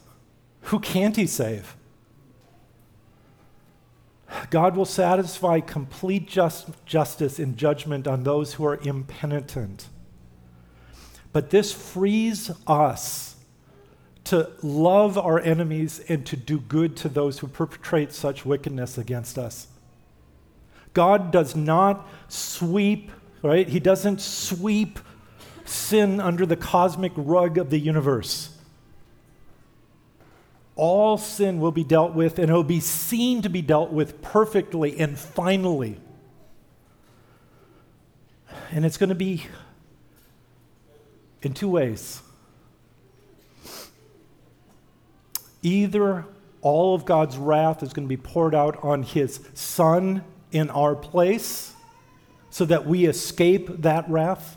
who 0.63 0.81
can't 0.81 1.17
He 1.17 1.27
save? 1.27 1.77
God 4.51 4.77
will 4.77 4.87
satisfy 4.87 5.61
complete 5.61 6.27
just, 6.27 6.69
justice 6.87 7.39
in 7.39 7.57
judgment 7.57 8.07
on 8.07 8.23
those 8.23 8.55
who 8.55 8.65
are 8.65 8.77
impenitent. 8.83 9.89
But 11.33 11.51
this 11.51 11.73
frees 11.73 12.51
us 12.67 13.37
to 14.25 14.51
love 14.63 15.19
our 15.19 15.41
enemies 15.41 16.01
and 16.09 16.25
to 16.27 16.37
do 16.37 16.61
good 16.61 16.97
to 16.99 17.09
those 17.09 17.41
who 17.41 17.47
perpetrate 17.47 18.13
such 18.13 18.47
wickedness 18.47 18.97
against 18.97 19.39
us. 19.39 19.67
God 20.95 21.31
does 21.31 21.57
not 21.57 22.09
sweep, 22.29 23.11
right? 23.43 23.69
He 23.69 23.81
doesn't 23.81 24.21
sweep 24.21 24.99
sin 25.65 26.21
under 26.21 26.47
the 26.47 26.57
cosmic 26.57 27.13
rug 27.17 27.59
of 27.59 27.71
the 27.71 27.79
universe 27.79 28.53
all 30.75 31.19
sin 31.19 31.61
will 31.61 31.73
be 31.73 31.85
dealt 31.85 32.15
with 32.15 32.39
and 32.39 32.51
it 32.51 32.53
will 32.53 32.65
be 32.65 32.81
seen 32.81 33.43
to 33.43 33.49
be 33.49 33.63
dealt 33.63 33.93
with 33.93 34.23
perfectly 34.23 34.99
and 34.99 35.19
finally. 35.19 35.99
And 38.71 38.85
it's 38.85 38.97
going 38.97 39.11
to 39.11 39.15
be 39.15 39.47
in 41.43 41.53
two 41.53 41.69
ways. 41.69 42.23
Either 45.63 46.25
all 46.63 46.95
of 46.95 47.05
God's 47.05 47.37
wrath 47.37 47.83
is 47.83 47.93
going 47.93 48.09
to 48.09 48.09
be 48.09 48.21
poured 48.21 48.55
out 48.55 48.83
on 48.83 49.03
his 49.03 49.41
son 49.55 50.25
in 50.53 50.71
our 50.71 50.95
place 50.95 51.75
so 52.51 52.65
that 52.65 52.87
we 52.87 53.07
escape 53.07 53.83
that 53.83 54.09
wrath, 54.09 54.57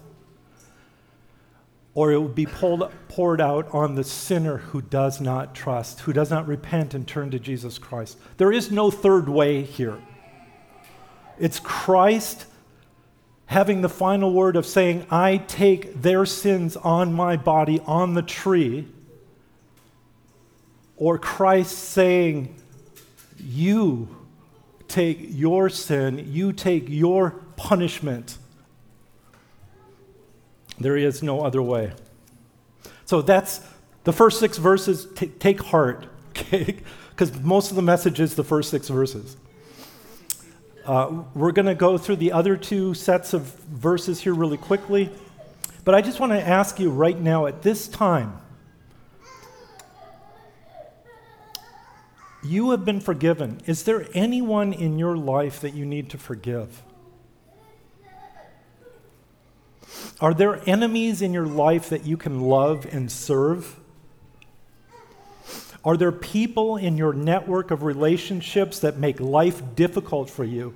or 1.95 2.11
it 2.11 2.17
will 2.17 2.27
be 2.27 2.45
pulled, 2.45 2.91
poured 3.07 3.39
out 3.39 3.73
on 3.73 3.95
the 3.95 4.03
sinner 4.03 4.57
who 4.57 4.81
does 4.81 5.21
not 5.21 5.55
trust, 5.55 6.01
who 6.01 6.13
does 6.13 6.29
not 6.29 6.45
repent 6.45 6.93
and 6.93 7.07
turn 7.07 7.31
to 7.31 7.39
Jesus 7.39 7.79
Christ. 7.79 8.17
There 8.37 8.51
is 8.51 8.69
no 8.69 8.91
third 8.91 9.29
way 9.29 9.63
here. 9.63 9.97
It's 11.39 11.59
Christ 11.59 12.45
having 13.45 13.81
the 13.81 13.89
final 13.89 14.33
word 14.33 14.57
of 14.57 14.65
saying, 14.65 15.05
I 15.09 15.37
take 15.37 16.01
their 16.01 16.25
sins 16.25 16.75
on 16.75 17.13
my 17.13 17.37
body 17.37 17.79
on 17.85 18.13
the 18.13 18.21
tree, 18.21 18.87
or 20.97 21.17
Christ 21.17 21.77
saying, 21.77 22.55
You 23.39 24.09
take 24.89 25.19
your 25.21 25.69
sin, 25.69 26.27
you 26.29 26.51
take 26.51 26.89
your 26.89 27.31
punishment. 27.55 28.37
There 30.79 30.97
is 30.97 31.23
no 31.23 31.41
other 31.41 31.61
way. 31.61 31.93
So 33.05 33.21
that's 33.21 33.61
the 34.03 34.13
first 34.13 34.39
six 34.39 34.57
verses. 34.57 35.07
T- 35.15 35.27
take 35.27 35.61
heart, 35.61 36.07
okay? 36.29 36.77
Because 37.09 37.39
most 37.41 37.69
of 37.69 37.75
the 37.75 37.81
message 37.81 38.19
is 38.19 38.35
the 38.35 38.43
first 38.43 38.69
six 38.69 38.89
verses. 38.89 39.37
Uh, 40.85 41.23
we're 41.33 41.51
going 41.51 41.65
to 41.65 41.75
go 41.75 41.97
through 41.97 42.17
the 42.17 42.31
other 42.31 42.55
two 42.55 42.93
sets 42.93 43.33
of 43.33 43.41
verses 43.41 44.21
here 44.21 44.33
really 44.33 44.57
quickly. 44.57 45.09
But 45.83 45.95
I 45.95 46.01
just 46.01 46.19
want 46.19 46.31
to 46.31 46.41
ask 46.41 46.79
you 46.79 46.89
right 46.89 47.19
now, 47.19 47.45
at 47.45 47.61
this 47.61 47.87
time, 47.87 48.39
you 52.43 52.71
have 52.71 52.85
been 52.85 52.99
forgiven. 52.99 53.61
Is 53.65 53.83
there 53.83 54.07
anyone 54.13 54.73
in 54.73 54.99
your 54.99 55.17
life 55.17 55.59
that 55.61 55.73
you 55.73 55.85
need 55.85 56.09
to 56.11 56.17
forgive? 56.17 56.83
Are 60.19 60.33
there 60.33 60.61
enemies 60.67 61.21
in 61.21 61.33
your 61.33 61.45
life 61.45 61.89
that 61.89 62.05
you 62.05 62.17
can 62.17 62.41
love 62.41 62.87
and 62.91 63.11
serve? 63.11 63.79
Are 65.83 65.97
there 65.97 66.11
people 66.11 66.77
in 66.77 66.97
your 66.97 67.13
network 67.13 67.69
of 67.69 67.83
relationships 67.83 68.79
that 68.79 68.97
make 68.97 69.19
life 69.19 69.61
difficult 69.75 70.29
for 70.29 70.43
you, 70.43 70.73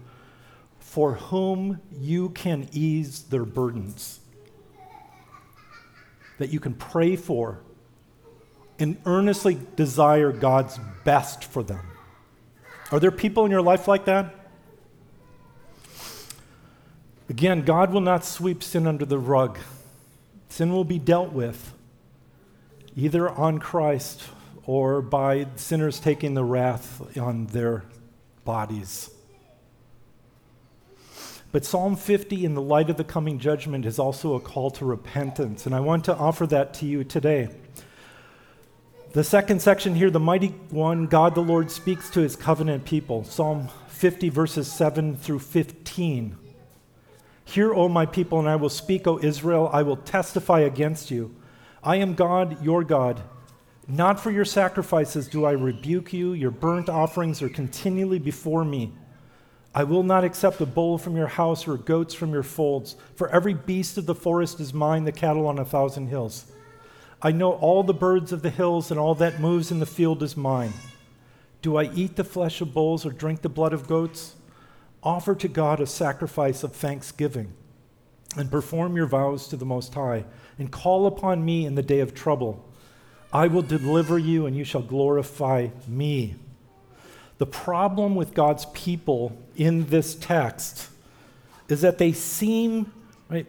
for 0.79 1.15
whom 1.15 1.81
you 1.91 2.29
can 2.29 2.69
ease 2.71 3.23
their 3.23 3.45
burdens? 3.45 4.19
That 6.37 6.53
you 6.53 6.59
can 6.59 6.73
pray 6.73 7.15
for 7.15 7.61
and 8.77 8.97
earnestly 9.05 9.59
desire 9.75 10.31
God's 10.31 10.79
best 11.03 11.43
for 11.43 11.63
them? 11.63 11.85
Are 12.91 12.99
there 12.99 13.11
people 13.11 13.45
in 13.45 13.51
your 13.51 13.61
life 13.61 13.87
like 13.87 14.05
that? 14.05 14.38
Again, 17.29 17.61
God 17.61 17.93
will 17.93 18.01
not 18.01 18.25
sweep 18.25 18.63
sin 18.63 18.87
under 18.87 19.05
the 19.05 19.19
rug. 19.19 19.59
Sin 20.49 20.73
will 20.73 20.83
be 20.83 20.97
dealt 20.97 21.31
with 21.31 21.73
either 22.95 23.29
on 23.29 23.59
Christ 23.59 24.23
or 24.65 25.01
by 25.01 25.45
sinners 25.55 25.99
taking 25.99 26.33
the 26.33 26.43
wrath 26.43 27.17
on 27.17 27.45
their 27.47 27.85
bodies. 28.45 29.11
But 31.51 31.65
Psalm 31.65 31.95
50, 31.95 32.45
in 32.45 32.55
the 32.55 32.61
light 32.61 32.89
of 32.89 32.97
the 32.97 33.03
coming 33.03 33.39
judgment, 33.39 33.85
is 33.85 33.97
also 33.97 34.33
a 34.33 34.39
call 34.39 34.69
to 34.71 34.85
repentance, 34.85 35.65
and 35.65 35.73
I 35.73 35.79
want 35.79 36.05
to 36.05 36.15
offer 36.15 36.45
that 36.47 36.73
to 36.75 36.85
you 36.85 37.03
today. 37.03 37.49
The 39.13 39.23
second 39.23 39.61
section 39.61 39.95
here, 39.95 40.11
the 40.11 40.19
mighty 40.19 40.49
one, 40.69 41.07
God 41.07 41.33
the 41.33 41.41
Lord 41.41 41.71
speaks 41.71 42.09
to 42.11 42.19
his 42.19 42.35
covenant 42.35 42.85
people. 42.85 43.23
Psalm 43.23 43.69
50, 43.87 44.29
verses 44.29 44.71
7 44.71 45.17
through 45.17 45.39
15. 45.39 46.37
Hear, 47.49 47.73
O 47.73 47.89
my 47.89 48.05
people, 48.05 48.37
and 48.37 48.47
I 48.47 48.57
will 48.57 48.69
speak, 48.69 49.07
O 49.07 49.17
Israel, 49.17 49.71
I 49.73 49.81
will 49.81 49.97
testify 49.97 50.59
against 50.59 51.09
you. 51.09 51.35
I 51.83 51.95
am 51.95 52.13
God, 52.13 52.63
your 52.63 52.83
God. 52.83 53.19
Not 53.87 54.19
for 54.19 54.29
your 54.29 54.45
sacrifices 54.45 55.27
do 55.27 55.45
I 55.45 55.53
rebuke 55.53 56.13
you, 56.13 56.33
your 56.33 56.51
burnt 56.51 56.89
offerings 56.89 57.41
are 57.41 57.49
continually 57.49 58.19
before 58.19 58.63
me. 58.63 58.93
I 59.73 59.83
will 59.83 60.03
not 60.03 60.23
accept 60.23 60.61
a 60.61 60.67
bull 60.67 60.99
from 60.99 61.15
your 61.15 61.25
house 61.25 61.67
or 61.67 61.75
goats 61.75 62.13
from 62.13 62.33
your 62.33 62.43
folds, 62.43 62.95
for 63.15 63.29
every 63.29 63.55
beast 63.55 63.97
of 63.97 64.05
the 64.05 64.13
forest 64.13 64.59
is 64.59 64.71
mine, 64.71 65.05
the 65.05 65.11
cattle 65.11 65.47
on 65.47 65.57
a 65.57 65.65
thousand 65.65 66.09
hills. 66.09 66.51
I 67.19 67.31
know 67.31 67.53
all 67.53 67.81
the 67.81 67.95
birds 67.95 68.31
of 68.31 68.43
the 68.43 68.51
hills, 68.51 68.91
and 68.91 68.99
all 68.99 69.15
that 69.15 69.39
moves 69.39 69.71
in 69.71 69.79
the 69.79 69.87
field 69.87 70.21
is 70.21 70.37
mine. 70.37 70.73
Do 71.63 71.77
I 71.77 71.85
eat 71.95 72.15
the 72.15 72.23
flesh 72.23 72.61
of 72.61 72.75
bulls 72.75 73.07
or 73.07 73.11
drink 73.11 73.41
the 73.41 73.49
blood 73.49 73.73
of 73.73 73.87
goats? 73.87 74.35
Offer 75.01 75.35
to 75.35 75.47
God 75.47 75.79
a 75.79 75.87
sacrifice 75.87 76.63
of 76.63 76.73
thanksgiving, 76.73 77.53
and 78.35 78.51
perform 78.51 78.95
your 78.95 79.07
vows 79.07 79.47
to 79.47 79.57
the 79.57 79.65
Most 79.65 79.93
High, 79.93 80.25
and 80.57 80.71
call 80.71 81.07
upon 81.07 81.45
me 81.45 81.65
in 81.65 81.75
the 81.75 81.81
day 81.81 81.99
of 82.01 82.13
trouble. 82.13 82.65
I 83.31 83.47
will 83.47 83.61
deliver 83.61 84.17
you, 84.17 84.45
and 84.45 84.55
you 84.55 84.63
shall 84.63 84.81
glorify 84.81 85.69
me. 85.87 86.35
The 87.37 87.45
problem 87.45 88.15
with 88.15 88.33
God's 88.33 88.65
people 88.73 89.37
in 89.55 89.87
this 89.87 90.15
text 90.15 90.89
is 91.69 91.81
that 91.81 91.97
they 91.97 92.11
seem, 92.11 92.91
right, 93.29 93.45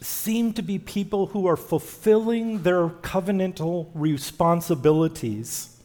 seem 0.00 0.52
to 0.52 0.62
be 0.62 0.78
people 0.78 1.26
who 1.26 1.46
are 1.46 1.56
fulfilling 1.56 2.62
their 2.62 2.88
covenantal 2.88 3.88
responsibilities 3.94 5.81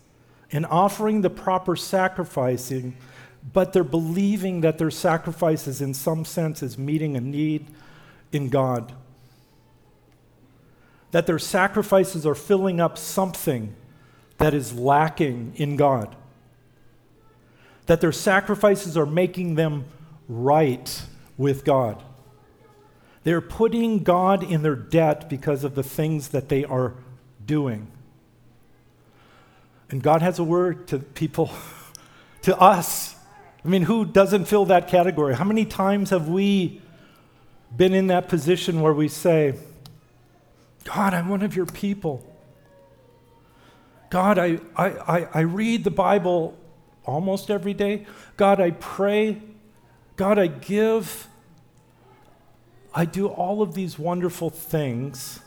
and 0.51 0.65
offering 0.65 1.21
the 1.21 1.29
proper 1.29 1.75
sacrificing, 1.75 2.95
but 3.53 3.73
they're 3.73 3.83
believing 3.83 4.61
that 4.61 4.77
their 4.77 4.91
sacrifices, 4.91 5.81
in 5.81 5.93
some 5.93 6.25
sense, 6.25 6.63
is 6.63 6.77
meeting 6.77 7.15
a 7.15 7.21
need 7.21 7.67
in 8.31 8.49
God 8.49 8.93
that 11.11 11.25
their 11.25 11.39
sacrifices 11.39 12.25
are 12.25 12.35
filling 12.35 12.79
up 12.79 12.97
something 12.97 13.75
that 14.37 14.53
is 14.53 14.73
lacking 14.73 15.53
in 15.55 15.75
God. 15.75 16.15
That 17.85 18.01
their 18.01 18.11
sacrifices 18.11 18.97
are 18.97 19.05
making 19.05 19.55
them 19.55 19.85
right 20.27 21.01
with 21.37 21.63
God. 21.63 22.03
They're 23.23 23.41
putting 23.41 24.03
God 24.03 24.43
in 24.43 24.61
their 24.61 24.75
debt 24.75 25.29
because 25.29 25.63
of 25.63 25.75
the 25.75 25.83
things 25.83 26.29
that 26.29 26.49
they 26.49 26.63
are 26.63 26.93
doing. 27.45 27.87
And 29.89 30.03
God 30.03 30.21
has 30.21 30.39
a 30.39 30.43
word 30.43 30.87
to 30.89 30.99
people, 30.99 31.51
to 32.43 32.57
us. 32.57 33.15
I 33.63 33.67
mean, 33.67 33.83
who 33.83 34.05
doesn't 34.05 34.45
fill 34.45 34.65
that 34.65 34.87
category? 34.87 35.35
How 35.35 35.45
many 35.45 35.65
times 35.65 36.09
have 36.09 36.27
we 36.27 36.81
been 37.75 37.93
in 37.93 38.07
that 38.07 38.29
position 38.29 38.81
where 38.81 38.93
we 38.93 39.07
say, 39.07 39.55
God, 40.83 41.13
I'm 41.13 41.27
one 41.27 41.41
of 41.41 41.55
your 41.55 41.65
people. 41.65 42.23
God, 44.09 44.37
I, 44.37 44.59
I, 44.75 45.27
I, 45.33 45.39
read 45.41 45.83
the 45.83 45.91
Bible 45.91 46.57
almost 47.03 47.51
every 47.51 47.73
day. 47.73 48.05
God, 48.37 48.61
I 48.61 48.71
pray. 48.71 49.41
God, 50.15 50.39
I 50.39 50.47
give. 50.47 51.27
I 52.93 53.03
do 53.03 53.27
all 53.27 53.61
of 53.61 53.73
these 53.73 53.99
wonderful 53.99 54.49
things. 54.49 55.41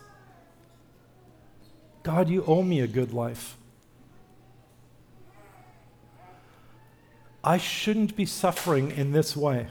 God, 2.02 2.28
you 2.28 2.44
owe 2.44 2.62
me 2.62 2.80
a 2.80 2.86
good 2.86 3.14
life. 3.14 3.56
I 7.42 7.58
shouldn't 7.58 8.16
be 8.16 8.26
suffering 8.26 8.90
in 8.90 9.12
this 9.12 9.36
way. 9.36 9.68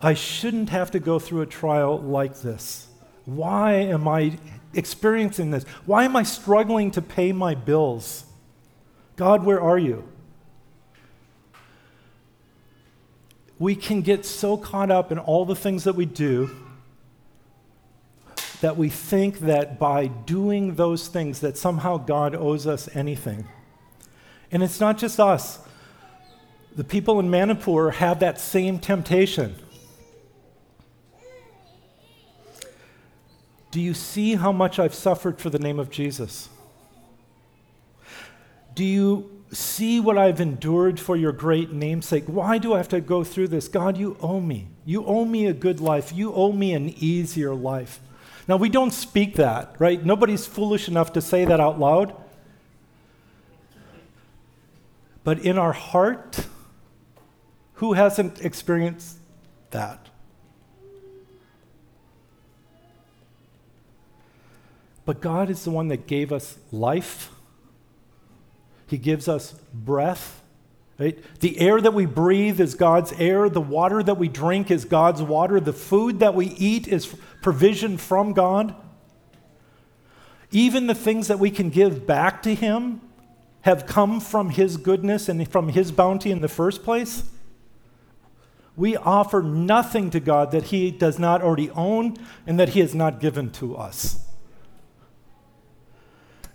I 0.00 0.14
shouldn't 0.14 0.70
have 0.70 0.90
to 0.92 1.00
go 1.00 1.18
through 1.18 1.42
a 1.42 1.46
trial 1.46 1.98
like 1.98 2.40
this. 2.40 2.86
Why 3.24 3.72
am 3.72 4.08
I 4.08 4.38
experiencing 4.72 5.50
this? 5.50 5.64
Why 5.84 6.04
am 6.04 6.16
I 6.16 6.22
struggling 6.22 6.90
to 6.92 7.02
pay 7.02 7.32
my 7.32 7.54
bills? 7.54 8.24
God, 9.16 9.44
where 9.44 9.60
are 9.60 9.78
you? 9.78 10.08
We 13.58 13.74
can 13.74 14.00
get 14.00 14.24
so 14.24 14.56
caught 14.56 14.90
up 14.90 15.12
in 15.12 15.18
all 15.18 15.44
the 15.44 15.56
things 15.56 15.84
that 15.84 15.94
we 15.94 16.06
do 16.06 16.50
that 18.62 18.76
we 18.76 18.88
think 18.88 19.40
that 19.40 19.78
by 19.78 20.06
doing 20.06 20.76
those 20.76 21.08
things 21.08 21.40
that 21.40 21.58
somehow 21.58 21.98
God 21.98 22.34
owes 22.34 22.66
us 22.66 22.88
anything. 22.94 23.46
And 24.50 24.62
it's 24.62 24.80
not 24.80 24.98
just 24.98 25.20
us. 25.20 25.58
The 26.76 26.84
people 26.84 27.18
in 27.18 27.30
Manipur 27.30 27.90
have 27.90 28.20
that 28.20 28.40
same 28.40 28.78
temptation. 28.78 29.56
Do 33.70 33.80
you 33.80 33.94
see 33.94 34.34
how 34.34 34.52
much 34.52 34.78
I've 34.78 34.94
suffered 34.94 35.40
for 35.40 35.50
the 35.50 35.58
name 35.58 35.78
of 35.78 35.90
Jesus? 35.90 36.48
Do 38.74 38.84
you 38.84 39.42
see 39.52 40.00
what 40.00 40.16
I've 40.16 40.40
endured 40.40 40.98
for 40.98 41.16
your 41.16 41.32
great 41.32 41.72
namesake? 41.72 42.24
Why 42.26 42.58
do 42.58 42.74
I 42.74 42.78
have 42.78 42.88
to 42.88 43.00
go 43.00 43.24
through 43.24 43.48
this? 43.48 43.68
God, 43.68 43.96
you 43.96 44.16
owe 44.20 44.40
me. 44.40 44.68
You 44.84 45.04
owe 45.04 45.24
me 45.24 45.46
a 45.46 45.52
good 45.52 45.80
life. 45.80 46.12
You 46.12 46.32
owe 46.32 46.52
me 46.52 46.72
an 46.72 46.88
easier 46.98 47.54
life. 47.54 48.00
Now, 48.48 48.56
we 48.56 48.68
don't 48.68 48.92
speak 48.92 49.36
that, 49.36 49.74
right? 49.78 50.04
Nobody's 50.04 50.46
foolish 50.46 50.88
enough 50.88 51.12
to 51.12 51.20
say 51.20 51.44
that 51.44 51.60
out 51.60 51.78
loud. 51.78 52.14
But 55.22 55.40
in 55.40 55.58
our 55.58 55.72
heart, 55.72 56.46
who 57.80 57.94
hasn't 57.94 58.44
experienced 58.44 59.16
that? 59.70 60.10
But 65.06 65.22
God 65.22 65.48
is 65.48 65.64
the 65.64 65.70
one 65.70 65.88
that 65.88 66.06
gave 66.06 66.30
us 66.30 66.58
life. 66.70 67.30
He 68.86 68.98
gives 68.98 69.28
us 69.28 69.52
breath. 69.72 70.42
Right? 70.98 71.18
The 71.40 71.58
air 71.58 71.80
that 71.80 71.94
we 71.94 72.04
breathe 72.04 72.60
is 72.60 72.74
God's 72.74 73.14
air. 73.14 73.48
The 73.48 73.62
water 73.62 74.02
that 74.02 74.18
we 74.18 74.28
drink 74.28 74.70
is 74.70 74.84
God's 74.84 75.22
water. 75.22 75.58
The 75.58 75.72
food 75.72 76.20
that 76.20 76.34
we 76.34 76.48
eat 76.48 76.86
is 76.86 77.16
provision 77.40 77.96
from 77.96 78.34
God. 78.34 78.74
Even 80.50 80.86
the 80.86 80.94
things 80.94 81.28
that 81.28 81.38
we 81.38 81.50
can 81.50 81.70
give 81.70 82.06
back 82.06 82.42
to 82.42 82.54
Him 82.54 83.00
have 83.62 83.86
come 83.86 84.20
from 84.20 84.50
His 84.50 84.76
goodness 84.76 85.30
and 85.30 85.50
from 85.50 85.70
His 85.70 85.90
bounty 85.90 86.30
in 86.30 86.42
the 86.42 86.48
first 86.48 86.82
place. 86.82 87.22
We 88.80 88.96
offer 88.96 89.42
nothing 89.42 90.08
to 90.08 90.20
God 90.20 90.52
that 90.52 90.68
He 90.68 90.90
does 90.90 91.18
not 91.18 91.42
already 91.42 91.68
own 91.72 92.16
and 92.46 92.58
that 92.58 92.70
He 92.70 92.80
has 92.80 92.94
not 92.94 93.20
given 93.20 93.50
to 93.50 93.76
us. 93.76 94.24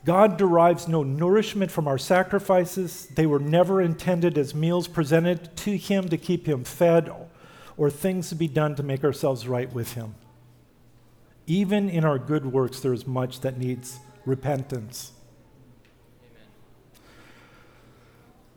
God 0.04 0.36
derives 0.36 0.88
no 0.88 1.04
nourishment 1.04 1.70
from 1.70 1.88
our 1.88 2.00
sacrifices. 2.00 3.06
They 3.14 3.28
were 3.28 3.38
never 3.38 3.80
intended 3.80 4.40
as 4.40 4.56
meals 4.56 4.88
presented 4.88 5.56
to 5.58 5.78
Him 5.78 6.10
to 6.10 6.18
keep 6.18 6.48
Him 6.48 6.64
fed 6.64 7.12
or 7.78 7.92
things 7.92 8.30
to 8.30 8.36
be 8.36 8.48
done 8.48 8.74
to 8.74 8.82
make 8.82 9.04
ourselves 9.04 9.48
right 9.48 9.72
with 9.72 9.94
Him. 9.94 10.16
Even 11.46 11.90
in 11.90 12.04
our 12.04 12.18
good 12.18 12.52
works, 12.52 12.80
there 12.80 12.94
is 12.94 13.06
much 13.06 13.42
that 13.42 13.60
needs 13.60 14.00
repentance. 14.26 15.12
Amen. 16.24 16.48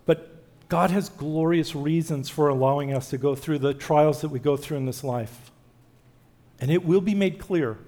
But 0.06 0.38
God 0.68 0.90
has 0.90 1.08
glorious 1.08 1.74
reasons 1.74 2.28
for 2.28 2.48
allowing 2.48 2.92
us 2.92 3.10
to 3.10 3.18
go 3.18 3.34
through 3.34 3.60
the 3.60 3.72
trials 3.72 4.20
that 4.20 4.28
we 4.28 4.38
go 4.38 4.56
through 4.56 4.76
in 4.76 4.86
this 4.86 5.02
life. 5.02 5.50
And 6.60 6.70
it 6.70 6.84
will 6.84 7.00
be 7.00 7.14
made 7.14 7.38
clear. 7.38 7.78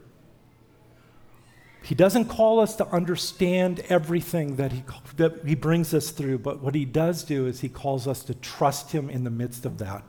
He 1.82 1.94
doesn't 1.94 2.26
call 2.26 2.60
us 2.60 2.76
to 2.76 2.86
understand 2.88 3.80
everything 3.88 4.56
that 4.56 4.72
he, 4.72 4.82
that 5.16 5.44
he 5.46 5.54
brings 5.54 5.92
us 5.92 6.10
through, 6.10 6.38
but 6.38 6.62
what 6.62 6.74
he 6.74 6.84
does 6.84 7.24
do 7.24 7.46
is 7.46 7.60
he 7.60 7.68
calls 7.68 8.06
us 8.06 8.22
to 8.24 8.34
trust 8.34 8.92
him 8.92 9.10
in 9.10 9.24
the 9.24 9.30
midst 9.30 9.66
of 9.66 9.78
that. 9.78 10.02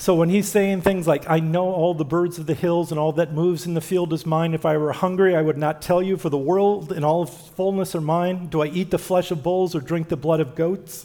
So 0.00 0.14
when 0.14 0.30
he's 0.30 0.48
saying 0.48 0.80
things 0.80 1.06
like, 1.06 1.28
I 1.28 1.40
know 1.40 1.74
all 1.74 1.92
the 1.92 2.06
birds 2.06 2.38
of 2.38 2.46
the 2.46 2.54
hills 2.54 2.90
and 2.90 2.98
all 2.98 3.12
that 3.12 3.34
moves 3.34 3.66
in 3.66 3.74
the 3.74 3.82
field 3.82 4.14
is 4.14 4.24
mine. 4.24 4.54
If 4.54 4.64
I 4.64 4.78
were 4.78 4.92
hungry, 4.92 5.36
I 5.36 5.42
would 5.42 5.58
not 5.58 5.82
tell 5.82 6.02
you, 6.02 6.16
for 6.16 6.30
the 6.30 6.38
world 6.38 6.90
and 6.90 7.04
all 7.04 7.26
fullness 7.26 7.94
are 7.94 8.00
mine. 8.00 8.46
Do 8.46 8.62
I 8.62 8.68
eat 8.68 8.90
the 8.90 8.98
flesh 8.98 9.30
of 9.30 9.42
bulls 9.42 9.74
or 9.74 9.80
drink 9.82 10.08
the 10.08 10.16
blood 10.16 10.40
of 10.40 10.54
goats? 10.54 11.04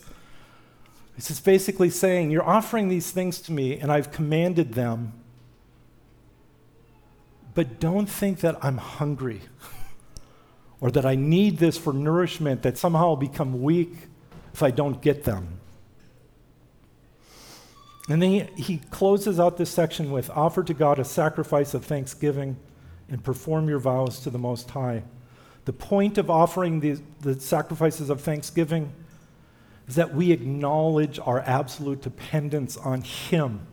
This 1.18 1.30
is 1.30 1.42
basically 1.42 1.90
saying, 1.90 2.32
You're 2.32 2.48
offering 2.48 2.88
these 2.88 3.12
things 3.12 3.42
to 3.42 3.52
me, 3.52 3.78
and 3.78 3.92
I've 3.92 4.14
commanded 4.14 4.76
them. 4.76 5.12
But 7.54 7.82
don't 7.82 8.08
think 8.08 8.40
that 8.40 8.64
I'm 8.64 8.78
hungry 8.78 9.42
or 10.80 10.90
that 10.92 11.06
I 11.06 11.16
need 11.16 11.58
this 11.58 11.78
for 11.78 11.92
nourishment, 11.92 12.62
that 12.62 12.78
somehow 12.78 13.08
I'll 13.08 13.16
become 13.18 13.62
weak 13.62 13.94
if 14.54 14.64
I 14.64 14.72
don't 14.72 15.02
get 15.02 15.26
them. 15.26 15.60
And 18.08 18.22
then 18.22 18.32
he, 18.56 18.62
he 18.62 18.78
closes 18.90 19.40
out 19.40 19.58
this 19.58 19.72
section 19.72 20.12
with 20.12 20.30
offer 20.30 20.64
to 20.64 20.74
God 20.74 21.00
a 21.00 21.06
sacrifice 21.06 21.74
of 21.74 21.84
thanksgiving 21.86 22.58
and 23.10 23.24
perform 23.24 23.68
your 23.68 23.80
vows 23.80 24.20
to 24.22 24.30
the 24.30 24.38
Most 24.38 24.70
High. 24.70 25.04
The 25.66 25.74
point 25.74 26.18
of 26.18 26.30
offering 26.30 26.80
the, 26.80 27.00
the 27.22 27.40
sacrifices 27.40 28.10
of 28.10 28.22
thanksgiving 28.22 28.94
is 29.88 29.96
that 29.96 30.14
we 30.14 30.32
acknowledge 30.32 31.20
our 31.20 31.42
absolute 31.42 32.02
dependence 32.02 32.78
on 32.78 33.02
Him. 33.02 33.66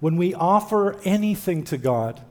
When 0.00 0.16
we 0.16 0.32
offer 0.32 0.98
anything 1.04 1.64
to 1.64 1.76
God, 1.76 2.22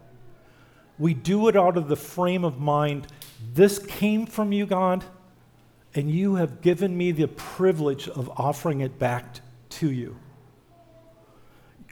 we 0.97 1.13
do 1.13 1.47
it 1.47 1.55
out 1.55 1.77
of 1.77 1.87
the 1.87 1.95
frame 1.95 2.43
of 2.43 2.59
mind 2.59 3.07
this 3.53 3.79
came 3.79 4.25
from 4.25 4.51
you, 4.51 4.65
God 4.65 5.05
and 5.95 6.09
you 6.09 6.35
have 6.35 6.61
given 6.61 6.95
me 6.97 7.11
the 7.11 7.27
privilege 7.27 8.07
of 8.07 8.29
offering 8.37 8.81
it 8.81 8.99
back 8.99 9.41
to 9.69 9.91
you. 9.91 10.17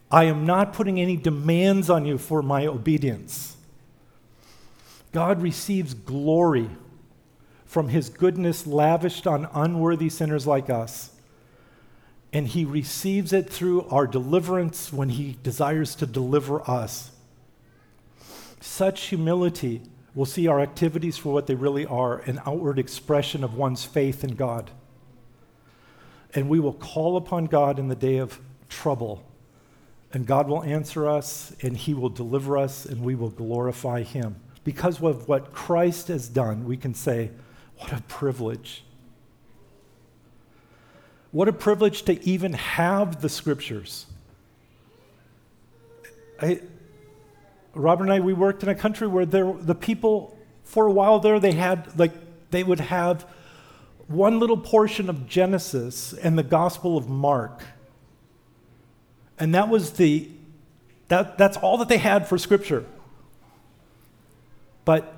I 0.10 0.26
am 0.26 0.46
not 0.46 0.74
putting 0.74 1.00
any 1.00 1.18
demands 1.18 1.90
on 1.90 2.06
you 2.06 2.18
for 2.18 2.42
my 2.42 2.66
obedience. 2.66 3.58
God 5.12 5.42
receives 5.42 5.94
glory 5.94 6.70
from 7.66 7.90
his 7.90 8.10
goodness 8.10 8.66
lavished 8.66 9.28
on 9.28 9.50
unworthy 9.54 10.10
sinners 10.10 10.48
like 10.48 10.70
us. 10.70 11.12
And 12.32 12.48
he 12.48 12.66
receives 12.66 13.34
it 13.34 13.50
through 13.50 13.88
our 13.90 14.06
deliverance 14.06 14.94
when 14.94 15.10
he 15.10 15.38
desires 15.44 15.96
to 15.96 16.06
deliver 16.06 16.62
us. 16.70 17.12
Such 18.60 19.08
humility 19.08 19.82
will 20.18 20.26
see 20.26 20.48
our 20.48 20.60
activities 20.60 21.16
for 21.16 21.32
what 21.32 21.46
they 21.46 21.54
really 21.54 21.86
are 21.86 22.18
an 22.22 22.42
outward 22.44 22.80
expression 22.80 23.44
of 23.44 23.54
one's 23.54 23.86
faith 23.86 24.24
in 24.24 24.34
God. 24.34 24.72
And 26.34 26.50
we 26.50 26.60
will 26.60 26.74
call 26.74 27.18
upon 27.18 27.46
God 27.46 27.78
in 27.78 27.88
the 27.88 27.96
day 27.96 28.18
of 28.18 28.42
trouble. 28.68 29.24
And 30.12 30.26
God 30.26 30.48
will 30.48 30.64
answer 30.64 31.08
us, 31.08 31.56
and 31.62 31.78
He 31.78 31.94
will 31.94 32.10
deliver 32.10 32.58
us, 32.58 32.84
and 32.84 33.04
we 33.04 33.14
will 33.14 33.30
glorify 33.30 34.02
Him. 34.02 34.38
Because 34.64 35.04
of 35.04 35.28
what 35.28 35.54
Christ 35.54 36.08
has 36.08 36.28
done, 36.28 36.66
we 36.66 36.78
can 36.78 36.96
say, 36.96 37.30
What 37.78 37.94
a 37.94 38.02
privilege. 38.08 38.84
What 41.30 41.48
a 41.48 41.54
privilege 41.54 42.02
to 42.06 42.28
even 42.28 42.54
have 42.54 43.22
the 43.22 43.30
scriptures. 43.30 44.08
I, 46.42 46.62
Robert 47.78 48.06
and 48.06 48.14
I, 48.14 48.20
we 48.20 48.34
worked 48.34 48.64
in 48.64 48.70
a 48.70 48.76
country 48.76 49.08
where 49.08 49.26
there, 49.26 49.54
the 49.54 49.76
people, 49.76 50.38
for 50.64 50.88
a 50.88 50.92
while 50.92 51.20
there, 51.20 51.40
they 51.40 51.54
had, 51.54 51.98
like, 51.98 52.12
they 52.52 52.64
would 52.64 52.80
have 52.80 53.26
one 54.08 54.40
little 54.40 54.58
portion 54.58 55.10
of 55.10 55.28
Genesis 55.28 56.14
and 56.14 56.38
the 56.38 56.44
Gospel 56.44 56.98
of 56.98 57.10
Mark. 57.10 57.64
And 59.40 59.54
that 59.54 59.70
was 59.70 59.92
the, 59.92 60.30
that, 61.10 61.38
that's 61.38 61.58
all 61.58 61.78
that 61.78 61.90
they 61.90 61.98
had 61.98 62.28
for 62.28 62.38
Scripture. 62.38 62.86
But 64.86 65.14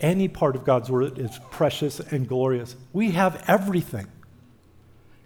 any 0.00 0.28
part 0.28 0.56
of 0.56 0.64
God's 0.64 0.90
Word 0.90 1.18
is 1.18 1.38
precious 1.50 2.00
and 2.00 2.26
glorious. 2.26 2.74
We 2.92 3.10
have 3.10 3.44
everything. 3.46 4.06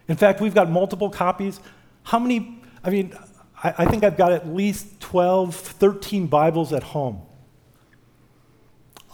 In 0.08 0.16
fact, 0.16 0.40
we've 0.40 0.54
got 0.54 0.68
multiple 0.68 1.08
copies. 1.08 1.60
How 2.02 2.18
many, 2.18 2.60
I 2.82 2.90
mean, 2.90 3.16
I, 3.64 3.74
I 3.78 3.84
think 3.86 4.04
I've 4.04 4.16
got 4.16 4.30
at 4.30 4.46
least 4.46 5.00
12, 5.00 5.56
13 5.56 6.26
Bibles 6.26 6.72
at 6.72 6.82
home. 6.82 7.22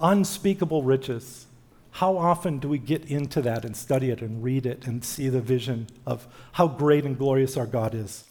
Unspeakable 0.01 0.83
riches. 0.83 1.47
How 1.93 2.17
often 2.17 2.59
do 2.59 2.69
we 2.69 2.79
get 2.79 3.05
into 3.07 3.41
that 3.43 3.65
and 3.65 3.77
study 3.77 4.11
it 4.11 4.21
and 4.21 4.43
read 4.43 4.67
it 4.67 4.87
and 4.87 5.05
see 5.05 5.29
the 5.29 5.41
vision 5.41 5.89
of 6.07 6.27
how 6.53 6.69
great 6.69 7.05
and 7.05 7.17
glorious 7.17 7.57
our 7.57 7.67
God 7.67 7.95
is? 7.95 8.25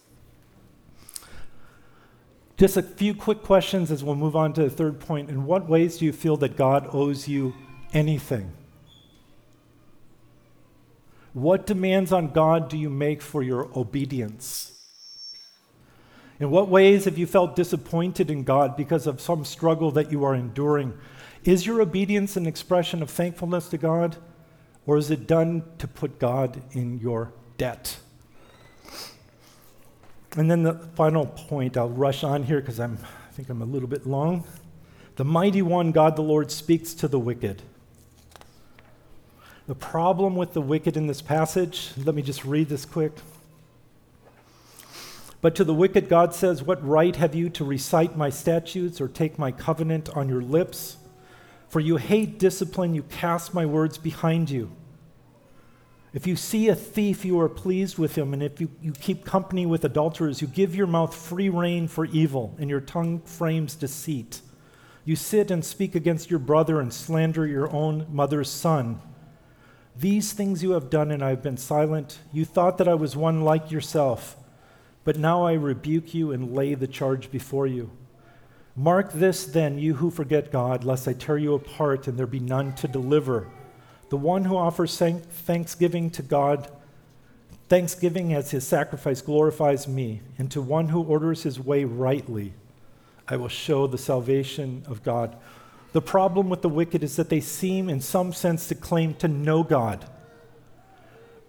Just 2.58 2.76
a 2.76 2.82
few 2.84 3.14
quick 3.14 3.42
questions 3.42 3.90
as 3.90 4.04
we'll 4.04 4.16
move 4.16 4.36
on 4.36 4.52
to 4.54 4.64
the 4.64 4.70
third 4.70 5.00
point. 5.00 5.30
In 5.30 5.46
what 5.46 5.70
ways 5.70 5.98
do 5.98 6.06
you 6.06 6.12
feel 6.12 6.36
that 6.38 6.58
God 6.58 6.90
owes 6.92 7.28
you 7.28 7.54
anything? 7.94 8.52
What 11.32 11.66
demands 11.66 12.12
on 12.12 12.32
God 12.32 12.70
do 12.70 12.78
you 12.78 12.90
make 12.90 13.22
for 13.22 13.44
your 13.44 13.70
obedience? 13.78 14.79
In 16.40 16.52
what 16.52 16.70
ways 16.70 17.06
have 17.06 17.18
you 17.18 17.28
felt 17.28 17.56
disappointed 17.56 18.32
in 18.32 18.44
God 18.44 18.78
because 18.78 19.08
of 19.08 19.20
some 19.20 19.44
struggle 19.44 19.92
that 19.92 20.12
you 20.12 20.24
are 20.24 20.34
enduring? 20.34 20.98
Is 21.44 21.66
your 21.66 21.82
obedience 21.82 22.38
an 22.38 22.48
expression 22.48 23.02
of 23.02 23.10
thankfulness 23.10 23.68
to 23.70 23.78
God, 23.78 24.16
or 24.86 24.98
is 24.98 25.12
it 25.12 25.28
done 25.28 25.64
to 25.80 25.88
put 25.88 26.18
God 26.18 26.62
in 26.72 27.00
your 27.00 27.34
debt? 27.58 27.98
And 30.38 30.50
then 30.50 30.64
the 30.64 30.76
final 30.96 31.26
point, 31.26 31.76
I'll 31.76 31.90
rush 31.90 32.24
on 32.24 32.44
here 32.44 32.62
because 32.62 32.80
I 32.80 32.88
think 33.34 33.50
I'm 33.50 33.62
a 33.62 33.66
little 33.66 33.90
bit 33.90 34.06
long. 34.06 34.46
The 35.18 35.26
mighty 35.26 35.62
one, 35.62 35.92
God 35.92 36.16
the 36.16 36.22
Lord, 36.22 36.52
speaks 36.52 36.94
to 36.96 37.08
the 37.10 37.20
wicked. 37.20 37.62
The 39.68 39.76
problem 39.76 40.36
with 40.36 40.54
the 40.54 40.62
wicked 40.62 40.96
in 40.96 41.08
this 41.08 41.22
passage, 41.22 41.92
let 41.98 42.16
me 42.16 42.22
just 42.22 42.46
read 42.46 42.70
this 42.70 42.86
quick. 42.86 43.12
But 45.42 45.56
to 45.56 45.64
the 45.64 45.74
wicked, 45.74 46.10
God 46.10 46.34
says, 46.34 46.64
What 46.64 46.86
right 46.86 47.16
have 47.16 47.34
you 47.34 47.50
to 47.52 47.64
recite 47.64 48.18
my 48.18 48.30
statutes 48.30 49.00
or 49.00 49.08
take 49.08 49.40
my 49.40 49.52
covenant 49.52 50.10
on 50.10 50.28
your 50.28 50.42
lips? 50.42 50.98
For 51.70 51.80
you 51.80 51.98
hate 51.98 52.40
discipline, 52.40 52.94
you 52.94 53.04
cast 53.04 53.54
my 53.54 53.66
words 53.66 53.98
behind 53.98 54.50
you. 54.50 54.72
If 56.12 56.26
you 56.26 56.36
see 56.36 56.68
a 56.68 56.76
thief, 56.76 57.24
you 57.24 57.40
are 57.40 57.48
pleased 57.48 58.00
with 58.00 58.18
him, 58.18 58.34
and 58.34 58.42
if 58.42 58.60
you, 58.60 58.72
you 58.82 58.94
keep 58.94 59.24
company 59.24 59.68
with 59.68 59.86
adulterers, 59.86 60.42
you 60.42 60.48
give 60.48 60.76
your 60.76 60.88
mouth 60.88 61.16
free 61.16 61.50
rein 61.50 61.88
for 61.88 62.06
evil, 62.06 62.56
and 62.60 62.68
your 62.68 62.82
tongue 62.82 63.22
frames 63.22 63.76
deceit. 63.76 64.42
You 65.06 65.16
sit 65.16 65.52
and 65.52 65.64
speak 65.64 65.94
against 65.94 66.32
your 66.32 66.40
brother 66.40 66.82
and 66.82 66.92
slander 66.92 67.46
your 67.46 67.72
own 67.72 68.08
mother's 68.10 68.50
son. 68.50 69.02
These 69.96 70.34
things 70.34 70.64
you 70.64 70.72
have 70.72 70.90
done, 70.90 71.12
and 71.12 71.24
I 71.24 71.30
have 71.30 71.44
been 71.44 71.58
silent. 71.58 72.18
You 72.34 72.44
thought 72.44 72.80
that 72.80 72.88
I 72.88 72.96
was 72.96 73.16
one 73.16 73.42
like 73.42 73.70
yourself. 73.70 74.36
But 75.04 75.18
now 75.18 75.44
I 75.44 75.54
rebuke 75.54 76.14
you 76.14 76.32
and 76.32 76.56
lay 76.56 76.74
the 76.76 76.88
charge 76.88 77.32
before 77.32 77.68
you. 77.68 77.90
Mark 78.76 79.12
this 79.12 79.46
then, 79.46 79.78
you 79.78 79.96
who 79.96 80.12
forget 80.12 80.52
God, 80.52 80.84
lest 80.84 81.08
I 81.08 81.14
tear 81.14 81.38
you 81.38 81.54
apart 81.54 82.08
and 82.08 82.18
there 82.18 82.28
be 82.28 82.40
none 82.40 82.74
to 82.76 82.88
deliver. 82.88 83.48
The 84.10 84.18
one 84.18 84.46
who 84.46 84.56
offers 84.56 84.98
thanksgiving 84.98 86.10
to 86.12 86.22
God, 86.22 86.70
thanksgiving 87.68 88.34
as 88.34 88.52
his 88.52 88.66
sacrifice 88.66 89.22
glorifies 89.22 89.88
me, 89.88 90.22
and 90.38 90.50
to 90.52 90.62
one 90.62 90.90
who 90.90 91.02
orders 91.04 91.44
his 91.44 91.60
way 91.60 91.84
rightly, 91.84 92.54
I 93.28 93.36
will 93.36 93.50
show 93.50 93.86
the 93.86 93.98
salvation 93.98 94.84
of 94.88 95.04
God. 95.04 95.36
The 95.92 96.02
problem 96.02 96.50
with 96.50 96.62
the 96.62 96.70
wicked 96.70 97.04
is 97.04 97.16
that 97.16 97.30
they 97.30 97.42
seem, 97.42 97.90
in 97.90 98.02
some 98.02 98.34
sense, 98.34 98.68
to 98.68 98.76
claim 98.76 99.14
to 99.16 99.28
know 99.28 99.64
God 99.64 100.10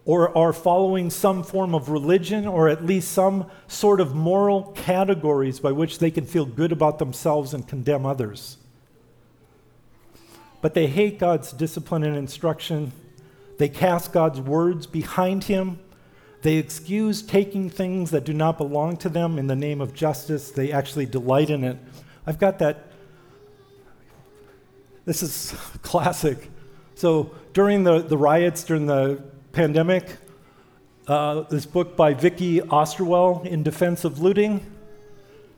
or 0.05 0.35
are 0.35 0.53
following 0.53 1.09
some 1.09 1.43
form 1.43 1.75
of 1.75 1.89
religion 1.89 2.47
or 2.47 2.67
at 2.67 2.85
least 2.85 3.11
some 3.11 3.45
sort 3.67 4.01
of 4.01 4.15
moral 4.15 4.71
categories 4.75 5.59
by 5.59 5.71
which 5.71 5.99
they 5.99 6.09
can 6.09 6.25
feel 6.25 6.45
good 6.45 6.71
about 6.71 6.97
themselves 6.97 7.53
and 7.53 7.67
condemn 7.67 8.05
others. 8.05 8.57
But 10.59 10.73
they 10.73 10.87
hate 10.87 11.19
God's 11.19 11.51
discipline 11.51 12.03
and 12.03 12.15
instruction. 12.15 12.91
They 13.57 13.69
cast 13.69 14.11
God's 14.11 14.39
words 14.39 14.87
behind 14.87 15.45
him. 15.45 15.79
They 16.41 16.55
excuse 16.55 17.21
taking 17.21 17.69
things 17.69 18.09
that 18.11 18.23
do 18.23 18.33
not 18.33 18.57
belong 18.57 18.97
to 18.97 19.09
them 19.09 19.37
in 19.37 19.45
the 19.45 19.55
name 19.55 19.81
of 19.81 19.93
justice. 19.93 20.49
They 20.49 20.71
actually 20.71 21.05
delight 21.05 21.51
in 21.51 21.63
it. 21.63 21.77
I've 22.25 22.39
got 22.39 22.57
that. 22.59 22.87
This 25.05 25.21
is 25.21 25.53
classic. 25.83 26.49
So 26.95 27.31
during 27.53 27.83
the, 27.83 27.99
the 27.99 28.17
riots, 28.17 28.63
during 28.63 28.87
the 28.87 29.21
pandemic. 29.51 30.17
Uh, 31.07 31.41
this 31.49 31.65
book 31.65 31.95
by 31.97 32.13
Vicky 32.13 32.61
Osterweil, 32.61 33.45
In 33.45 33.63
Defense 33.63 34.05
of 34.05 34.21
Looting. 34.21 34.65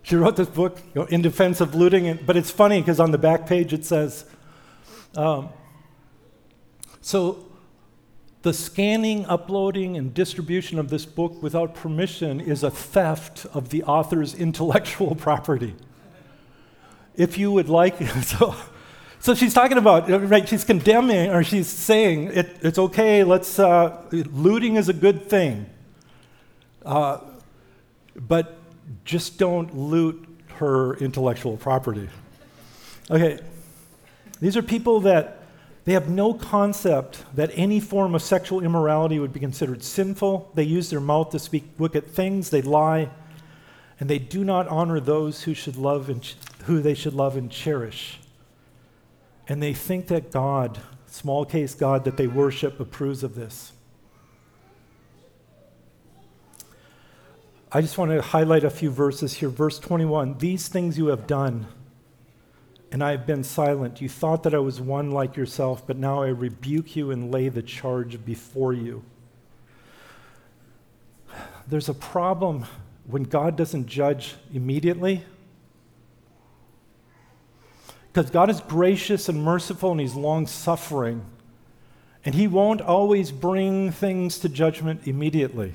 She 0.01 0.15
wrote 0.15 0.35
this 0.35 0.47
book, 0.47 0.79
you 0.93 1.01
know, 1.01 1.07
In 1.07 1.21
Defense 1.21 1.61
of 1.61 1.75
Looting, 1.75 2.19
but 2.25 2.35
it's 2.35 2.51
funny 2.51 2.81
because 2.81 2.99
on 2.99 3.11
the 3.11 3.17
back 3.17 3.45
page 3.45 3.71
it 3.71 3.85
says, 3.85 4.25
um, 5.15 5.49
so 7.01 7.45
the 8.41 8.53
scanning, 8.53 9.25
uploading, 9.25 9.95
and 9.95 10.13
distribution 10.13 10.79
of 10.79 10.89
this 10.89 11.05
book 11.05 11.41
without 11.41 11.75
permission 11.75 12.41
is 12.41 12.63
a 12.63 12.71
theft 12.71 13.45
of 13.53 13.69
the 13.69 13.83
author's 13.83 14.33
intellectual 14.33 15.15
property. 15.27 15.75
If 17.15 17.37
you 17.37 17.51
would 17.51 17.69
like, 17.69 18.01
so 18.23 18.55
so 19.24 19.34
she's 19.34 19.53
talking 19.53 19.78
about, 19.78 20.09
right, 20.30 20.49
she's 20.49 20.65
condemning, 20.65 21.30
or 21.32 21.45
she's 21.45 21.67
saying 21.67 22.32
it, 22.34 22.57
it's 22.61 22.78
okay, 22.78 23.24
let's, 23.24 23.57
uh, 23.57 24.03
looting 24.11 24.76
is 24.76 24.89
a 24.89 24.93
good 24.93 25.30
thing. 25.30 25.65
Uh, 26.86 27.19
but 28.17 28.57
just 29.05 29.39
don't 29.39 29.74
loot 29.78 30.28
her 30.55 30.95
intellectual 30.95 31.55
property. 31.55 32.09
Okay, 33.09 33.39
these 34.41 34.57
are 34.57 34.61
people 34.61 34.99
that 34.99 35.43
they 35.86 35.93
have 35.93 36.09
no 36.09 36.34
concept 36.34 37.24
that 37.34 37.49
any 37.53 37.80
form 37.80 38.15
of 38.15 38.21
sexual 38.21 38.59
immorality 38.59 39.19
would 39.19 39.32
be 39.32 39.39
considered 39.39 39.86
sinful. 39.86 40.51
They 40.53 40.63
use 40.63 40.89
their 40.89 40.99
mouth 40.99 41.30
to 41.30 41.39
speak 41.39 41.63
wicked 41.78 42.09
things, 42.09 42.49
they 42.49 42.61
lie, 42.61 43.09
and 44.01 44.09
they 44.09 44.19
do 44.19 44.43
not 44.43 44.67
honor 44.67 44.99
those 44.99 45.43
who 45.43 45.53
should 45.53 45.78
love 45.78 46.09
and 46.09 46.21
ch- 46.21 46.36
who 46.65 46.82
they 46.82 46.93
should 46.93 47.13
love 47.13 47.38
and 47.38 47.49
cherish. 47.49 48.19
And 49.47 49.61
they 49.61 49.73
think 49.73 50.07
that 50.07 50.31
God, 50.31 50.79
small 51.07 51.45
case 51.45 51.75
God 51.75 52.05
that 52.05 52.17
they 52.17 52.27
worship, 52.27 52.79
approves 52.79 53.23
of 53.23 53.35
this. 53.35 53.73
I 57.75 57.81
just 57.81 57.97
want 57.97 58.11
to 58.11 58.21
highlight 58.21 58.63
a 58.63 58.69
few 58.69 58.91
verses 58.91 59.33
here. 59.33 59.49
Verse 59.49 59.79
21 59.79 60.37
These 60.37 60.67
things 60.67 60.97
you 60.97 61.07
have 61.07 61.25
done, 61.25 61.65
and 62.91 63.03
I 63.03 63.11
have 63.11 63.25
been 63.25 63.43
silent. 63.43 63.99
You 63.99 64.07
thought 64.07 64.43
that 64.43 64.53
I 64.53 64.59
was 64.59 64.79
one 64.79 65.11
like 65.11 65.35
yourself, 65.35 65.85
but 65.85 65.97
now 65.97 66.21
I 66.21 66.27
rebuke 66.27 66.95
you 66.95 67.09
and 67.09 67.31
lay 67.31 67.49
the 67.49 67.63
charge 67.63 68.23
before 68.23 68.73
you. 68.73 69.03
There's 71.67 71.89
a 71.89 71.93
problem 71.93 72.65
when 73.07 73.23
God 73.23 73.57
doesn't 73.57 73.87
judge 73.87 74.35
immediately 74.53 75.25
because 78.14 78.30
God 78.30 78.51
is 78.51 78.61
gracious 78.61 79.28
and 79.28 79.43
merciful 79.43 79.91
and 79.91 79.99
He's 79.99 80.14
long 80.14 80.45
suffering. 80.45 81.26
And 82.24 82.36
He 82.36 82.47
won't 82.47 82.80
always 82.80 83.32
bring 83.32 83.91
things 83.91 84.38
to 84.39 84.49
judgment 84.49 85.07
immediately. 85.07 85.74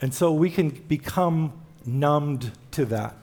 And 0.00 0.14
so 0.14 0.32
we 0.32 0.50
can 0.50 0.70
become 0.70 1.52
numbed 1.84 2.52
to 2.70 2.86
that. 2.86 3.16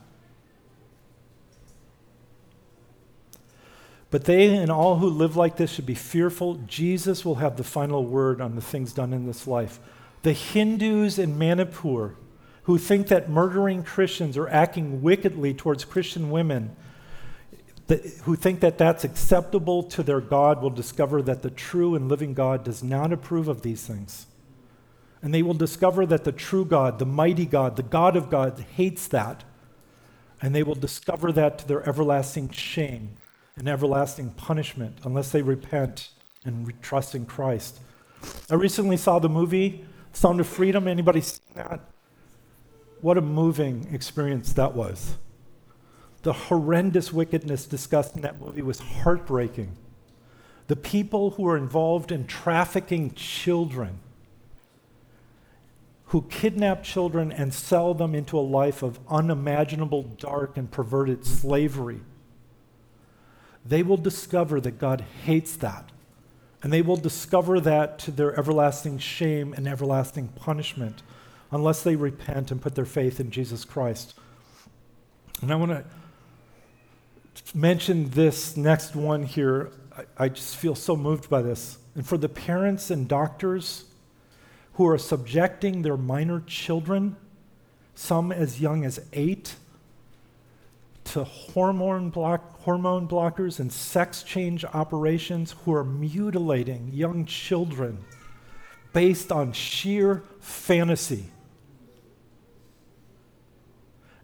But 4.12 4.26
they 4.26 4.56
and 4.56 4.72
all 4.72 4.98
who 4.98 5.10
live 5.10 5.36
like 5.36 5.58
this 5.58 5.72
should 5.72 5.88
be 5.88 5.96
fearful. 5.96 6.56
Jesus 6.68 7.26
will 7.26 7.36
have 7.36 7.58
the 7.58 7.64
final 7.64 8.06
word 8.06 8.40
on 8.42 8.56
the 8.56 8.62
things 8.62 8.94
done 8.94 9.12
in 9.12 9.26
this 9.26 9.48
life. 9.48 9.80
The 10.22 10.34
Hindus 10.34 11.18
in 11.18 11.38
Manipur 11.38 12.16
who 12.64 12.78
think 12.78 13.08
that 13.08 13.30
murdering 13.30 13.84
Christians 13.84 14.38
or 14.38 14.48
acting 14.50 15.02
wickedly 15.02 15.54
towards 15.54 15.84
Christian 15.84 16.30
women 16.30 16.76
that, 17.88 18.04
who 18.24 18.36
think 18.36 18.62
that 18.62 18.78
that's 18.78 19.04
acceptable 19.04 19.84
to 19.84 20.02
their 20.02 20.22
God 20.22 20.62
will 20.62 20.70
discover 20.70 21.22
that 21.22 21.42
the 21.42 21.50
true 21.52 21.96
and 21.96 22.10
living 22.10 22.34
God 22.34 22.64
does 22.64 22.84
not 22.84 23.14
approve 23.14 23.48
of 23.48 23.62
these 23.62 23.86
things. 23.86 24.26
And 25.22 25.34
they 25.34 25.44
will 25.44 25.54
discover 25.54 26.06
that 26.06 26.24
the 26.24 26.32
true 26.32 26.66
God, 26.66 27.00
the 27.00 27.06
mighty 27.06 27.46
God, 27.46 27.76
the 27.76 27.84
God 27.84 28.16
of 28.16 28.30
God, 28.30 28.64
hates 28.76 29.08
that. 29.08 29.44
And 30.42 30.54
they 30.54 30.64
will 30.64 30.76
discover 30.76 31.32
that 31.32 31.60
to 31.60 31.68
their 31.68 31.88
everlasting 31.88 32.50
shame 32.50 33.18
and 33.56 33.70
everlasting 33.70 34.32
punishment 34.32 34.98
unless 35.04 35.32
they 35.32 35.42
repent 35.42 36.10
and 36.44 36.72
trust 36.82 37.16
in 37.16 37.26
Christ. 37.26 37.80
I 38.50 38.56
recently 38.56 38.98
saw 38.98 39.20
the 39.20 39.30
movie 39.30 39.86
Sound 40.14 40.40
of 40.40 40.48
Freedom. 40.48 40.88
Anybody 40.88 41.22
seen 41.22 41.42
that? 41.56 41.80
What 43.02 43.18
a 43.18 43.22
moving 43.22 43.88
experience 43.92 44.54
that 44.54 44.74
was. 44.74 45.16
The 46.26 46.34
horrendous 46.34 47.14
wickedness 47.14 47.68
discussed 47.68 48.16
in 48.16 48.24
that 48.24 48.42
movie 48.42 48.64
was 48.64 48.80
heartbreaking. 48.80 49.78
The 50.66 50.76
people 50.76 51.30
who 51.30 51.48
are 51.48 51.56
involved 51.56 52.12
in 52.12 52.26
trafficking 52.26 53.14
children, 53.14 54.00
who 56.06 56.24
kidnap 56.24 56.82
children 56.84 57.32
and 57.32 57.54
sell 57.54 57.94
them 57.94 58.16
into 58.16 58.40
a 58.40 58.42
life 58.42 58.82
of 58.82 58.98
unimaginable, 59.08 60.02
dark, 60.02 60.58
and 60.58 60.72
perverted 60.72 61.28
slavery, 61.28 62.02
they 63.64 63.84
will 63.84 63.96
discover 63.96 64.60
that 64.62 64.80
God 64.80 65.06
hates 65.26 65.56
that. 65.58 65.92
And 66.64 66.74
they 66.74 66.82
will 66.82 66.98
discover 66.98 67.60
that 67.60 68.00
to 68.00 68.10
their 68.10 68.36
everlasting 68.36 68.98
shame 68.98 69.54
and 69.54 69.68
everlasting 69.68 70.30
punishment 70.30 71.04
unless 71.52 71.84
they 71.84 71.96
repent 71.96 72.50
and 72.50 72.60
put 72.60 72.74
their 72.74 72.84
faith 72.84 73.20
in 73.20 73.30
Jesus 73.30 73.64
Christ. 73.64 74.16
And 75.44 75.52
I 75.52 75.56
want 75.56 75.70
to 75.70 75.86
mention 77.54 78.10
this 78.10 78.58
next 78.58 78.96
one 78.96 79.24
here. 79.24 79.72
I, 79.98 80.26
I 80.26 80.30
just 80.30 80.56
feel 80.56 80.76
so 80.76 80.96
moved 80.96 81.30
by 81.30 81.42
this. 81.42 81.78
And 81.96 82.06
for 82.06 82.18
the 82.18 82.30
parents 82.30 82.90
and 82.92 83.08
doctors 83.08 83.86
who 84.74 84.88
are 84.88 84.98
subjecting 84.98 85.82
their 85.82 85.98
minor 85.98 86.42
children, 86.42 87.16
some 87.94 88.32
as 88.32 88.60
young 88.60 88.84
as 88.84 89.00
eight, 89.14 89.56
to 91.06 91.24
hormone, 91.24 92.10
block, 92.10 92.60
hormone 92.62 93.08
blockers 93.08 93.60
and 93.60 93.72
sex 93.72 94.24
change 94.24 94.66
operations, 94.66 95.56
who 95.64 95.74
are 95.74 95.84
mutilating 95.84 96.90
young 96.92 97.26
children 97.26 98.04
based 98.92 99.32
on 99.32 99.54
sheer 99.54 100.24
fantasy 100.40 101.26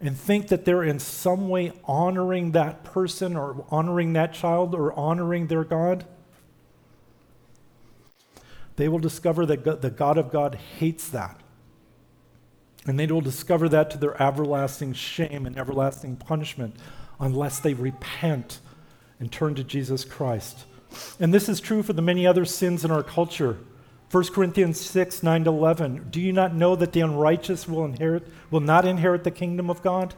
and 0.02 0.18
think 0.18 0.48
that 0.48 0.66
they're 0.66 0.84
in 0.84 1.00
some 1.00 1.48
way 1.48 1.72
honoring 1.86 2.52
that 2.52 2.84
person 2.84 3.38
or 3.38 3.66
honoring 3.70 4.14
that 4.14 4.34
child 4.34 4.74
or 4.74 4.92
honoring 4.94 5.48
their 5.48 5.64
God, 5.64 6.06
they 8.78 8.88
will 8.88 9.00
discover 9.00 9.46
that 9.46 9.82
the 9.82 9.92
God 9.92 10.18
of 10.18 10.32
God 10.32 10.56
hates 10.80 11.08
that. 11.10 11.40
And 12.88 13.00
they 13.00 13.06
will 13.06 13.22
discover 13.22 13.70
that 13.70 13.92
to 13.92 14.00
their 14.00 14.20
everlasting 14.22 14.94
shame 14.94 15.46
and 15.46 15.56
everlasting 15.56 16.16
punishment 16.16 16.76
unless 17.20 17.60
they 17.60 17.76
repent 17.76 18.60
and 19.20 19.32
turn 19.32 19.54
to 19.54 19.64
Jesus 19.64 20.04
Christ. 20.04 20.66
And 21.20 21.32
this 21.32 21.48
is 21.48 21.60
true 21.60 21.84
for 21.84 21.94
the 21.94 22.02
many 22.02 22.26
other 22.26 22.44
sins 22.44 22.84
in 22.84 22.90
our 22.90 23.04
culture. 23.04 23.60
1 24.12 24.26
Corinthians 24.26 24.80
6, 24.80 25.24
9 25.24 25.46
to 25.46 25.50
11. 25.50 26.08
Do 26.12 26.20
you 26.20 26.34
not 26.34 26.54
know 26.54 26.76
that 26.76 26.92
the 26.92 27.00
unrighteous 27.00 27.68
will 27.68 27.86
inherit, 27.86 28.28
will 28.50 28.60
not 28.60 28.86
inherit 28.86 29.24
the 29.24 29.32
kingdom 29.32 29.70
of 29.70 29.82
God? 29.82 30.16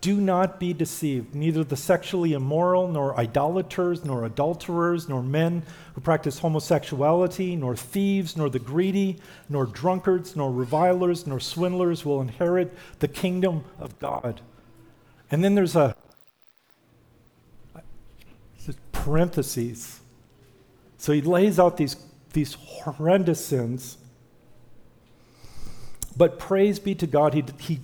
Do 0.00 0.18
not 0.18 0.58
be 0.58 0.72
deceived. 0.72 1.34
Neither 1.34 1.62
the 1.62 1.76
sexually 1.76 2.32
immoral, 2.32 2.88
nor 2.88 3.14
idolaters, 3.20 4.02
nor 4.02 4.24
adulterers, 4.24 5.10
nor 5.10 5.22
men 5.22 5.62
who 5.94 6.00
practice 6.00 6.38
homosexuality, 6.38 7.54
nor 7.54 7.76
thieves, 7.76 8.34
nor 8.34 8.48
the 8.48 8.58
greedy, 8.58 9.18
nor 9.50 9.66
drunkards, 9.66 10.34
nor 10.34 10.50
revilers, 10.50 11.26
nor 11.26 11.38
swindlers 11.40 12.06
will 12.06 12.22
inherit 12.22 12.72
the 13.00 13.08
kingdom 13.08 13.64
of 13.78 13.98
God. 13.98 14.40
And 15.30 15.44
then 15.44 15.54
there's 15.54 15.76
a 15.76 15.94
parentheses. 18.92 20.00
So 20.96 21.12
he 21.12 21.20
lays 21.20 21.58
out 21.58 21.76
these, 21.76 21.96
these 22.34 22.54
horrendous 22.54 23.44
sins. 23.44 23.96
But 26.16 26.38
praise 26.38 26.78
be 26.78 26.94
to 26.96 27.06
God, 27.06 27.34
he, 27.34 27.44
he, 27.58 27.80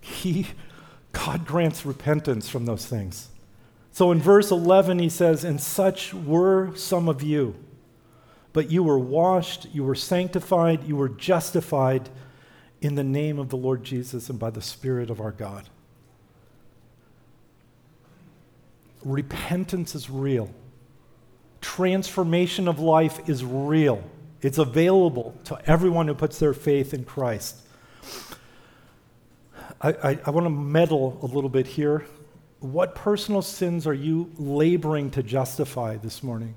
he, 0.00 0.46
God 1.12 1.46
grants 1.46 1.84
repentance 1.84 2.48
from 2.48 2.64
those 2.64 2.86
things. 2.86 3.28
So 3.92 4.12
in 4.12 4.20
verse 4.20 4.50
11, 4.50 4.98
he 4.98 5.08
says, 5.08 5.44
And 5.44 5.60
such 5.60 6.14
were 6.14 6.74
some 6.74 7.08
of 7.08 7.22
you, 7.22 7.54
but 8.52 8.70
you 8.70 8.82
were 8.82 8.98
washed, 8.98 9.66
you 9.72 9.84
were 9.84 9.94
sanctified, 9.94 10.84
you 10.84 10.96
were 10.96 11.08
justified 11.08 12.08
in 12.80 12.94
the 12.94 13.04
name 13.04 13.38
of 13.38 13.50
the 13.50 13.56
Lord 13.56 13.84
Jesus 13.84 14.30
and 14.30 14.38
by 14.38 14.50
the 14.50 14.62
Spirit 14.62 15.10
of 15.10 15.20
our 15.20 15.32
God. 15.32 15.68
Repentance 19.04 19.94
is 19.94 20.10
real. 20.10 20.50
Transformation 21.60 22.68
of 22.68 22.78
life 22.78 23.28
is 23.28 23.44
real. 23.44 24.02
It's 24.42 24.58
available 24.58 25.34
to 25.44 25.58
everyone 25.66 26.08
who 26.08 26.14
puts 26.14 26.38
their 26.38 26.54
faith 26.54 26.94
in 26.94 27.04
Christ. 27.04 27.56
I, 29.82 29.92
I, 29.92 30.18
I 30.26 30.30
want 30.30 30.46
to 30.46 30.50
meddle 30.50 31.18
a 31.22 31.26
little 31.26 31.50
bit 31.50 31.66
here. 31.66 32.06
What 32.60 32.94
personal 32.94 33.42
sins 33.42 33.86
are 33.86 33.94
you 33.94 34.30
laboring 34.38 35.10
to 35.12 35.22
justify 35.22 35.96
this 35.96 36.22
morning? 36.22 36.54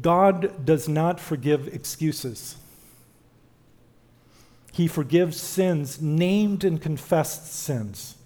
God 0.00 0.64
does 0.64 0.88
not 0.88 1.18
forgive 1.18 1.68
excuses. 1.68 2.56
He 4.72 4.86
forgives 4.86 5.40
sins, 5.40 6.00
named 6.00 6.64
and 6.64 6.80
confessed 6.80 7.52
sins. 7.52 8.16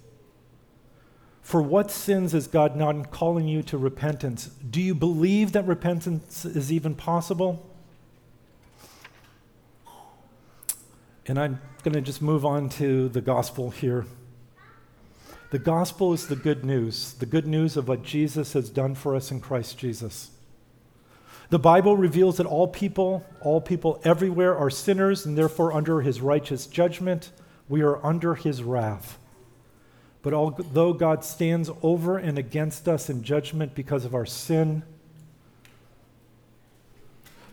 For 1.45 1.61
what 1.61 1.91
sins 1.91 2.33
is 2.33 2.47
God 2.47 2.75
not 2.75 3.11
calling 3.11 3.47
you 3.47 3.61
to 3.63 3.77
repentance? 3.77 4.47
Do 4.47 4.81
you 4.81 4.95
believe 4.95 5.51
that 5.51 5.67
repentance 5.67 6.43
is 6.43 6.71
even 6.71 6.95
possible? 6.95 7.63
And 11.27 11.37
I'm 11.37 11.61
going 11.83 11.93
to 11.93 12.01
just 12.01 12.19
move 12.19 12.47
on 12.47 12.69
to 12.69 13.09
the 13.09 13.21
gospel 13.21 13.69
here. 13.69 14.07
The 15.51 15.59
gospel 15.59 16.13
is 16.13 16.27
the 16.27 16.35
good 16.35 16.65
news, 16.65 17.13
the 17.13 17.27
good 17.27 17.45
news 17.45 17.77
of 17.77 17.87
what 17.87 18.01
Jesus 18.01 18.53
has 18.53 18.71
done 18.71 18.95
for 18.95 19.15
us 19.15 19.29
in 19.29 19.39
Christ 19.39 19.77
Jesus. 19.77 20.31
The 21.51 21.59
Bible 21.59 21.95
reveals 21.95 22.37
that 22.37 22.47
all 22.47 22.67
people, 22.67 23.23
all 23.41 23.61
people 23.61 24.01
everywhere 24.03 24.57
are 24.57 24.71
sinners 24.71 25.27
and 25.27 25.37
therefore 25.37 25.73
under 25.73 26.01
his 26.01 26.21
righteous 26.21 26.65
judgment. 26.65 27.29
We 27.69 27.83
are 27.83 28.03
under 28.03 28.33
his 28.33 28.63
wrath. 28.63 29.19
But 30.25 30.33
although 30.33 30.91
God 30.91 31.23
stands 31.23 31.69
over 31.83 32.17
and 32.17 32.39
against 32.39 32.87
us 32.87 33.11
in 33.11 33.21
judgment 33.21 33.75
because 33.75 34.05
of 34.05 34.15
our 34.15 34.25
sin, 34.25 34.81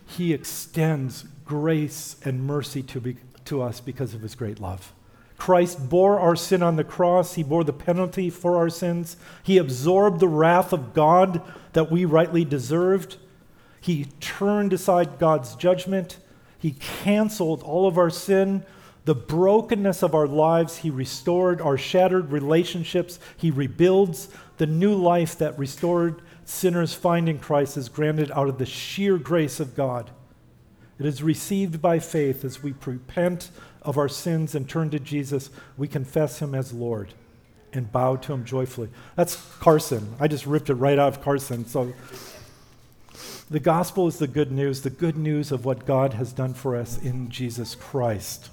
he 0.07 0.33
extends 0.33 1.27
grace 1.45 2.17
and 2.25 2.47
mercy 2.47 2.83
to, 2.85 2.99
be, 2.99 3.19
to 3.45 3.61
us 3.61 3.79
because 3.79 4.15
of 4.15 4.23
his 4.23 4.35
great 4.35 4.59
love. 4.59 4.95
Christ 5.37 5.91
bore 5.91 6.19
our 6.19 6.35
sin 6.35 6.63
on 6.63 6.77
the 6.77 6.83
cross. 6.83 7.35
He 7.35 7.43
bore 7.43 7.63
the 7.63 7.75
penalty 7.75 8.31
for 8.31 8.57
our 8.57 8.71
sins. 8.71 9.19
He 9.43 9.59
absorbed 9.59 10.19
the 10.19 10.27
wrath 10.27 10.73
of 10.73 10.95
God 10.95 11.43
that 11.75 11.91
we 11.91 12.07
rightly 12.07 12.43
deserved. 12.43 13.19
He 13.83 14.07
turned 14.19 14.73
aside 14.73 15.19
God's 15.19 15.57
judgment. 15.57 16.17
He 16.59 16.71
canceled 16.71 17.63
all 17.65 17.87
of 17.87 17.99
our 17.99 18.09
sin, 18.09 18.65
the 19.05 19.15
brokenness 19.15 20.03
of 20.03 20.15
our 20.15 20.27
lives. 20.27 20.79
He 20.79 20.91
restored 20.91 21.61
our 21.61 21.77
shattered 21.77 22.31
relationships. 22.31 23.19
He 23.37 23.51
rebuilds 23.51 24.29
the 24.59 24.67
new 24.67 24.95
life 24.95 25.37
that 25.39 25.59
restored 25.59 26.23
sinners 26.45 26.95
finding 26.95 27.39
Christ 27.39 27.77
is 27.77 27.89
granted 27.89 28.31
out 28.33 28.49
of 28.49 28.59
the 28.59 28.67
sheer 28.67 29.19
grace 29.19 29.61
of 29.61 29.75
God. 29.75 30.11
It 30.99 31.07
is 31.07 31.23
received 31.23 31.83
by 31.83 31.99
faith 31.99 32.45
as 32.45 32.63
we 32.63 32.75
repent 32.85 33.51
of 33.83 33.99
our 33.99 34.09
sins 34.09 34.55
and 34.55 34.69
turn 34.69 34.91
to 34.91 35.01
Jesus. 35.01 35.51
We 35.77 35.89
confess 35.89 36.41
him 36.41 36.55
as 36.55 36.73
Lord 36.73 37.15
and 37.73 37.91
bow 37.91 38.17
to 38.17 38.33
him 38.35 38.45
joyfully. 38.45 38.89
That's 39.17 39.35
Carson. 39.59 40.15
I 40.21 40.29
just 40.29 40.47
ripped 40.47 40.71
it 40.71 40.75
right 40.75 40.99
out 40.99 41.09
of 41.09 41.23
Carson. 41.23 41.67
So 41.67 41.93
the 43.51 43.61
gospel 43.61 44.07
is 44.07 44.19
the 44.19 44.29
good 44.29 44.53
news, 44.53 44.83
the 44.83 44.91
good 44.91 45.17
news 45.17 45.51
of 45.51 45.65
what 45.65 45.87
God 45.87 46.15
has 46.15 46.33
done 46.33 46.55
for 46.55 46.77
us 46.77 46.99
in 46.99 47.31
Jesus 47.31 47.75
Christ. 47.75 48.51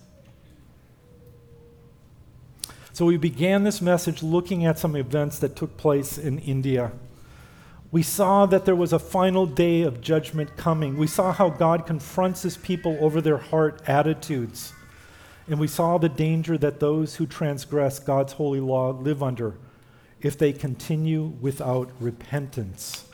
So 3.00 3.06
we 3.06 3.16
began 3.16 3.64
this 3.64 3.80
message 3.82 4.22
looking 4.22 4.66
at 4.66 4.78
some 4.78 4.94
events 4.94 5.40
that 5.40 5.56
took 5.56 5.78
place 5.78 6.18
in 6.18 6.38
India. 6.40 6.92
We 7.94 8.04
saw 8.04 8.46
that 8.48 8.66
there 8.66 8.76
was 8.76 8.92
a 8.92 9.00
final 9.00 9.46
day 9.46 9.84
of 9.84 10.02
judgment 10.02 10.58
coming. 10.58 10.98
We 10.98 11.08
saw 11.08 11.32
how 11.32 11.48
God 11.50 11.86
confronts 11.86 12.42
his 12.42 12.58
people 12.58 12.98
over 13.00 13.22
their 13.22 13.38
heart 13.38 13.82
attitudes. 13.88 14.74
And 15.48 15.62
we 15.62 15.68
saw 15.68 15.98
the 15.98 16.10
danger 16.10 16.58
that 16.58 16.82
those 16.82 17.16
who 17.16 17.26
transgress 17.26 18.00
God's 18.00 18.34
holy 18.34 18.60
law 18.60 18.90
live 18.90 19.24
under 19.24 19.56
if 20.20 20.38
they 20.38 20.52
continue 20.52 21.24
without 21.40 21.90
repentance. 22.02 23.06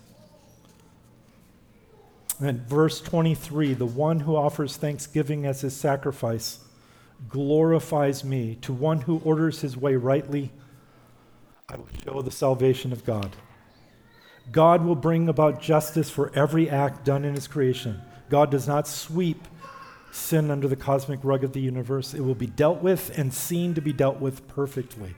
And 2.40 2.62
verse 2.62 3.02
23 3.02 3.76
the 3.76 3.86
one 3.86 4.22
who 4.22 4.36
offers 4.36 4.78
thanksgiving 4.78 5.46
as 5.46 5.62
his 5.62 5.76
sacrifice 5.76 6.65
glorifies 7.30 8.24
me. 8.24 8.56
To 8.62 8.74
one 8.74 9.02
who 9.02 9.20
orders 9.24 9.62
his 9.62 9.76
way 9.78 9.96
rightly, 9.96 10.52
I 11.70 11.78
will 11.78 11.88
show 12.04 12.22
the 12.22 12.32
salvation 12.32 12.92
of 12.92 13.06
God. 13.06 13.36
God 14.52 14.86
will 14.86 14.96
bring 14.96 15.28
about 15.28 15.62
justice 15.62 16.10
for 16.10 16.32
every 16.36 16.70
act 16.70 17.04
done 17.04 17.26
in 17.26 17.34
his 17.34 17.48
creation. 17.48 18.02
God 18.30 18.52
does 18.52 18.68
not 18.68 18.88
sweep 18.88 19.48
sin 20.12 20.50
under 20.50 20.68
the 20.68 20.76
cosmic 20.76 21.20
rug 21.24 21.44
of 21.44 21.54
the 21.54 21.62
universe. 21.62 22.14
It 22.14 22.22
will 22.22 22.36
be 22.36 22.48
dealt 22.48 22.82
with 22.82 23.18
and 23.18 23.34
seen 23.34 23.74
to 23.74 23.82
be 23.82 23.94
dealt 23.94 24.20
with 24.20 24.48
perfectly. 24.48 25.16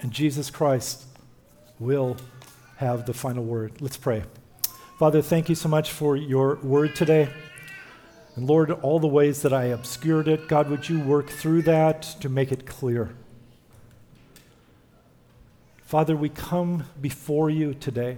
And 0.00 0.12
Jesus 0.12 0.50
Christ 0.50 1.04
will 1.78 2.16
have 2.76 3.06
the 3.06 3.14
final 3.14 3.44
word. 3.44 3.80
Let's 3.80 3.96
pray. 3.96 4.24
Father, 4.98 5.22
thank 5.22 5.48
you 5.48 5.54
so 5.54 5.68
much 5.68 5.90
for 5.90 6.16
your 6.16 6.56
word 6.56 6.94
today. 6.94 7.28
And 8.34 8.46
Lord, 8.46 8.70
all 8.70 8.98
the 8.98 9.06
ways 9.06 9.42
that 9.42 9.52
I 9.52 9.64
obscured 9.64 10.26
it, 10.26 10.48
God, 10.48 10.70
would 10.70 10.88
you 10.88 11.00
work 11.00 11.28
through 11.28 11.62
that 11.62 12.02
to 12.20 12.28
make 12.28 12.50
it 12.50 12.66
clear? 12.66 13.14
Father, 15.84 16.16
we 16.16 16.30
come 16.30 16.84
before 17.00 17.50
you 17.50 17.74
today. 17.74 18.16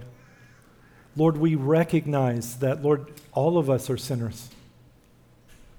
Lord, 1.17 1.37
we 1.37 1.55
recognize 1.55 2.59
that, 2.59 2.81
Lord, 2.81 3.11
all 3.33 3.57
of 3.57 3.69
us 3.69 3.89
are 3.89 3.97
sinners. 3.97 4.49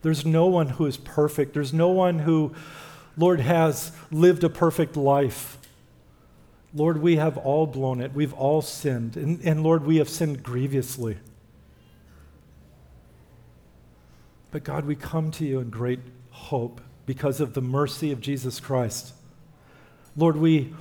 There's 0.03 0.26
no 0.26 0.47
one 0.47 0.68
who 0.68 0.84
is 0.84 0.99
perfect. 0.99 1.55
There's 1.55 1.72
no 1.72 1.89
one 1.89 2.18
who, 2.20 2.55
Lord, 3.16 3.41
has 3.41 3.93
lived 4.11 4.45
a 4.45 4.51
perfect 4.51 4.97
life. 4.97 5.57
Lord, 6.74 7.01
we 7.01 7.16
have 7.16 7.39
all 7.39 7.66
blown 7.66 8.03
it. 8.03 8.12
We've 8.12 8.34
all 8.34 8.61
sinned. 8.61 9.16
And, 9.16 9.41
and 9.43 9.62
Lord, 9.62 9.87
we 9.87 9.97
have 9.97 10.11
sinned 10.11 10.43
grievously. 10.43 11.16
But 14.57 14.65
God, 14.65 14.87
we 14.87 14.97
come 14.97 15.31
to 15.33 15.45
you 15.45 15.61
in 15.61 15.69
great 15.69 16.01
hope 16.31 16.81
because 17.05 17.43
of 17.43 17.53
the 17.53 17.61
mercy 17.61 18.11
of 18.11 18.23
Jesus 18.23 18.59
Christ. 18.59 19.13
Lord, 20.17 20.39
we 20.39 20.73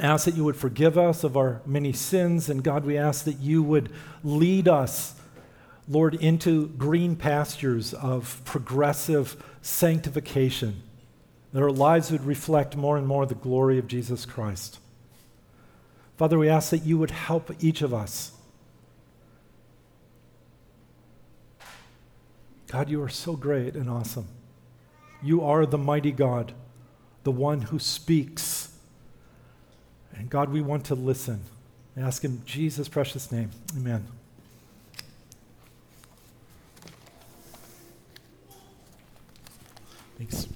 ask 0.00 0.24
that 0.24 0.36
you 0.36 0.44
would 0.44 0.56
forgive 0.56 0.96
us 0.96 1.22
of 1.22 1.36
our 1.36 1.60
many 1.66 1.92
sins. 1.92 2.48
And 2.48 2.64
God, 2.64 2.86
we 2.86 2.96
ask 2.96 3.26
that 3.26 3.40
you 3.40 3.62
would 3.62 3.92
lead 4.24 4.68
us, 4.68 5.20
Lord, 5.86 6.14
into 6.14 6.68
green 6.68 7.14
pastures 7.14 7.92
of 7.92 8.40
progressive 8.46 9.36
sanctification, 9.60 10.82
that 11.52 11.62
our 11.62 11.70
lives 11.70 12.10
would 12.10 12.24
reflect 12.24 12.74
more 12.74 12.96
and 12.96 13.06
more 13.06 13.26
the 13.26 13.34
glory 13.34 13.78
of 13.78 13.86
Jesus 13.86 14.24
Christ. 14.24 14.78
Father, 16.16 16.38
we 16.38 16.48
ask 16.48 16.70
that 16.70 16.86
you 16.86 16.96
would 16.96 17.10
help 17.10 17.50
each 17.62 17.82
of 17.82 17.92
us. 17.92 18.32
God, 22.72 22.88
you 22.88 23.02
are 23.02 23.08
so 23.10 23.36
great 23.36 23.74
and 23.74 23.90
awesome. 23.90 24.28
You 25.22 25.42
are 25.42 25.66
the 25.66 25.76
mighty 25.76 26.10
God, 26.10 26.54
the 27.22 27.30
one 27.30 27.60
who 27.60 27.78
speaks. 27.78 28.72
And 30.14 30.30
God, 30.30 30.48
we 30.48 30.62
want 30.62 30.86
to 30.86 30.94
listen. 30.94 31.42
Ask 31.98 32.24
in 32.24 32.42
Jesus' 32.46 32.88
precious 32.88 33.30
name. 33.30 33.50
Amen. 33.76 34.06
Thanks. 40.16 40.48